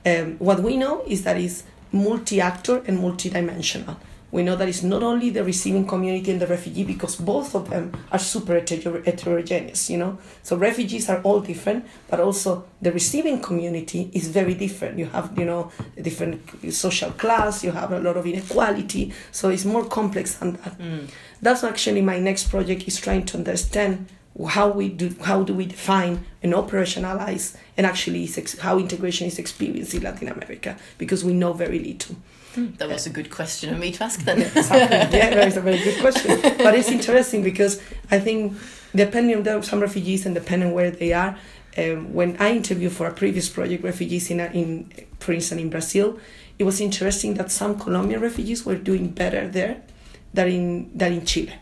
Um, 0.06 0.36
what 0.38 0.62
we 0.62 0.78
know 0.78 1.04
is 1.08 1.24
that 1.24 1.38
it's 1.38 1.64
multi-actor 1.92 2.84
and 2.86 3.00
multidimensional. 3.00 3.96
We 4.36 4.44
know 4.44 4.58
that 4.58 4.68
it's 4.68 4.84
not 4.84 5.02
only 5.02 5.30
the 5.30 5.46
receiving 5.46 5.88
community 5.88 6.30
and 6.30 6.42
the 6.42 6.48
refugee 6.48 6.84
because 6.84 7.16
both 7.16 7.56
of 7.56 7.70
them 7.70 7.94
are 8.12 8.20
super 8.20 8.60
heter- 8.60 9.06
heterogeneous, 9.06 9.90
you 9.90 9.98
know. 9.98 10.18
So 10.44 10.58
refugees 10.58 11.10
are 11.10 11.22
all 11.22 11.40
different, 11.40 11.86
but 12.10 12.20
also 12.20 12.66
the 12.82 12.92
receiving 12.92 13.40
community 13.40 14.12
is 14.12 14.28
very 14.28 14.54
different. 14.54 15.00
You 15.00 15.06
have, 15.06 15.40
you 15.40 15.46
know, 15.46 15.72
a 15.96 16.02
different 16.02 16.42
social 16.74 17.12
class, 17.12 17.64
you 17.64 17.72
have 17.72 17.94
a 17.94 18.00
lot 18.00 18.18
of 18.18 18.28
inequality, 18.28 19.14
so 19.32 19.48
it's 19.48 19.64
more 19.64 19.86
complex 19.86 20.36
than 20.36 20.58
that. 20.58 20.78
Mm. 20.80 21.08
That's 21.42 21.64
actually 21.64 22.02
my 22.02 22.20
next 22.20 22.50
project 22.50 22.90
is 22.90 23.00
trying 23.00 23.26
to 23.28 23.38
understand 23.38 24.06
how 24.50 24.68
we 24.68 24.90
do 24.90 25.16
how 25.22 25.44
do 25.44 25.54
we 25.54 25.66
define 25.66 26.26
and 26.44 26.52
operationalize 26.52 27.56
and 27.78 27.86
actually 27.88 28.30
how 28.60 28.78
integration 28.78 29.28
is 29.28 29.40
experienced 29.40 29.94
in 29.94 30.04
Latin 30.04 30.28
America 30.28 30.76
because 30.98 31.24
we 31.24 31.32
know 31.32 31.54
very 31.54 31.80
little. 31.80 32.18
That 32.56 32.90
was 32.90 33.06
a 33.06 33.10
good 33.10 33.30
question 33.30 33.74
of 33.74 33.80
me 33.80 33.92
to 33.92 34.04
ask 34.04 34.22
then 34.22 34.42
Exactly. 34.56 35.20
yeah, 35.20 35.30
that 35.30 35.48
is 35.48 35.58
a 35.58 35.62
very 35.62 35.78
good 35.78 36.00
question. 36.00 36.40
But 36.58 36.76
it's 36.76 36.90
interesting 36.90 37.44
because 37.44 37.82
I 38.12 38.20
think 38.20 38.58
depending 38.96 39.38
on 39.38 39.44
the, 39.44 39.62
some 39.62 39.80
refugees 39.80 40.26
and 40.26 40.34
depending 40.36 40.74
where 40.74 40.92
they 40.92 41.14
are, 41.14 41.38
um, 41.78 42.14
when 42.14 42.38
I 42.38 42.52
interviewed 42.52 42.94
for 42.94 43.08
a 43.08 43.14
previous 43.14 43.50
project 43.50 43.84
refugees 43.84 44.32
in, 44.32 44.40
in 44.40 44.92
instance 45.28 45.62
in 45.62 45.70
Brazil, 45.70 46.20
it 46.58 46.64
was 46.64 46.80
interesting 46.80 47.34
that 47.36 47.52
some 47.52 47.78
Colombian 47.78 48.22
refugees 48.22 48.66
were 48.66 48.76
doing 48.76 49.10
better 49.10 49.48
there 49.48 49.82
than 50.34 50.48
in 50.48 50.98
than 50.98 51.14
in 51.14 51.26
Chile. 51.26 51.54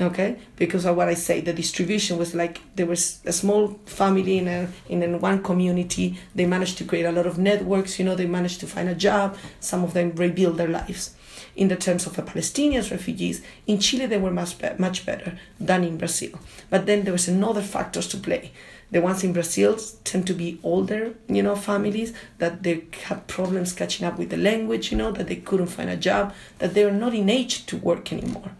Okay, 0.00 0.36
because 0.56 0.86
of 0.86 0.96
what 0.96 1.08
I 1.08 1.14
say, 1.14 1.40
the 1.42 1.52
distribution 1.52 2.18
was 2.18 2.34
like 2.34 2.60
there 2.74 2.86
was 2.86 3.20
a 3.24 3.32
small 3.32 3.78
family 3.84 4.38
in 4.38 4.48
a 4.48 4.68
in 4.88 5.20
one 5.20 5.42
community. 5.42 6.18
They 6.34 6.46
managed 6.46 6.78
to 6.78 6.84
create 6.84 7.04
a 7.04 7.12
lot 7.12 7.26
of 7.26 7.38
networks. 7.38 7.98
You 7.98 8.06
know, 8.06 8.14
they 8.14 8.26
managed 8.26 8.60
to 8.60 8.66
find 8.66 8.88
a 8.88 8.94
job. 8.94 9.36
Some 9.60 9.84
of 9.84 9.92
them 9.92 10.12
rebuild 10.16 10.56
their 10.56 10.68
lives. 10.68 11.14
In 11.54 11.68
the 11.68 11.76
terms 11.76 12.06
of 12.06 12.16
the 12.16 12.22
Palestinian 12.22 12.82
refugees, 12.90 13.42
in 13.66 13.78
Chile 13.78 14.06
they 14.06 14.18
were 14.18 14.30
much 14.30 14.56
much 14.78 15.04
better 15.04 15.38
than 15.60 15.84
in 15.84 15.98
Brazil. 15.98 16.38
But 16.70 16.86
then 16.86 17.04
there 17.04 17.12
was 17.12 17.28
another 17.28 17.62
factors 17.62 18.08
to 18.08 18.16
play 18.16 18.50
the 18.92 19.00
ones 19.00 19.24
in 19.24 19.32
Brazil 19.32 19.78
tend 20.04 20.26
to 20.26 20.34
be 20.34 20.60
older, 20.62 21.14
you 21.26 21.42
know, 21.42 21.56
families 21.56 22.12
that 22.38 22.62
they 22.62 22.84
have 23.04 23.26
problems 23.26 23.72
catching 23.72 24.06
up 24.06 24.18
with 24.18 24.28
the 24.28 24.36
language, 24.36 24.92
you 24.92 24.98
know, 24.98 25.10
that 25.12 25.28
they 25.28 25.36
couldn't 25.36 25.68
find 25.68 25.88
a 25.88 25.96
job, 25.96 26.34
that 26.58 26.74
they 26.74 26.84
are 26.84 26.92
not 26.92 27.14
in 27.14 27.30
age 27.30 27.64
to 27.66 27.78
work 27.78 28.12
anymore. 28.12 28.52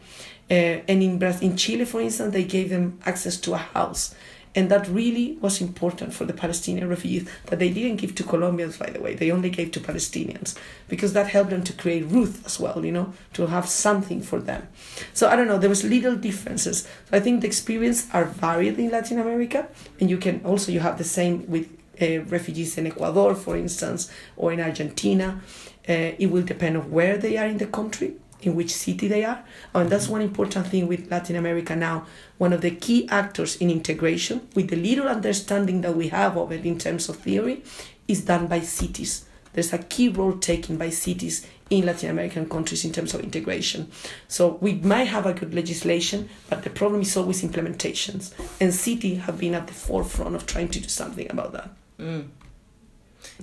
Uh, 0.52 0.84
and 0.86 1.02
in 1.02 1.18
Brazil, 1.18 1.50
in 1.50 1.56
Chile, 1.56 1.86
for 1.86 2.00
instance, 2.00 2.32
they 2.32 2.44
gave 2.44 2.68
them 2.68 3.00
access 3.06 3.38
to 3.38 3.54
a 3.54 3.58
house 3.58 4.14
and 4.54 4.70
that 4.70 4.86
really 4.88 5.38
was 5.40 5.60
important 5.60 6.12
for 6.12 6.24
the 6.24 6.32
Palestinian 6.32 6.88
refugees 6.88 7.28
that 7.46 7.58
they 7.58 7.70
didn't 7.70 7.96
give 7.96 8.14
to 8.16 8.22
Colombians, 8.22 8.76
by 8.76 8.90
the 8.90 9.00
way. 9.00 9.14
They 9.14 9.30
only 9.30 9.50
gave 9.50 9.70
to 9.72 9.80
Palestinians 9.80 10.56
because 10.88 11.14
that 11.14 11.28
helped 11.28 11.50
them 11.50 11.64
to 11.64 11.72
create 11.72 12.04
Ruth 12.06 12.44
as 12.44 12.60
well, 12.60 12.84
you 12.84 12.92
know, 12.92 13.12
to 13.32 13.46
have 13.46 13.68
something 13.68 14.20
for 14.20 14.40
them. 14.40 14.68
So 15.14 15.28
I 15.28 15.36
don't 15.36 15.46
know, 15.48 15.58
there 15.58 15.70
was 15.70 15.84
little 15.84 16.16
differences. 16.16 16.82
So 16.82 17.16
I 17.16 17.20
think 17.20 17.40
the 17.40 17.46
experience 17.46 18.08
are 18.12 18.24
varied 18.24 18.78
in 18.78 18.90
Latin 18.90 19.18
America, 19.18 19.68
and 20.00 20.10
you 20.10 20.18
can 20.18 20.42
also 20.44 20.70
you 20.70 20.80
have 20.80 20.98
the 20.98 21.04
same 21.04 21.46
with 21.48 21.70
uh, 22.00 22.20
refugees 22.24 22.76
in 22.76 22.86
Ecuador, 22.86 23.34
for 23.34 23.56
instance, 23.56 24.10
or 24.36 24.52
in 24.52 24.60
Argentina. 24.60 25.40
Uh, 25.88 26.14
it 26.18 26.30
will 26.30 26.42
depend 26.42 26.76
on 26.76 26.90
where 26.90 27.16
they 27.16 27.36
are 27.36 27.46
in 27.46 27.58
the 27.58 27.66
country 27.66 28.14
in 28.42 28.54
which 28.54 28.74
city 28.74 29.08
they 29.08 29.24
are. 29.24 29.44
And 29.74 29.90
that's 29.90 30.08
one 30.08 30.22
important 30.22 30.66
thing 30.66 30.88
with 30.88 31.10
Latin 31.10 31.36
America 31.36 31.74
now. 31.74 32.06
One 32.38 32.52
of 32.52 32.60
the 32.60 32.70
key 32.70 33.08
actors 33.08 33.56
in 33.56 33.70
integration, 33.70 34.48
with 34.54 34.68
the 34.68 34.76
little 34.76 35.08
understanding 35.08 35.80
that 35.82 35.96
we 35.96 36.08
have 36.08 36.36
of 36.36 36.52
it 36.52 36.66
in 36.66 36.78
terms 36.78 37.08
of 37.08 37.16
theory, 37.16 37.62
is 38.08 38.24
done 38.24 38.46
by 38.46 38.60
cities. 38.60 39.24
There's 39.52 39.72
a 39.72 39.78
key 39.78 40.08
role 40.08 40.38
taken 40.38 40.78
by 40.78 40.90
cities 40.90 41.46
in 41.70 41.86
Latin 41.86 42.10
American 42.10 42.48
countries 42.48 42.84
in 42.84 42.92
terms 42.92 43.14
of 43.14 43.20
integration. 43.20 43.90
So 44.28 44.58
we 44.60 44.74
might 44.74 45.08
have 45.08 45.26
a 45.26 45.32
good 45.32 45.54
legislation, 45.54 46.28
but 46.50 46.62
the 46.62 46.70
problem 46.70 47.00
is 47.00 47.16
always 47.16 47.42
implementations. 47.42 48.32
And 48.60 48.74
cities 48.74 49.20
have 49.20 49.38
been 49.38 49.54
at 49.54 49.66
the 49.66 49.72
forefront 49.72 50.34
of 50.34 50.46
trying 50.46 50.68
to 50.68 50.80
do 50.80 50.88
something 50.88 51.30
about 51.30 51.52
that. 51.52 51.70
Mm. 51.98 52.28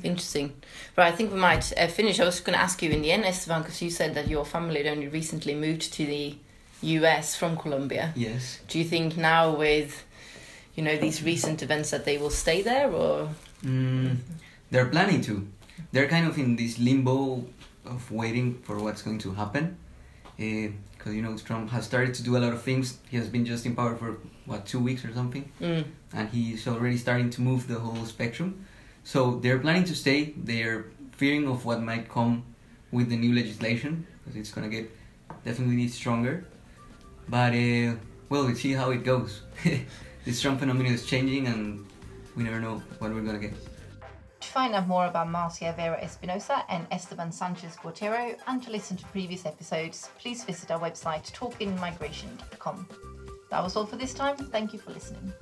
Interesting. 0.04 0.54
Right, 0.98 1.12
I 1.12 1.16
think 1.16 1.32
we 1.32 1.40
might 1.40 1.72
uh, 1.78 1.88
finish. 1.88 2.20
I 2.20 2.26
was 2.26 2.40
going 2.40 2.58
to 2.58 2.62
ask 2.62 2.82
you 2.82 2.90
in 2.92 3.02
the 3.02 3.12
end, 3.12 3.26
Esteban, 3.26 3.62
because 3.62 3.82
you 3.82 3.90
said 3.90 4.16
that 4.16 4.28
your 4.28 4.46
family 4.46 4.84
had 4.84 4.88
only 4.88 5.08
recently 5.08 5.56
moved 5.56 5.94
to 5.94 6.06
the 6.06 6.38
US 6.82 7.36
from 7.36 7.58
Colombia. 7.58 8.14
Yes. 8.16 8.60
Do 8.68 8.80
you 8.80 8.86
think 8.86 9.18
now 9.18 9.56
with, 9.56 10.06
you 10.76 10.84
know, 10.84 10.98
these 10.98 11.24
recent 11.24 11.62
events 11.62 11.92
that 11.92 12.06
they 12.06 12.18
will 12.18 12.30
stay 12.30 12.62
there 12.62 12.92
or? 12.92 13.30
Mm, 13.64 14.18
they're 14.72 14.88
planning 14.88 15.22
to. 15.22 15.48
They're 15.92 16.08
kind 16.08 16.28
of 16.28 16.38
in 16.38 16.56
this 16.56 16.80
limbo 16.80 17.46
of 17.86 18.12
waiting 18.12 18.60
for 18.64 18.78
what's 18.78 19.02
going 19.02 19.20
to 19.20 19.34
happen. 19.34 19.78
Because, 20.38 21.08
uh, 21.08 21.10
you 21.10 21.22
know, 21.22 21.36
Trump 21.38 21.70
has 21.72 21.86
started 21.86 22.14
to 22.16 22.24
do 22.24 22.38
a 22.38 22.40
lot 22.40 22.54
of 22.54 22.62
things. 22.62 23.00
He 23.10 23.18
has 23.18 23.28
been 23.28 23.46
just 23.46 23.66
in 23.66 23.76
power 23.76 23.96
for, 23.96 24.18
what, 24.46 24.66
two 24.66 24.80
weeks 24.80 25.04
or 25.04 25.14
something? 25.14 25.52
Mm. 25.60 25.86
And 26.14 26.30
he's 26.30 26.66
already 26.68 26.98
starting 26.98 27.30
to 27.32 27.42
move 27.42 27.68
the 27.68 27.80
whole 27.80 28.06
spectrum. 28.06 28.66
So 29.04 29.40
they're 29.40 29.60
planning 29.60 29.86
to 29.86 29.96
stay. 29.96 30.34
They're 30.38 30.86
fearing 31.14 31.48
of 31.48 31.66
what 31.66 31.82
might 31.82 32.10
come 32.10 32.44
with 32.92 33.10
the 33.10 33.18
new 33.18 33.34
legislation 33.34 34.08
because 34.24 34.40
it's 34.40 34.52
gonna 34.52 34.70
get 34.70 34.90
definitely 35.44 35.88
stronger. 35.88 36.46
But 37.28 37.54
uh, 37.54 37.96
well, 38.30 38.46
we'll 38.46 38.56
see 38.56 38.74
how 38.74 38.92
it 38.92 39.04
goes. 39.04 39.42
this 40.26 40.42
Trump 40.42 40.60
phenomenon 40.60 40.94
is 40.94 41.06
changing, 41.06 41.48
and 41.48 41.86
we 42.36 42.44
never 42.44 42.60
know 42.60 42.82
what 43.00 43.12
we're 43.12 43.22
gonna 43.22 43.40
get. 43.40 43.54
To 44.40 44.48
find 44.48 44.74
out 44.74 44.88
more 44.88 45.06
about 45.08 45.30
Marcia 45.30 45.74
Vera 45.76 46.00
Espinoza 46.02 46.64
and 46.70 46.88
Esteban 46.92 47.32
Sanchez 47.32 47.76
Guerrero, 47.84 48.36
and 48.48 48.64
to 48.64 48.72
listen 48.72 48.98
to 48.98 49.06
previous 49.08 49.46
episodes, 49.46 50.10
please 50.18 50.44
visit 50.44 50.72
our 50.72 50.80
website 50.80 51.32
talkinmigration.com. 51.32 52.88
That 53.52 53.64
was 53.64 53.76
all 53.76 53.86
for 53.86 53.98
this 53.98 54.14
time. 54.14 54.38
Thank 54.38 54.74
you 54.74 54.80
for 54.80 54.92
listening. 54.92 55.34